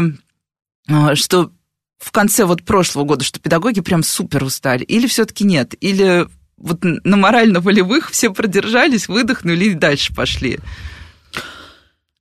что 1.14 1.52
в 1.98 2.10
конце 2.10 2.44
вот 2.44 2.64
прошлого 2.64 3.04
года, 3.04 3.24
что 3.24 3.40
педагоги 3.40 3.80
прям 3.80 4.02
супер 4.02 4.42
устали, 4.42 4.82
или 4.84 5.06
все-таки 5.06 5.44
нет? 5.44 5.74
Или 5.80 6.26
вот 6.56 6.80
на 6.82 7.16
морально-волевых 7.16 8.10
все 8.10 8.32
продержались, 8.32 9.08
выдохнули 9.08 9.66
и 9.66 9.74
дальше 9.74 10.14
пошли? 10.14 10.58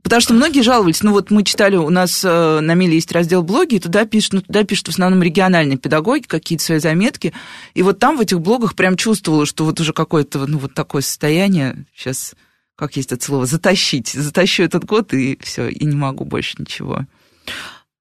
Потому 0.03 0.21
что 0.21 0.33
многие 0.33 0.61
жаловались, 0.61 1.03
ну 1.03 1.11
вот 1.11 1.29
мы 1.29 1.43
читали, 1.43 1.75
у 1.75 1.89
нас 1.89 2.23
э, 2.23 2.59
на 2.59 2.73
Миле 2.73 2.95
есть 2.95 3.11
раздел 3.11 3.43
блоги, 3.43 3.75
и 3.75 3.79
туда 3.79 4.05
пишут, 4.05 4.33
ну 4.33 4.41
туда 4.41 4.63
пишут 4.63 4.87
в 4.87 4.91
основном 4.91 5.21
региональные 5.21 5.77
педагоги, 5.77 6.23
какие-то 6.23 6.63
свои 6.63 6.79
заметки, 6.79 7.33
и 7.75 7.83
вот 7.83 7.99
там 7.99 8.17
в 8.17 8.21
этих 8.21 8.41
блогах 8.41 8.75
прям 8.75 8.97
чувствовала, 8.97 9.45
что 9.45 9.63
вот 9.63 9.79
уже 9.79 9.93
какое-то, 9.93 10.47
ну 10.47 10.57
вот 10.57 10.73
такое 10.73 11.03
состояние, 11.03 11.85
сейчас, 11.95 12.33
как 12.75 12.95
есть 12.97 13.11
это 13.11 13.23
слово, 13.23 13.45
затащить, 13.45 14.09
затащу 14.09 14.63
этот 14.63 14.85
год, 14.85 15.13
и 15.13 15.37
все, 15.43 15.67
и 15.67 15.85
не 15.85 15.95
могу 15.95 16.25
больше 16.25 16.55
ничего. 16.57 17.05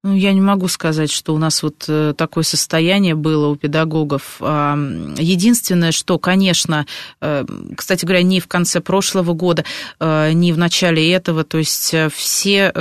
Ну, 0.03 0.15
я 0.15 0.33
не 0.33 0.41
могу 0.41 0.67
сказать, 0.67 1.11
что 1.11 1.35
у 1.35 1.37
нас 1.37 1.61
вот 1.61 1.85
э, 1.87 2.15
такое 2.17 2.43
состояние 2.43 3.13
было 3.13 3.49
у 3.49 3.55
педагогов. 3.55 4.37
Единственное, 4.41 5.91
что, 5.91 6.17
конечно, 6.17 6.87
э, 7.21 7.45
кстати 7.77 8.03
говоря, 8.03 8.23
не 8.23 8.39
в 8.39 8.47
конце 8.47 8.81
прошлого 8.81 9.33
года, 9.33 9.63
э, 9.99 10.31
не 10.31 10.53
в 10.53 10.57
начале 10.57 11.11
этого, 11.11 11.43
то 11.43 11.59
есть 11.59 11.93
все 12.13 12.73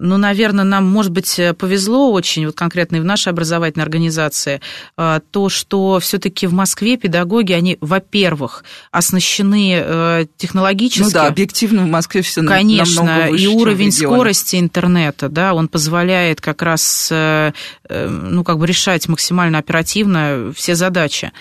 ну, 0.00 0.16
наверное, 0.16 0.64
нам, 0.64 0.86
может 0.86 1.12
быть, 1.12 1.40
повезло 1.58 2.10
очень, 2.10 2.46
вот 2.46 2.56
конкретно 2.56 2.96
и 2.96 3.00
в 3.00 3.04
нашей 3.04 3.28
образовательной 3.28 3.84
организации, 3.84 4.60
а, 4.96 5.20
то, 5.30 5.48
что 5.48 6.00
все-таки 6.00 6.46
в 6.46 6.52
Москве 6.52 6.96
педагоги, 6.96 7.52
они, 7.52 7.76
во-первых, 7.80 8.64
оснащены 8.90 9.74
э, 9.74 10.26
технологически. 10.36 11.02
Ну 11.02 11.10
да, 11.10 11.26
объективно 11.26 11.82
в 11.82 11.88
Москве 11.88 12.22
все 12.22 12.42
Конечно, 12.42 13.04
намного 13.04 13.30
выше, 13.30 13.44
и 13.44 13.46
уровень 13.46 13.92
скорости 13.92 14.56
интернета, 14.56 15.28
да, 15.28 15.52
он 15.54 15.68
позволяет 15.68 16.40
как 16.40 16.62
раз, 16.62 17.08
э, 17.12 17.52
э, 17.88 18.08
ну, 18.08 18.42
как 18.42 18.58
бы 18.58 18.66
решать 18.66 19.06
максимально 19.08 19.58
оперативно 19.58 20.52
все 20.56 20.74
задачи. 20.74 21.32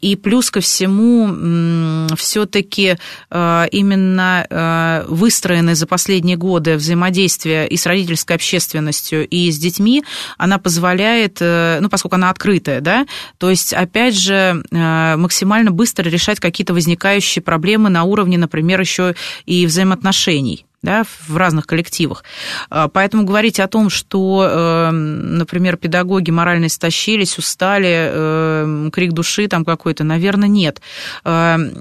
И 0.00 0.16
плюс 0.16 0.50
ко 0.50 0.60
всему, 0.60 2.08
все-таки 2.16 2.96
именно 3.30 5.04
выстроены 5.08 5.74
за 5.74 5.86
последние 5.86 6.36
годы 6.36 6.76
взаимодействия 6.76 7.73
и 7.74 7.76
с 7.76 7.86
родительской 7.86 8.36
общественностью, 8.36 9.26
и 9.26 9.50
с 9.50 9.58
детьми, 9.58 10.04
она 10.38 10.58
позволяет, 10.58 11.38
э, 11.40 11.78
ну, 11.80 11.88
поскольку 11.88 12.14
она 12.14 12.30
открытая, 12.30 12.80
да, 12.80 13.06
то 13.38 13.50
есть, 13.50 13.72
опять 13.72 14.16
же, 14.16 14.62
э, 14.70 15.16
максимально 15.16 15.72
быстро 15.72 16.08
решать 16.08 16.38
какие-то 16.38 16.72
возникающие 16.72 17.42
проблемы 17.42 17.90
на 17.90 18.04
уровне, 18.04 18.38
например, 18.38 18.80
еще 18.80 19.14
и 19.46 19.66
взаимоотношений 19.66 20.66
да, 20.84 21.04
в 21.26 21.36
разных 21.36 21.66
коллективах. 21.66 22.22
А, 22.70 22.88
поэтому 22.88 23.24
говорить 23.24 23.58
о 23.58 23.66
том, 23.66 23.88
что, 23.88 24.46
эм, 24.48 25.38
например, 25.38 25.76
педагоги 25.76 26.30
морально 26.30 26.66
истощились, 26.66 27.38
устали, 27.38 28.10
эм, 28.12 28.90
крик 28.90 29.12
души 29.12 29.48
там 29.48 29.64
какой-то, 29.64 30.04
наверное, 30.04 30.48
нет. 30.48 30.82
Эм, 31.24 31.72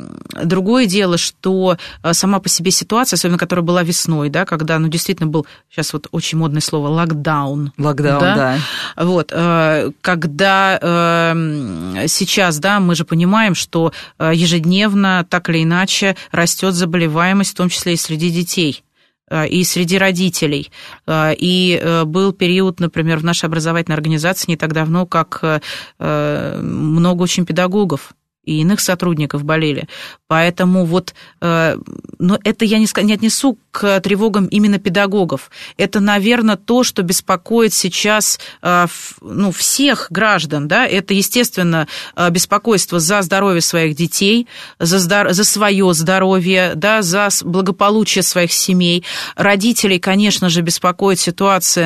другое 0.44 0.86
дело, 0.86 1.18
что 1.18 1.78
э, 2.02 2.14
сама 2.14 2.40
по 2.40 2.50
себе 2.50 2.72
ситуация, 2.72 3.18
особенно 3.18 3.38
которая 3.38 3.64
была 3.64 3.84
весной, 3.84 4.30
да, 4.30 4.46
когда, 4.46 4.80
ну, 4.80 4.88
действительно 4.88 5.28
был, 5.28 5.46
сейчас 5.70 5.92
вот 5.94 6.08
очень 6.12 6.38
модное 6.38 6.62
слово, 6.62 6.88
локдаун. 6.88 7.74
Локдаун, 7.78 8.20
да. 8.22 8.36
да. 8.36 9.04
Вот, 9.04 9.32
э, 9.34 9.92
когда 10.02 11.34
сейчас, 12.08 12.60
да, 12.60 12.80
мы 12.80 12.96
же 12.96 13.06
понимаем, 13.06 13.56
что 13.56 13.92
э, 14.18 14.32
ежедневно, 14.34 15.26
так 15.30 15.50
или 15.50 15.64
иначе, 15.64 16.16
растет 16.32 16.74
заболеваемость, 16.74 17.52
в 17.52 17.56
том 17.56 17.70
числе 17.70 17.94
и 17.94 17.98
среди 17.98 18.30
детей. 18.30 18.84
Э, 19.34 19.48
и 19.48 19.64
среди 19.64 19.98
родителей. 19.98 20.72
Э, 21.08 21.34
и 21.34 21.80
э, 21.82 22.04
был 22.06 22.34
период, 22.34 22.80
например, 22.80 23.18
в 23.18 23.24
нашей 23.24 23.46
образовательной 23.46 23.98
организации 23.98 24.52
не 24.52 24.58
так 24.58 24.74
давно, 24.74 25.06
как 25.06 25.62
много 26.00 27.24
очень 27.24 27.46
педагогов 27.46 28.14
и 28.44 28.62
иных 28.62 28.80
сотрудников 28.80 29.44
болели. 29.44 29.88
Поэтому 30.28 30.86
вот, 30.86 31.14
э, 31.42 31.78
но 32.20 32.40
это 32.44 32.66
я 32.66 32.78
не, 32.80 32.88
не 33.04 33.14
отнесу 33.14 33.58
к 33.72 34.00
тревогам 34.02 34.46
именно 34.48 34.80
педагогов. 34.80 35.50
Это, 35.78 36.00
наверное, 36.00 36.58
то, 36.58 36.84
что 36.84 37.04
беспокоит 37.04 37.74
сейчас 37.74 38.40
э, 38.62 38.88
ну, 39.22 39.52
всех 39.52 40.08
граждан. 40.10 40.68
Да? 40.68 40.86
Это, 40.86 41.14
естественно, 41.14 41.88
э, 42.16 42.30
беспокойство 42.30 43.00
за 43.00 43.22
здоровье 43.22 43.62
своих 43.62 43.96
детей, 43.96 44.48
за, 44.80 44.98
здор- 44.98 45.32
за 45.32 45.44
свое 45.46 45.94
здоровье, 45.94 46.74
да, 46.76 47.02
за 47.02 47.30
благополучие 47.44 48.24
своих 48.24 48.52
семей. 48.52 49.04
Родителей, 49.36 50.00
конечно 50.00 50.50
же, 50.50 50.62
беспокоит 50.62 51.20
ситуация. 51.20 51.84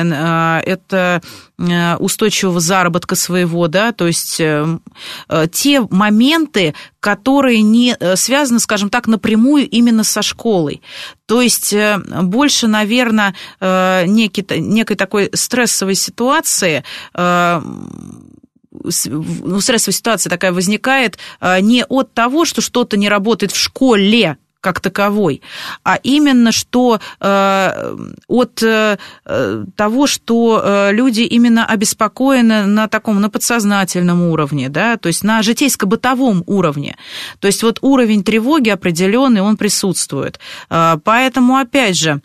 Это 0.64 1.22
устойчивого 1.58 2.60
заработка 2.60 3.16
своего, 3.16 3.66
да, 3.66 3.90
то 3.92 4.06
есть 4.06 4.40
э, 4.40 4.78
э, 5.28 5.46
те 5.50 5.80
моменты, 5.90 6.74
которые 7.00 7.62
не 7.62 7.96
связаны, 8.14 8.60
скажем 8.60 8.90
так, 8.90 9.08
напрямую 9.08 9.68
именно 9.68 10.04
со 10.04 10.22
школой. 10.22 10.82
То 11.26 11.42
есть 11.42 11.74
больше, 12.22 12.68
наверное, 12.68 13.34
некий, 13.60 14.44
некой 14.56 14.96
такой 14.96 15.30
стрессовой 15.34 15.94
ситуации 15.94 16.84
ну, 17.14 17.60
стрессовая 19.60 19.94
ситуация 19.94 20.30
такая 20.30 20.52
возникает 20.52 21.18
не 21.60 21.84
от 21.84 22.14
того, 22.14 22.44
что 22.44 22.60
что-то 22.60 22.96
не 22.96 23.08
работает 23.08 23.52
в 23.52 23.56
школе, 23.56 24.38
как 24.60 24.80
таковой, 24.80 25.42
а 25.84 25.98
именно 26.02 26.52
что 26.52 27.00
э, 27.20 27.96
от 28.26 28.62
э, 28.62 28.96
того, 29.76 30.06
что 30.06 30.62
э, 30.62 30.92
люди 30.92 31.20
именно 31.22 31.64
обеспокоены 31.64 32.66
на 32.66 32.88
таком, 32.88 33.20
на 33.20 33.30
подсознательном 33.30 34.22
уровне, 34.22 34.68
да, 34.68 34.96
то 34.96 35.08
есть 35.08 35.22
на 35.22 35.40
житейско-бытовом 35.42 36.42
уровне. 36.46 36.96
То 37.38 37.46
есть 37.46 37.62
вот 37.62 37.78
уровень 37.82 38.24
тревоги 38.24 38.70
определенный, 38.70 39.40
он 39.40 39.56
присутствует. 39.56 40.40
Э, 40.70 40.96
поэтому, 41.04 41.56
опять 41.56 41.96
же, 41.96 42.20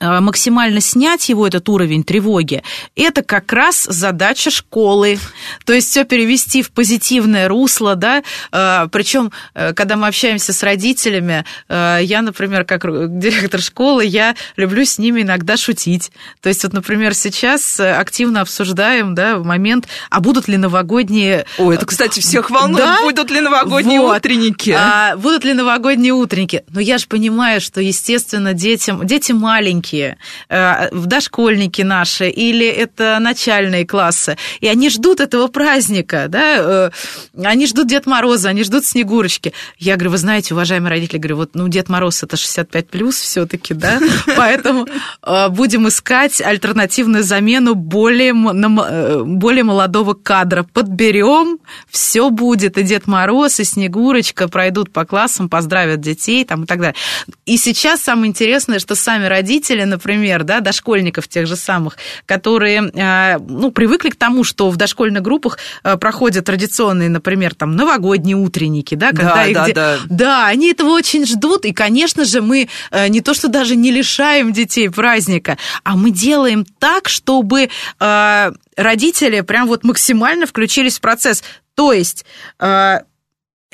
максимально 0.00 0.80
снять 0.80 1.28
его, 1.28 1.46
этот 1.46 1.68
уровень 1.68 2.04
тревоги, 2.04 2.62
это 2.94 3.22
как 3.22 3.52
раз 3.52 3.84
задача 3.84 4.50
школы. 4.50 5.18
То 5.64 5.72
есть 5.72 5.90
все 5.90 6.04
перевести 6.04 6.62
в 6.62 6.70
позитивное 6.70 7.48
русло, 7.48 7.94
да, 7.94 8.22
э, 8.52 8.88
причем, 8.90 9.32
э, 9.54 9.72
когда 9.72 9.96
мы 9.96 10.08
общаемся 10.08 10.52
с 10.52 10.62
родителями, 10.62 11.44
я, 11.68 12.22
например, 12.22 12.64
как 12.64 12.82
директор 13.18 13.60
школы, 13.60 14.04
я 14.04 14.34
люблю 14.56 14.84
с 14.84 14.98
ними 14.98 15.22
иногда 15.22 15.56
шутить. 15.56 16.10
То 16.40 16.48
есть 16.48 16.62
вот, 16.62 16.72
например, 16.72 17.14
сейчас 17.14 17.80
активно 17.80 18.40
обсуждаем, 18.40 19.14
да, 19.14 19.38
момент, 19.38 19.88
а 20.10 20.20
будут 20.20 20.48
ли 20.48 20.56
новогодние... 20.56 21.46
О, 21.58 21.72
это, 21.72 21.86
кстати, 21.86 22.20
всех 22.20 22.50
волнует, 22.50 22.84
да? 22.84 23.00
будут 23.02 23.30
ли 23.30 23.40
новогодние 23.40 24.00
вот. 24.00 24.16
утренники. 24.16 24.70
А, 24.70 25.16
будут 25.16 25.44
ли 25.44 25.52
новогодние 25.54 26.12
утренники? 26.12 26.64
Но 26.68 26.80
я 26.80 26.98
же 26.98 27.06
понимаю, 27.06 27.60
что, 27.60 27.80
естественно, 27.80 28.52
детям, 28.52 29.06
дети 29.06 29.32
маленькие, 29.32 29.85
э, 29.92 30.88
дошкольники 30.92 31.82
наши, 31.82 32.28
или 32.28 32.66
это 32.66 33.18
начальные 33.20 33.86
классы, 33.86 34.36
и 34.60 34.68
они 34.68 34.90
ждут 34.90 35.20
этого 35.20 35.48
праздника, 35.48 36.26
да, 36.28 36.56
э, 36.58 36.90
они 37.42 37.66
ждут 37.66 37.88
Дед 37.88 38.06
Мороза, 38.06 38.48
они 38.48 38.64
ждут 38.64 38.84
Снегурочки. 38.84 39.52
Я 39.78 39.94
говорю, 39.94 40.12
вы 40.12 40.18
знаете, 40.18 40.54
уважаемые 40.54 40.90
родители, 40.90 41.18
говорю, 41.18 41.36
вот, 41.36 41.50
ну, 41.54 41.68
Дед 41.68 41.88
Мороз 41.88 42.22
это 42.22 42.36
65 42.36 42.88
плюс 42.88 43.16
все-таки, 43.16 43.74
да, 43.74 44.00
поэтому 44.36 44.86
э, 45.22 45.48
будем 45.48 45.88
искать 45.88 46.40
альтернативную 46.40 47.22
замену 47.22 47.74
более, 47.74 48.32
более 48.32 49.64
молодого 49.64 50.14
кадра. 50.14 50.62
Подберем, 50.62 51.58
все 51.90 52.30
будет, 52.30 52.78
и 52.78 52.82
Дед 52.82 53.06
Мороз, 53.06 53.60
и 53.60 53.64
Снегурочка 53.64 54.48
пройдут 54.48 54.92
по 54.92 55.04
классам, 55.04 55.48
поздравят 55.48 56.00
детей 56.00 56.44
там 56.44 56.64
и 56.64 56.66
так 56.66 56.78
далее. 56.78 56.94
И 57.44 57.56
сейчас 57.56 58.02
самое 58.02 58.28
интересное, 58.28 58.78
что 58.78 58.94
сами 58.94 59.26
родители 59.26 59.75
родители, 59.76 59.84
например, 59.84 60.44
да, 60.44 60.60
дошкольников 60.60 61.28
тех 61.28 61.46
же 61.46 61.56
самых, 61.56 61.96
которые, 62.26 62.90
э, 62.94 63.38
ну, 63.38 63.70
привыкли 63.70 64.10
к 64.10 64.16
тому, 64.16 64.44
что 64.44 64.70
в 64.70 64.76
дошкольных 64.76 65.22
группах 65.22 65.58
э, 65.84 65.96
проходят 65.96 66.44
традиционные, 66.44 67.08
например, 67.08 67.54
там, 67.54 67.76
новогодние 67.76 68.36
утренники, 68.36 68.94
да, 68.94 69.08
когда 69.10 69.34
да, 69.34 69.46
их 69.46 69.54
да, 69.54 69.66
де- 69.66 69.74
да. 69.74 69.96
да, 70.08 70.46
они 70.46 70.70
этого 70.70 70.90
очень 70.90 71.26
ждут, 71.26 71.64
и, 71.64 71.72
конечно 71.72 72.24
же, 72.24 72.40
мы 72.40 72.68
э, 72.90 73.08
не 73.08 73.20
то, 73.20 73.34
что 73.34 73.48
даже 73.48 73.76
не 73.76 73.92
лишаем 73.92 74.52
детей 74.52 74.88
праздника, 74.90 75.56
а 75.84 75.96
мы 75.96 76.10
делаем 76.10 76.64
так, 76.78 77.08
чтобы 77.08 77.68
родители 78.76 79.40
прям 79.40 79.66
вот 79.66 79.84
максимально 79.84 80.46
включились 80.46 80.98
в 80.98 81.00
процесс. 81.00 81.42
То 81.74 81.92
есть 81.92 82.24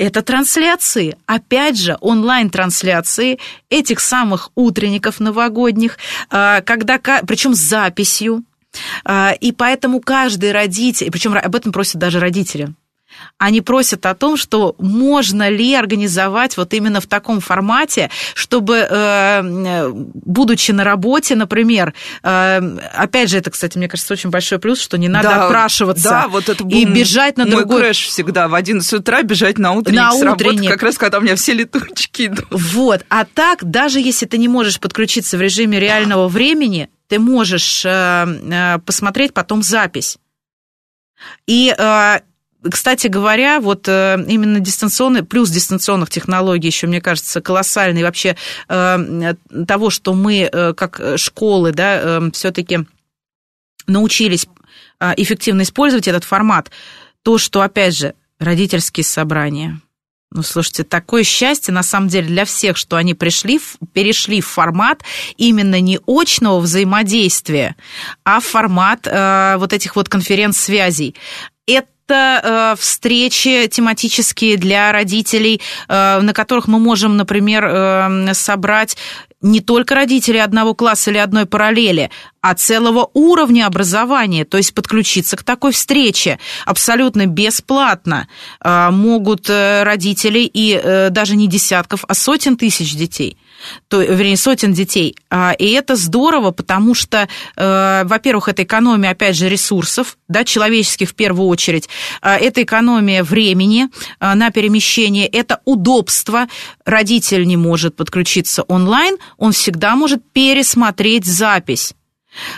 это 0.03 0.23
трансляции, 0.23 1.17
опять 1.27 1.79
же, 1.79 1.97
онлайн-трансляции 2.01 3.39
этих 3.71 4.01
самых 4.01 4.51
утренников 4.55 5.21
новогодних, 5.21 5.99
э, 6.31 6.63
когда, 6.63 6.99
причем 6.99 7.55
с 7.55 7.59
записью, 7.59 8.45
Э, 9.05 9.35
и 9.41 9.53
поэтому 9.53 10.01
каждый 10.01 10.53
родитель, 10.53 11.11
причем 11.11 11.35
об 11.35 11.55
этом 11.55 11.73
просят 11.73 11.97
даже 11.97 12.21
родители, 12.21 12.75
они 13.39 13.61
просят 13.61 14.07
о 14.07 14.15
том, 14.15 14.37
что 14.37 14.75
можно 14.79 15.49
ли 15.49 15.75
организовать 15.75 16.57
вот 16.57 16.73
именно 16.75 17.01
в 17.01 17.07
таком 17.07 17.41
формате, 17.41 18.11
чтобы, 18.35 18.87
э, 18.89 19.91
будучи 19.93 20.71
на 20.73 20.85
работе, 20.85 21.35
например, 21.35 21.95
э, 22.23 22.79
опять 22.95 23.31
же, 23.31 23.39
это, 23.39 23.51
кстати, 23.51 23.79
мне 23.79 23.89
кажется, 23.89 24.13
очень 24.13 24.31
большой 24.31 24.59
плюс, 24.59 24.81
что 24.81 24.97
не 24.99 25.09
надо 25.09 25.29
Да, 25.29 25.45
отпрашиваться 25.47 26.09
да, 26.09 26.29
вот 26.29 26.49
это 26.49 26.65
и 26.65 26.85
был 26.87 26.95
бежать 26.95 27.37
на 27.37 27.45
мой 27.45 27.57
другой... 27.57 27.81
крэш 27.83 28.07
всегда 28.07 28.49
в 28.49 28.55
11 28.55 28.93
утра 28.93 29.23
бежать 29.23 29.59
на 29.59 29.73
утренник 29.73 30.01
На 30.01 30.13
с 30.13 30.23
работы, 30.23 30.47
утренник. 30.49 30.71
как 30.71 30.83
раз 30.83 30.99
когда 30.99 31.19
у 31.19 31.21
меня 31.21 31.37
все 31.37 31.53
летучки 31.53 32.27
идут. 32.27 32.47
Вот, 32.51 33.05
а 33.09 33.25
так, 33.25 33.65
даже 33.65 34.01
если 34.01 34.27
ты 34.27 34.39
не 34.39 34.49
можешь 34.49 34.79
подключиться 34.81 35.37
в 35.37 35.41
режиме 35.41 35.81
реального 35.81 36.29
времени, 36.29 36.89
ты 37.09 37.19
можешь 37.19 37.85
э, 37.85 38.79
посмотреть 38.87 39.35
потом 39.35 39.63
запись. 39.63 40.19
И, 41.47 41.75
кстати 42.71 43.07
говоря, 43.07 43.61
вот 43.61 43.89
э, 43.89 44.25
именно 44.29 44.61
дистанционный, 44.61 45.23
плюс 45.23 45.51
дистанционных 45.51 46.11
технологий 46.11 46.69
еще, 46.69 46.87
мне 46.87 47.01
кажется, 47.01 47.41
колоссальный 47.41 48.03
вообще 48.03 48.37
э, 48.69 49.35
того, 49.67 49.91
что 49.91 50.15
мы, 50.15 50.49
э, 50.53 50.73
как 50.75 51.01
школы, 51.17 51.73
да, 51.73 52.31
все-таки 52.33 52.87
научились 53.87 54.47
э, 55.01 55.13
эффективно 55.17 55.63
использовать 55.63 56.09
этот 56.09 56.25
формат, 56.25 56.71
то, 57.23 57.39
что, 57.39 57.63
опять 57.63 57.97
же, 57.97 58.15
родительские 58.39 59.05
собрания– 59.05 59.81
ну, 60.35 60.43
слушайте, 60.43 60.83
такое 60.83 61.25
счастье, 61.25 61.75
на 61.75 61.83
самом 61.83 62.09
деле, 62.09 62.27
для 62.27 62.47
всех, 62.47 62.79
что 62.79 62.97
они 62.97 63.13
пришли, 63.13 63.61
перешли 63.93 64.41
в 64.41 64.47
формат 64.47 65.03
именно 65.37 65.79
не 65.81 66.01
очного 66.07 66.61
взаимодействия, 66.61 67.77
а 68.25 68.41
в 68.41 68.45
формат 68.45 69.07
э, 69.07 69.57
вот 69.59 69.75
этих 69.75 69.95
вот 69.95 70.09
конференц-связей. 70.09 71.17
Это 71.67 71.89
э, 72.11 72.75
встречи 72.79 73.69
тематические 73.69 74.57
для 74.57 74.93
родителей, 74.93 75.61
э, 75.89 76.21
на 76.21 76.33
которых 76.33 76.69
мы 76.69 76.79
можем, 76.79 77.17
например, 77.17 77.65
э, 77.65 78.35
собрать 78.35 78.97
не 79.43 79.61
только 79.61 79.95
родителей 79.95 80.39
одного 80.39 80.75
класса 80.75 81.11
или 81.11 81.19
одной 81.19 81.47
параллели, 81.47 82.11
а 82.41 82.55
целого 82.55 83.11
уровня 83.13 83.67
образования, 83.67 84.45
то 84.45 84.57
есть 84.57 84.73
подключиться 84.73 85.37
к 85.37 85.43
такой 85.43 85.73
встрече 85.73 86.39
абсолютно 86.65 87.27
бесплатно. 87.27 88.29
Э, 88.65 88.91
могут 88.91 89.51
э, 89.51 89.83
родители 89.83 90.41
и 90.41 90.81
э, 90.83 91.11
даже 91.11 91.37
не 91.37 91.49
десятков, 91.49 92.05
а 92.09 92.15
сотен 92.15 92.57
тысяч 92.57 92.95
детей 92.95 93.37
то, 93.89 94.03
вернее, 94.03 94.37
сотен 94.37 94.73
детей. 94.73 95.17
А, 95.31 95.53
И 95.59 95.71
это 95.73 95.97
здорово, 95.97 96.51
потому 96.51 96.95
что, 96.95 97.29
э, 97.57 98.03
во-первых, 98.05 98.49
это 98.49 98.63
экономия, 98.63 99.11
опять 99.11 99.37
же, 99.37 99.49
ресурсов, 99.49 100.19
да, 100.29 100.45
человеческих 100.45 101.11
в 101.11 101.15
первую 101.15 101.49
очередь. 101.49 101.89
А, 102.21 102.37
Это 102.37 102.63
экономия 102.63 103.23
времени 103.23 103.89
а, 104.19 104.35
на 104.35 104.51
перемещение, 104.51 105.27
это 105.27 105.61
удобство. 105.65 106.47
Родитель 106.85 107.47
не 107.47 107.57
может 107.57 107.97
подключиться 107.97 108.63
онлайн, 108.63 109.17
он 109.39 109.53
всегда 109.53 109.97
может 109.97 110.21
пересмотреть 110.33 111.25
запись. 111.25 111.95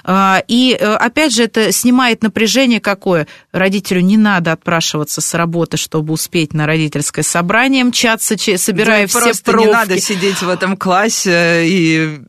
А, 0.05 0.43
И 0.49 0.77
э, 0.79 0.95
опять 0.95 1.33
же, 1.35 1.45
это 1.45 1.73
снимает 1.73 2.23
напряжение 2.23 2.81
какое? 2.81 3.27
Родителю 3.53 4.01
не 4.01 4.17
надо 4.17 4.53
отпрашиваться 4.53 5.21
с 5.21 5.35
работы, 5.35 5.77
чтобы 5.77 6.13
успеть 6.13 6.55
на 6.55 6.67
родительское 6.67 7.25
собрание, 7.25 7.85
мчаться, 7.85 8.37
собирая 8.59 9.03
Да 9.03 9.09
все 9.09 9.19
просто 9.21 9.45
пробки. 9.45 9.67
не 9.67 9.73
надо 9.73 10.01
сидеть 10.01 10.43
в 10.43 10.49
этом 10.49 10.77
классе 10.77 11.67
и 11.67 12.21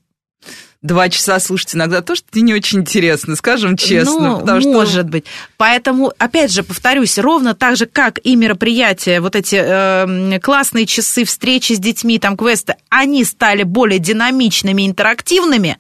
два 0.86 1.10
часа 1.10 1.40
слушать 1.40 1.76
иногда 1.76 2.02
то, 2.02 2.16
что 2.16 2.28
тебе 2.32 2.44
не 2.44 2.54
очень 2.54 2.80
интересно, 2.80 3.36
скажем 3.36 3.76
честно. 3.76 4.42
Ну, 4.46 4.62
что 4.62 4.72
может 4.72 5.10
быть. 5.10 5.26
Поэтому, 5.58 6.14
опять 6.18 6.52
же, 6.52 6.64
повторюсь, 6.64 7.18
ровно 7.18 7.56
так 7.56 7.76
же, 7.76 7.86
как 7.88 8.20
и 8.24 8.36
мероприятия, 8.36 9.20
вот 9.20 9.36
эти 9.36 9.56
э, 9.60 10.40
классные 10.40 10.86
часы, 10.86 11.26
встречи 11.26 11.74
с 11.74 11.80
детьми, 11.80 12.20
там, 12.20 12.38
квесты, 12.38 12.76
они 12.90 13.24
стали 13.24 13.64
более 13.64 14.00
динамичными, 14.00 14.86
интерактивными, 14.86 15.78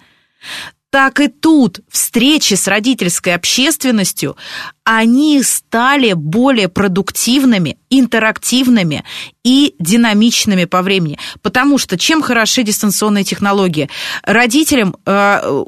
так 0.91 1.19
и 1.19 1.27
тут 1.27 1.81
встречи 1.89 2.53
с 2.53 2.67
родительской 2.67 3.35
общественностью, 3.35 4.37
они 4.85 5.41
стали 5.43 6.13
более 6.13 6.69
продуктивными, 6.69 7.77
интерактивными 7.89 9.03
и 9.43 9.75
динамичными 9.79 10.65
по 10.65 10.81
времени. 10.81 11.17
Потому 11.41 11.77
что 11.77 11.97
чем 11.97 12.21
хороши 12.21 12.63
дистанционные 12.63 13.23
технологии? 13.23 13.89
Родителям, 14.23 14.95
э, 15.05 15.63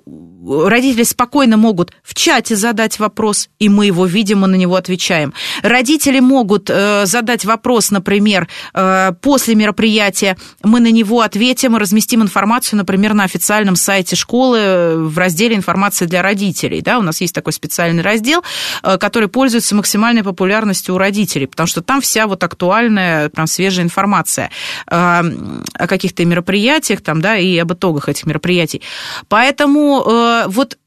родители 0.46 1.04
спокойно 1.04 1.58
могут 1.58 1.92
в 2.04 2.14
чате 2.14 2.56
задать 2.56 3.00
вопрос, 3.00 3.50
и 3.60 3.70
мы 3.70 3.88
его 3.88 4.06
видим, 4.06 4.46
и 4.46 4.48
на 4.48 4.56
него 4.56 4.76
отвечаем. 4.76 5.34
Родители 5.64 6.20
могут 6.20 6.70
э, 6.70 7.06
задать 7.06 7.46
вопрос, 7.46 7.92
например, 7.92 8.48
э, 8.74 9.12
после 9.22 9.56
мероприятия, 9.56 10.38
мы 10.64 10.80
на 10.80 10.92
него 10.92 11.22
ответим 11.22 11.76
и 11.76 11.80
разместим 11.80 12.22
информацию, 12.22 12.78
например, 12.78 13.14
на 13.14 13.24
официальном 13.24 13.76
сайте 13.76 14.16
школы 14.16 14.58
э, 14.60 14.96
в 14.98 15.18
разделе 15.18 15.56
«Информация 15.56 16.08
для 16.08 16.22
родителей». 16.22 16.82
Да, 16.82 17.00
у 17.00 17.02
нас 17.02 17.22
есть 17.22 17.34
такой 17.34 17.54
специальный 17.54 18.04
раздел, 18.04 18.44
э, 18.84 18.98
который 18.98 19.30
пользуется 19.30 19.76
максимальной 19.76 20.24
популярностью 20.24 20.96
у 20.96 20.98
родителей, 20.98 21.48
потому 21.48 21.68
что 21.68 21.82
там 21.82 22.02
вся 22.02 22.28
вот 22.28 22.44
актуальная, 22.44 23.30
прям 23.30 23.48
свежая 23.48 23.86
информация 23.86 24.50
э, 24.90 24.92
о 24.92 25.88
каких-то 25.88 26.26
мероприятиях 26.26 27.02
там, 27.02 27.22
да, 27.22 27.38
и 27.38 27.58
об 27.58 27.74
итогах 27.74 28.10
этих 28.10 28.26
мероприятий. 28.26 28.82
Поэтому 29.30 30.04
э, 30.06 30.28
вот 30.48 30.78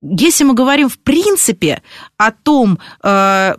если 0.00 0.44
мы 0.44 0.54
говорим 0.54 0.88
в 0.88 0.98
принципе 0.98 1.82
о 2.16 2.30
том, 2.30 2.78
э, 3.02 3.54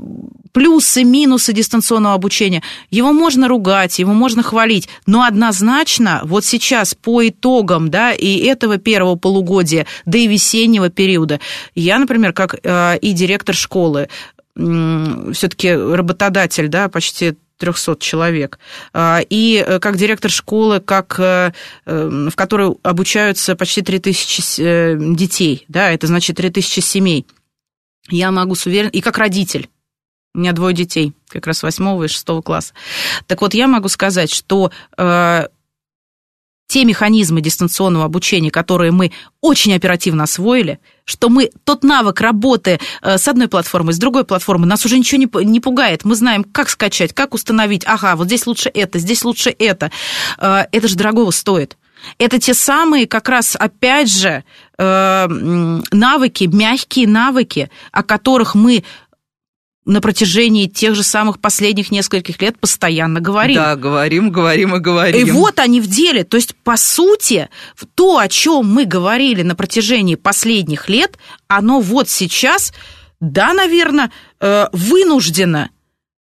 плюсы, 0.54 1.04
минусы 1.04 1.52
дистанционного 1.54 2.16
обучения, 2.16 2.64
его 2.90 3.12
можно 3.12 3.48
ругать, 3.48 4.00
его 4.00 4.14
можно 4.14 4.42
хвалить, 4.42 4.88
но 5.06 5.24
однозначно 5.24 6.22
вот 6.24 6.46
сейчас 6.46 6.96
по 6.96 7.28
итогам, 7.28 7.90
да, 7.90 8.14
и 8.14 8.38
этого 8.38 8.78
первого 8.78 9.16
полугодия, 9.16 9.86
да 10.06 10.18
и 10.18 10.28
весеннего 10.28 10.90
периода, 10.90 11.40
я, 11.76 12.00
например, 12.00 12.32
как 12.34 12.56
э, 12.64 12.98
и 13.00 13.12
директор 13.12 13.56
школы, 13.56 14.10
все-таки 14.56 15.72
работодатель, 15.74 16.68
да, 16.68 16.90
почти 16.90 17.38
300 17.60 17.98
человек. 18.00 18.58
А, 18.94 19.22
И 19.30 19.64
э, 19.66 19.80
как 19.80 19.98
директор 19.98 20.32
школы, 20.32 20.80
как, 20.80 21.20
э, 21.20 21.52
в 21.86 22.32
которой 22.36 22.76
обучаются 22.84 23.56
почти 23.56 23.82
3000 23.82 24.62
э, 24.62 24.98
детей, 25.00 25.66
да, 25.68 25.92
это 25.92 26.08
значит 26.08 26.38
3000 26.38 26.80
семей, 26.80 27.28
я 28.10 28.32
могу 28.32 28.56
с 28.56 28.66
уверенностью, 28.66 29.00
и 29.00 29.04
как 29.04 29.18
родитель, 29.18 29.70
у 30.34 30.40
меня 30.40 30.54
двое 30.54 30.76
детей, 30.76 31.14
как 31.28 31.48
раз 31.48 31.64
восьмого 31.64 32.06
и 32.06 32.08
шестого 32.08 32.42
класса. 32.42 32.74
Так 33.28 33.42
вот, 33.42 33.54
я 33.54 33.68
могу 33.68 33.90
сказать, 33.90 34.32
что 34.32 34.72
э, 34.98 35.48
те 36.70 36.86
механизмы 36.86 37.42
дистанционного 37.42 38.06
обучения, 38.06 38.52
которые 38.52 38.92
мы 38.92 39.12
очень 39.42 39.74
оперативно 39.74 40.24
освоили, 40.24 40.80
что 41.04 41.30
мы 41.30 41.50
тот 41.64 41.84
навык 41.84 42.22
работы 42.22 42.80
э, 43.02 43.18
с 43.18 43.28
одной 43.28 43.48
платформой, 43.48 43.94
с 43.94 43.98
другой 43.98 44.24
платформой, 44.24 44.70
нас 44.70 44.86
уже 44.86 45.00
ничего 45.00 45.20
не, 45.20 45.46
не 45.46 45.60
пугает. 45.60 46.06
Мы 46.06 46.14
знаем, 46.14 46.44
как 46.44 46.70
скачать, 46.70 47.12
как 47.14 47.34
установить. 47.34 47.84
Ага, 47.88 48.16
вот 48.16 48.28
здесь 48.28 48.46
лучше 48.46 48.70
это, 48.72 49.00
здесь 49.00 49.24
лучше 49.24 49.50
это. 49.50 49.92
Э, 50.38 50.66
это 50.72 50.88
же 50.88 50.96
дорогого 50.96 51.32
стоит. 51.32 51.76
Это 52.20 52.40
те 52.40 52.54
самые, 52.54 53.08
как 53.08 53.30
раз, 53.30 53.56
опять 53.56 54.12
же, 54.12 54.44
э, 54.78 55.28
навыки, 55.92 56.44
мягкие 56.44 57.08
навыки, 57.08 57.72
о 57.92 58.04
которых 58.04 58.54
мы 58.54 58.84
на 59.90 60.02
протяжении 60.02 60.68
тех 60.68 60.94
же 60.94 61.02
самых 61.02 61.40
последних 61.40 61.90
нескольких 61.90 62.40
лет 62.44 62.60
постоянно 62.60 63.20
говорим. 63.20 63.56
Да, 63.56 63.76
говорим, 63.76 64.32
говорим 64.32 64.76
и 64.76 64.80
говорим. 64.80 65.28
И 65.28 65.32
вот 65.32 65.58
они 65.58 65.82
в 65.82 65.88
деле. 65.88 66.24
То 66.24 66.38
есть, 66.38 66.56
по 66.64 66.78
сути, 66.78 67.50
то, 67.96 68.20
о 68.20 68.28
чем 68.28 68.68
мы 68.72 68.86
говорили 68.86 69.42
на 69.42 69.56
протяжении 69.56 70.14
последних 70.14 70.90
лет, 70.90 71.18
оно 71.48 71.82
вот 71.82 72.08
сейчас, 72.08 72.72
да, 73.20 73.54
наверное, 73.54 74.12
вынуждено, 74.40 75.72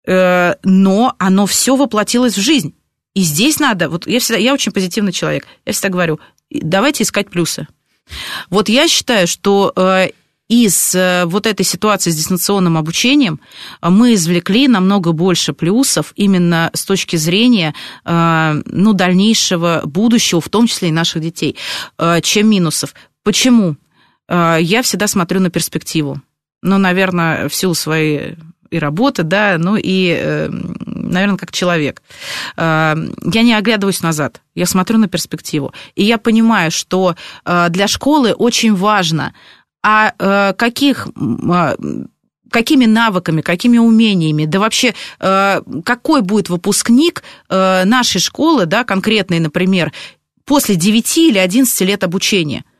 но 0.06 1.16
оно 1.18 1.46
все 1.46 1.78
воплотилось 1.78 2.38
в 2.38 2.42
жизнь. 2.42 2.76
И 3.14 3.22
здесь 3.22 3.60
надо, 3.60 3.88
вот 3.88 4.08
я 4.08 4.20
всегда, 4.20 4.40
я 4.40 4.54
очень 4.54 4.74
позитивный 4.74 5.14
человек, 5.14 5.48
я 5.66 5.72
всегда 5.72 5.88
говорю, 5.88 6.20
давайте 6.52 7.04
искать 7.04 7.30
плюсы. 7.30 7.68
Вот 8.50 8.68
я 8.68 8.90
считаю, 8.90 9.26
что 9.26 9.74
из 10.62 10.96
вот 11.26 11.48
этой 11.48 11.66
ситуации 11.66 12.12
с 12.12 12.16
дистанционным 12.16 12.78
обучением 12.78 13.40
мы 13.82 14.14
извлекли 14.14 14.68
намного 14.68 15.12
больше 15.12 15.54
плюсов 15.54 16.14
именно 16.16 16.70
с 16.74 16.86
точки 16.86 17.16
зрения 17.16 17.74
ну, 18.06 18.94
дальнейшего 18.94 19.82
будущего, 19.86 20.42
в 20.42 20.50
том 20.50 20.68
числе 20.68 20.90
и 20.90 20.92
наших 20.92 21.22
детей, 21.22 21.58
чем 22.22 22.50
минусов. 22.50 22.94
Почему? 23.24 23.78
Я 24.30 24.82
всегда 24.84 25.08
смотрю 25.08 25.40
на 25.40 25.50
перспективу. 25.50 26.22
Ну, 26.62 26.78
наверное, 26.78 27.50
в 27.50 27.56
силу 27.56 27.74
своей 27.76 28.38
и 28.74 28.80
работы, 28.80 29.24
да, 29.24 29.58
ну 29.60 29.76
и, 29.76 30.18
э, 30.20 30.50
наверное, 30.50 31.38
как 31.38 31.52
человек. 31.52 32.02
Э, 32.58 32.96
я 33.34 33.44
не 33.44 33.54
оглядываюсь 33.54 34.02
назад, 34.02 34.42
я 34.56 34.66
смотрю 34.66 34.98
на 34.98 35.08
перспективу. 35.08 35.74
И 35.96 36.04
я 36.04 36.18
понимаю, 36.18 36.72
что 36.72 37.16
э, 37.46 37.68
для 37.70 37.88
школы 37.88 38.34
очень 38.34 38.74
важно, 38.74 39.34
а 39.84 40.54
каких 40.54 41.08
какими 42.50 42.86
навыками, 42.86 43.42
какими 43.42 43.80
умениями, 43.80 44.46
да 44.46 44.60
вообще 44.60 44.94
какой 45.20 46.22
будет 46.22 46.50
выпускник 46.50 47.24
нашей 47.50 48.22
школы, 48.22 48.66
да, 48.68 48.84
конкретный, 48.84 49.40
например, 49.40 49.92
после 50.46 50.76
9 50.76 51.18
или 51.18 51.40
11 51.40 51.82
лет 51.82 52.04
обучения– 52.04 52.64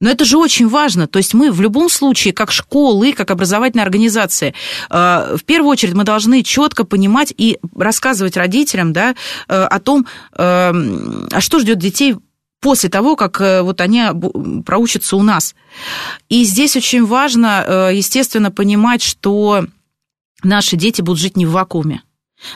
но 0.00 0.10
это 0.10 0.24
же 0.24 0.36
очень 0.36 0.68
важно. 0.68 1.06
То 1.06 1.18
есть 1.18 1.34
мы 1.34 1.50
в 1.50 1.60
любом 1.60 1.88
случае, 1.88 2.34
как 2.34 2.52
школы, 2.52 3.12
как 3.12 3.30
образовательная 3.30 3.84
организация, 3.84 4.52
э, 4.90 5.36
в 5.36 5.44
первую 5.44 5.70
очередь 5.70 5.94
мы 5.94 6.04
должны 6.04 6.42
четко 6.42 6.84
понимать 6.84 7.32
и 7.36 7.58
рассказывать 7.74 8.36
родителям 8.36 8.92
да, 8.92 9.14
э, 9.48 9.62
о 9.62 9.80
том, 9.80 10.06
э, 10.32 10.36
а 10.36 11.40
что 11.40 11.60
ждет 11.60 11.78
детей 11.78 12.16
после 12.60 12.88
того, 12.88 13.16
как 13.16 13.40
вот 13.40 13.80
они 13.80 14.04
проучатся 14.64 15.16
у 15.16 15.22
нас. 15.22 15.54
И 16.28 16.44
здесь 16.44 16.76
очень 16.76 17.04
важно, 17.04 17.90
естественно, 17.92 18.50
понимать, 18.50 19.02
что 19.02 19.66
наши 20.42 20.76
дети 20.76 21.02
будут 21.02 21.20
жить 21.20 21.36
не 21.36 21.46
в 21.46 21.52
вакууме. 21.52 22.02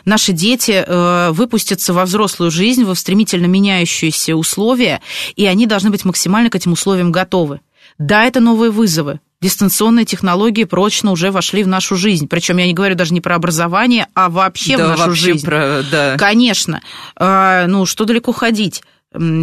Наши 0.05 0.33
дети 0.33 0.85
э, 0.87 1.31
выпустятся 1.33 1.93
во 1.93 2.05
взрослую 2.05 2.51
жизнь, 2.51 2.85
во 2.85 2.95
стремительно 2.95 3.47
меняющиеся 3.47 4.37
условия, 4.37 5.01
и 5.37 5.47
они 5.47 5.67
должны 5.67 5.91
быть 5.91 6.05
максимально 6.05 6.51
к 6.51 6.55
этим 6.55 6.73
условиям 6.73 7.13
готовы. 7.13 7.61
Да, 7.99 8.25
это 8.25 8.41
новые 8.41 8.71
вызовы. 8.71 9.21
Дистанционные 9.41 10.05
технологии 10.05 10.65
прочно 10.65 11.13
уже 11.13 11.31
вошли 11.31 11.63
в 11.63 11.69
нашу 11.69 11.97
жизнь. 11.97 12.29
Причем 12.29 12.59
я 12.59 12.67
не 12.67 12.75
говорю 12.75 12.95
даже 12.95 13.15
не 13.15 13.23
про 13.23 13.37
образование, 13.37 14.07
а 14.15 14.29
вообще 14.29 14.77
да, 14.77 14.85
в 14.85 14.89
нашу 14.91 15.07
вообще 15.07 15.33
жизнь. 15.33 15.47
Про, 15.47 15.83
да. 15.91 16.17
Конечно. 16.19 16.83
Э, 17.17 17.65
ну, 17.67 17.87
что 17.87 18.05
далеко 18.05 18.33
ходить? 18.33 18.83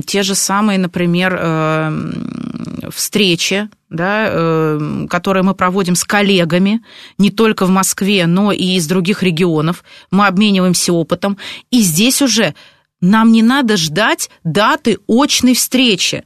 Те 0.05 0.23
же 0.23 0.33
самые, 0.33 0.79
например, 0.79 1.37
э, 1.37 2.89
встречи, 2.89 3.67
да, 3.89 4.27
э, 4.29 5.07
которые 5.09 5.43
мы 5.43 5.55
проводим 5.55 5.95
с 5.95 6.05
коллегами, 6.05 6.81
не 7.17 7.31
только 7.31 7.65
в 7.65 7.69
Москве, 7.69 8.27
но 8.27 8.53
и 8.53 8.75
из 8.75 8.87
других 8.87 9.23
регионов. 9.23 9.83
Мы 10.09 10.25
обмениваемся 10.25 10.93
опытом. 10.93 11.37
И 11.69 11.81
здесь 11.81 12.21
уже 12.21 12.55
нам 13.01 13.33
не 13.33 13.43
надо 13.43 13.75
ждать 13.75 14.29
даты 14.43 14.99
очной 15.07 15.53
встречи 15.53 16.23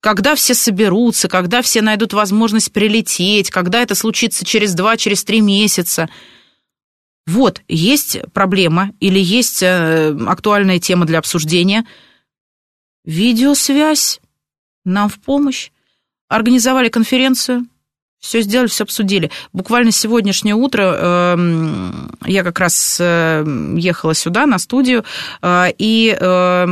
когда 0.00 0.34
все 0.34 0.52
соберутся, 0.52 1.28
когда 1.28 1.62
все 1.62 1.80
найдут 1.80 2.12
возможность 2.12 2.70
прилететь, 2.74 3.50
когда 3.50 3.80
это 3.80 3.94
случится 3.94 4.44
через 4.44 4.74
два, 4.74 4.98
через 4.98 5.24
три 5.24 5.40
месяца. 5.40 6.10
Вот, 7.26 7.62
есть 7.68 8.18
проблема 8.34 8.90
или 9.00 9.18
есть 9.18 9.62
э, 9.62 10.14
актуальная 10.26 10.78
тема 10.78 11.06
для 11.06 11.20
обсуждения– 11.20 11.86
Видеосвязь 13.04 14.20
нам 14.84 15.08
в 15.08 15.18
помощь. 15.20 15.70
Организовали 16.28 16.88
конференцию, 16.88 17.66
все 18.18 18.40
сделали, 18.40 18.68
все 18.68 18.84
обсудили. 18.84 19.30
Буквально 19.52 19.92
сегодняшнее 19.92 20.54
утро 20.54 20.96
э, 20.96 21.90
я 22.24 22.42
как 22.42 22.58
раз 22.58 22.96
э, 22.98 23.44
ехала 23.76 24.14
сюда, 24.14 24.46
на 24.46 24.58
студию, 24.58 25.04
э, 25.42 25.66
и 25.76 26.16
э, 26.18 26.66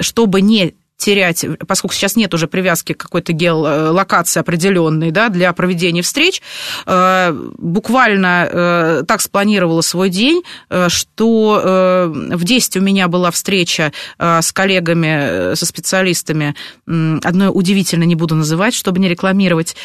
чтобы 0.00 0.40
не 0.40 0.74
терять, 0.98 1.46
поскольку 1.66 1.94
сейчас 1.94 2.16
нет 2.16 2.34
уже 2.34 2.48
привязки 2.48 2.92
к 2.92 2.98
какой-то 2.98 3.32
геолокации 3.32 4.40
определенной 4.40 5.12
да, 5.12 5.28
для 5.28 5.52
проведения 5.52 6.02
встреч, 6.02 6.42
э, 6.86 7.32
буквально 7.56 8.48
э, 8.50 9.02
так 9.06 9.20
спланировала 9.22 9.80
свой 9.80 10.10
день, 10.10 10.42
э, 10.68 10.88
что 10.88 12.08
в 12.08 12.44
10 12.44 12.76
у 12.76 12.80
меня 12.80 13.06
была 13.08 13.30
встреча 13.30 13.92
с 14.18 14.52
коллегами, 14.52 15.54
со 15.54 15.64
специалистами, 15.64 16.54
одной 16.86 17.50
удивительно 17.52 18.02
не 18.04 18.16
буду 18.16 18.34
называть, 18.34 18.74
чтобы 18.74 18.98
не 18.98 19.08
рекламировать, 19.08 19.76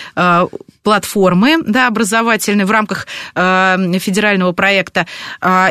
платформы 0.83 1.57
да, 1.65 1.87
образовательные 1.87 2.65
в 2.65 2.71
рамках 2.71 3.07
федерального 3.33 4.51
проекта, 4.51 5.07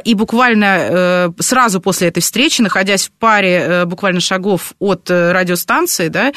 и 0.04 0.14
буквально 0.14 1.32
сразу 1.38 1.80
после 1.80 2.08
этой 2.08 2.20
встречи, 2.20 2.62
находясь 2.62 3.06
в 3.08 3.12
паре 3.12 3.84
буквально 3.86 4.20
шагов 4.20 4.72
от 4.78 5.10
радиостанции, 5.10 6.08
да, 6.08 6.32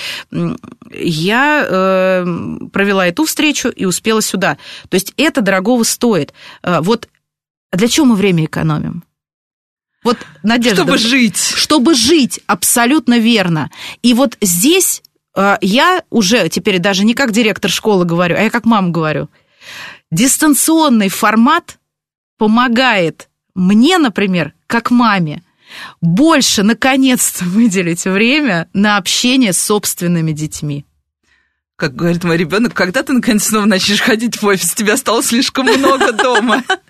я 0.91 1.65
э, 1.67 2.26
провела 2.71 3.07
эту 3.07 3.26
встречу 3.26 3.69
и 3.69 3.86
успела 3.86 4.21
сюда. 4.21 4.57
То 4.89 4.95
есть 4.95 5.13
это 5.17 5.41
дорогого 5.41 5.84
стоит. 5.84 6.34
Э, 6.63 6.80
вот 6.82 7.07
для 7.71 7.88
чего 7.88 8.05
мы 8.05 8.15
время 8.15 8.45
экономим? 8.45 9.03
Вот, 10.03 10.17
Надежда... 10.43 10.84
Чтобы 10.84 10.97
жить. 10.97 11.38
Чтобы 11.38 11.95
жить, 11.95 12.39
абсолютно 12.45 13.17
верно. 13.17 13.71
И 14.03 14.13
вот 14.13 14.38
здесь 14.41 15.01
э, 15.01 15.05
я 15.61 16.03
уже 16.09 16.49
теперь 16.49 16.79
даже 16.79 17.03
не 17.03 17.13
как 17.13 17.31
директор 17.31 17.69
школы 17.69 18.05
говорю, 18.05 18.36
а 18.38 18.41
я 18.41 18.49
как 18.49 18.65
мама 18.65 18.89
говорю. 18.89 19.29
Дистанционный 20.11 21.09
формат 21.09 21.77
помогает 22.38 23.29
мне, 23.53 23.97
например, 23.97 24.53
как 24.67 24.91
маме, 24.91 25.43
больше, 26.01 26.63
наконец-то, 26.63 27.45
выделить 27.45 28.05
время 28.05 28.69
на 28.73 28.97
общение 28.97 29.53
с 29.53 29.61
собственными 29.61 30.31
детьми. 30.31 30.86
Как 31.77 31.93
говорит 31.93 32.23
мой 32.23 32.38
ребенок, 32.38 32.73
когда 32.73 33.03
ты 33.03 33.11
наконец 33.11 33.45
снова 33.45 33.65
начнешь 33.65 33.99
ходить 33.99 34.41
в 34.41 34.45
офис, 34.45 34.73
тебя 34.73 34.95
стало 34.95 35.21
слишком 35.21 35.65
много 35.65 36.13
дома. 36.13 36.63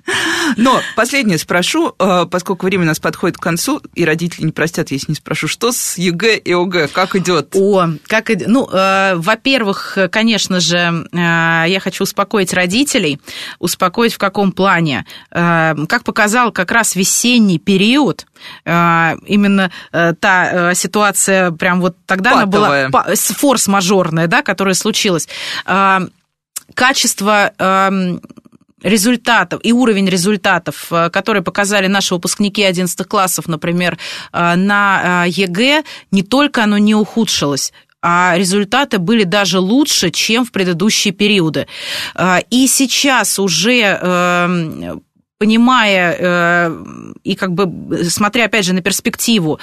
Но 0.58 0.82
последнее 0.96 1.38
спрошу, 1.38 1.96
э, 1.98 2.26
поскольку 2.30 2.66
время 2.66 2.84
у 2.84 2.88
нас 2.88 3.00
подходит 3.00 3.38
к 3.38 3.42
концу, 3.42 3.82
и 3.96 4.06
родители 4.06 4.46
не 4.46 4.52
простят, 4.52 4.92
если 4.92 5.12
не 5.12 5.16
спрошу, 5.16 5.48
что 5.48 5.72
с 5.72 5.98
ЕГЭ 5.98 6.38
и 6.38 6.54
ОГЭ, 6.54 6.88
как 6.88 7.16
идет? 7.16 7.56
О, 7.56 7.90
как 8.08 8.30
идет? 8.30 8.48
Ну, 8.48 8.70
э, 8.72 9.16
во-первых, 9.16 9.98
конечно 10.12 10.60
же, 10.60 11.08
э, 11.12 11.66
я 11.68 11.80
хочу 11.82 12.04
успокоить 12.04 12.54
родителей. 12.54 13.20
Успокоить 13.60 14.14
в 14.14 14.18
каком 14.18 14.52
плане? 14.52 15.06
Как 15.30 16.04
показал 16.04 16.52
как 16.52 16.72
раз 16.72 16.96
весенний 16.96 17.60
период, 17.60 18.26
именно 18.66 19.72
та 19.92 20.74
ситуация, 20.76 21.52
прям 21.52 21.82
вот 21.82 21.96
тогда 22.06 22.46
патовая. 22.46 22.88
Она 22.88 22.90
была 22.90 23.16
форс-мажорная, 23.16 24.28
да, 24.28 24.42
которая 24.42 24.76
случилась 24.76 25.28
качество 26.74 27.54
эм, 27.58 28.22
результатов 28.86 29.60
и 29.64 29.74
уровень 29.74 30.08
результатов, 30.08 30.88
э, 30.92 31.10
которые 31.10 31.44
показали 31.44 31.88
наши 31.88 32.14
выпускники 32.14 32.64
11 32.64 33.08
классов, 33.08 33.48
например, 33.48 33.98
э, 34.32 34.56
на 34.56 35.26
э, 35.26 35.30
ЕГЭ, 35.30 35.84
не 36.12 36.22
только 36.22 36.64
оно 36.64 36.78
не 36.78 36.96
ухудшилось, 36.96 37.74
а 38.02 38.36
результаты 38.38 39.00
были 39.00 39.24
даже 39.24 39.60
лучше, 39.60 40.12
чем 40.12 40.46
в 40.46 40.52
предыдущие 40.52 41.12
периоды. 41.12 41.66
И 42.52 42.68
сейчас 42.68 43.40
уже 43.40 43.82
эм, 43.82 45.02
понимая 45.40 46.72
и 47.24 47.36
как 47.36 47.54
бы 47.54 48.04
смотря 48.04 48.46
опять 48.46 48.66
же 48.66 48.74
на 48.74 48.82
перспективу, 48.82 49.60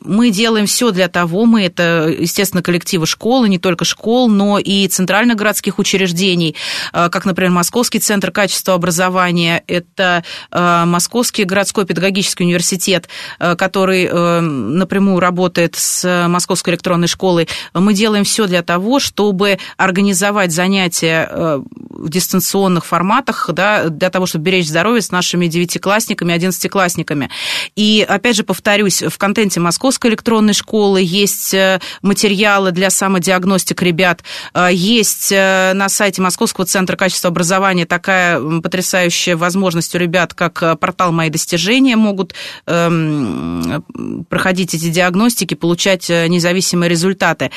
мы 0.00 0.30
делаем 0.30 0.66
все 0.66 0.90
для 0.90 1.08
того, 1.08 1.44
мы 1.46 1.64
это, 1.64 2.14
естественно, 2.18 2.62
коллективы 2.62 3.06
школы, 3.06 3.48
не 3.48 3.58
только 3.58 3.84
школ, 3.84 4.28
но 4.28 4.58
и 4.58 4.86
центральных 4.88 5.36
городских 5.36 5.78
учреждений, 5.78 6.56
э, 6.92 7.08
как, 7.10 7.24
например, 7.24 7.52
Московский 7.52 7.98
центр 7.98 8.30
качества 8.30 8.74
образования, 8.74 9.62
это 9.66 10.24
э, 10.50 10.84
Московский 10.86 11.44
городской 11.44 11.86
педагогический 11.86 12.44
университет, 12.44 13.08
э, 13.38 13.56
который 13.56 14.04
напрямую 14.04 15.20
работает 15.20 15.76
с 15.76 16.26
Московской 16.28 16.74
электронной 16.74 17.08
школой. 17.08 17.48
Мы 17.72 17.94
делаем 17.94 18.24
все 18.24 18.46
для 18.46 18.62
того, 18.62 19.00
чтобы 19.00 19.58
организовать 19.76 20.52
занятия 20.52 21.28
в 21.90 22.08
дистанционных 22.08 22.84
форматах, 22.84 23.50
да, 23.52 23.88
для 23.88 24.10
того, 24.10 24.26
чтобы 24.26 24.44
беречь 24.44 24.68
здоровье 24.68 25.02
с 25.02 25.10
нашими 25.10 25.46
девятиклассниками, 25.46 26.34
одиннадцатиклассниками. 26.34 27.30
И, 27.76 28.04
опять 28.08 28.36
же, 28.36 28.44
повторюсь, 28.44 29.02
в 29.02 29.16
контенте 29.18 29.60
Московской 29.64 30.10
электронной 30.10 30.54
школы, 30.54 31.00
есть 31.02 31.54
материалы 32.02 32.70
для 32.70 32.90
самодиагностик 32.90 33.82
ребят, 33.82 34.22
есть 34.70 35.30
на 35.32 35.88
сайте 35.88 36.22
Московского 36.22 36.66
центра 36.66 36.96
качества 36.96 37.28
образования 37.28 37.86
такая 37.86 38.40
потрясающая 38.60 39.36
возможность 39.36 39.94
у 39.94 39.98
ребят, 39.98 40.34
как 40.34 40.78
портал 40.78 41.12
«Мои 41.12 41.30
достижения» 41.30 41.96
могут 41.96 42.34
эм, 42.66 43.84
проходить 44.28 44.74
эти 44.74 44.88
диагностики, 44.88 45.54
получать 45.54 46.08
независимые 46.08 46.88
результаты. 46.88 47.50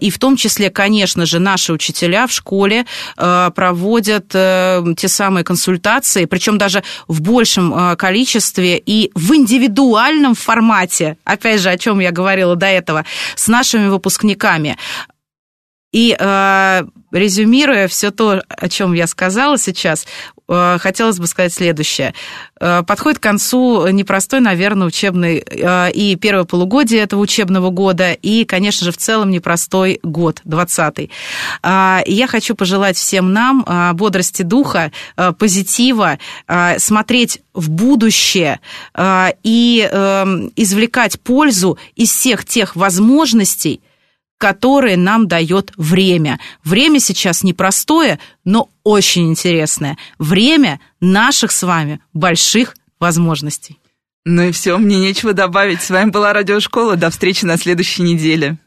И 0.00 0.10
в 0.10 0.18
том 0.18 0.36
числе, 0.36 0.70
конечно 0.70 1.26
же, 1.26 1.38
наши 1.38 1.72
учителя 1.72 2.26
в 2.26 2.32
школе 2.32 2.84
проводят 3.16 4.28
те 4.28 5.08
самые 5.08 5.44
консультации, 5.44 6.24
причем 6.24 6.58
даже 6.58 6.82
в 7.08 7.20
большем 7.20 7.96
количестве 7.96 8.78
и 8.78 9.10
в 9.14 9.34
индивидуальном 9.34 10.34
формате, 10.34 11.16
опять 11.34 11.60
же, 11.60 11.70
о 11.70 11.78
чем 11.78 12.00
я 12.00 12.10
говорила 12.10 12.56
до 12.56 12.66
этого, 12.66 13.04
с 13.34 13.48
нашими 13.48 13.88
выпускниками. 13.88 14.76
И 15.92 16.16
э, 16.18 16.82
резюмируя 17.12 17.86
все 17.86 18.10
то, 18.10 18.42
о 18.48 18.68
чем 18.68 18.94
я 18.94 19.06
сказала 19.06 19.58
сейчас, 19.58 20.06
хотелось 20.46 21.18
бы 21.18 21.26
сказать 21.26 21.52
следующее. 21.52 22.14
Э, 22.60 22.82
подходит 22.82 23.18
к 23.18 23.22
концу 23.22 23.86
непростой, 23.88 24.40
наверное, 24.40 24.86
учебный 24.86 25.38
э, 25.38 25.90
и 25.92 26.16
первое 26.16 26.44
полугодие 26.44 27.00
этого 27.00 27.20
учебного 27.20 27.70
года, 27.70 28.12
и, 28.12 28.44
конечно 28.44 28.84
же, 28.84 28.92
в 28.92 28.96
целом 28.96 29.30
непростой 29.30 30.00
год, 30.02 30.40
20-й. 30.44 31.10
Э, 31.62 32.00
я 32.06 32.26
хочу 32.26 32.54
пожелать 32.54 32.96
всем 32.96 33.32
нам 33.32 33.64
э, 33.66 33.92
бодрости 33.94 34.42
духа, 34.42 34.92
э, 35.16 35.32
позитива, 35.32 36.18
э, 36.46 36.78
смотреть 36.78 37.42
в 37.52 37.70
будущее 37.70 38.60
э, 38.94 39.28
и 39.42 39.88
э, 39.90 40.24
извлекать 40.56 41.20
пользу 41.20 41.78
из 41.96 42.10
всех 42.10 42.44
тех 42.44 42.76
возможностей, 42.76 43.80
которые 44.38 44.96
нам 44.96 45.28
дает 45.28 45.72
время. 45.76 46.38
Время 46.64 47.00
сейчас 47.00 47.42
непростое, 47.42 48.18
но 48.44 48.68
очень 48.82 49.30
интересное. 49.30 49.96
Время 50.18 50.80
наших 51.00 51.52
с 51.52 51.62
вами 51.62 52.00
больших 52.12 52.76
возможностей. 53.00 53.78
Ну 54.24 54.42
и 54.42 54.52
все, 54.52 54.78
мне 54.78 54.98
нечего 54.98 55.34
добавить. 55.34 55.82
С 55.82 55.90
вами 55.90 56.10
была 56.10 56.32
Радиошкола. 56.32 56.96
До 56.96 57.10
встречи 57.10 57.44
на 57.44 57.58
следующей 57.58 58.02
неделе. 58.02 58.58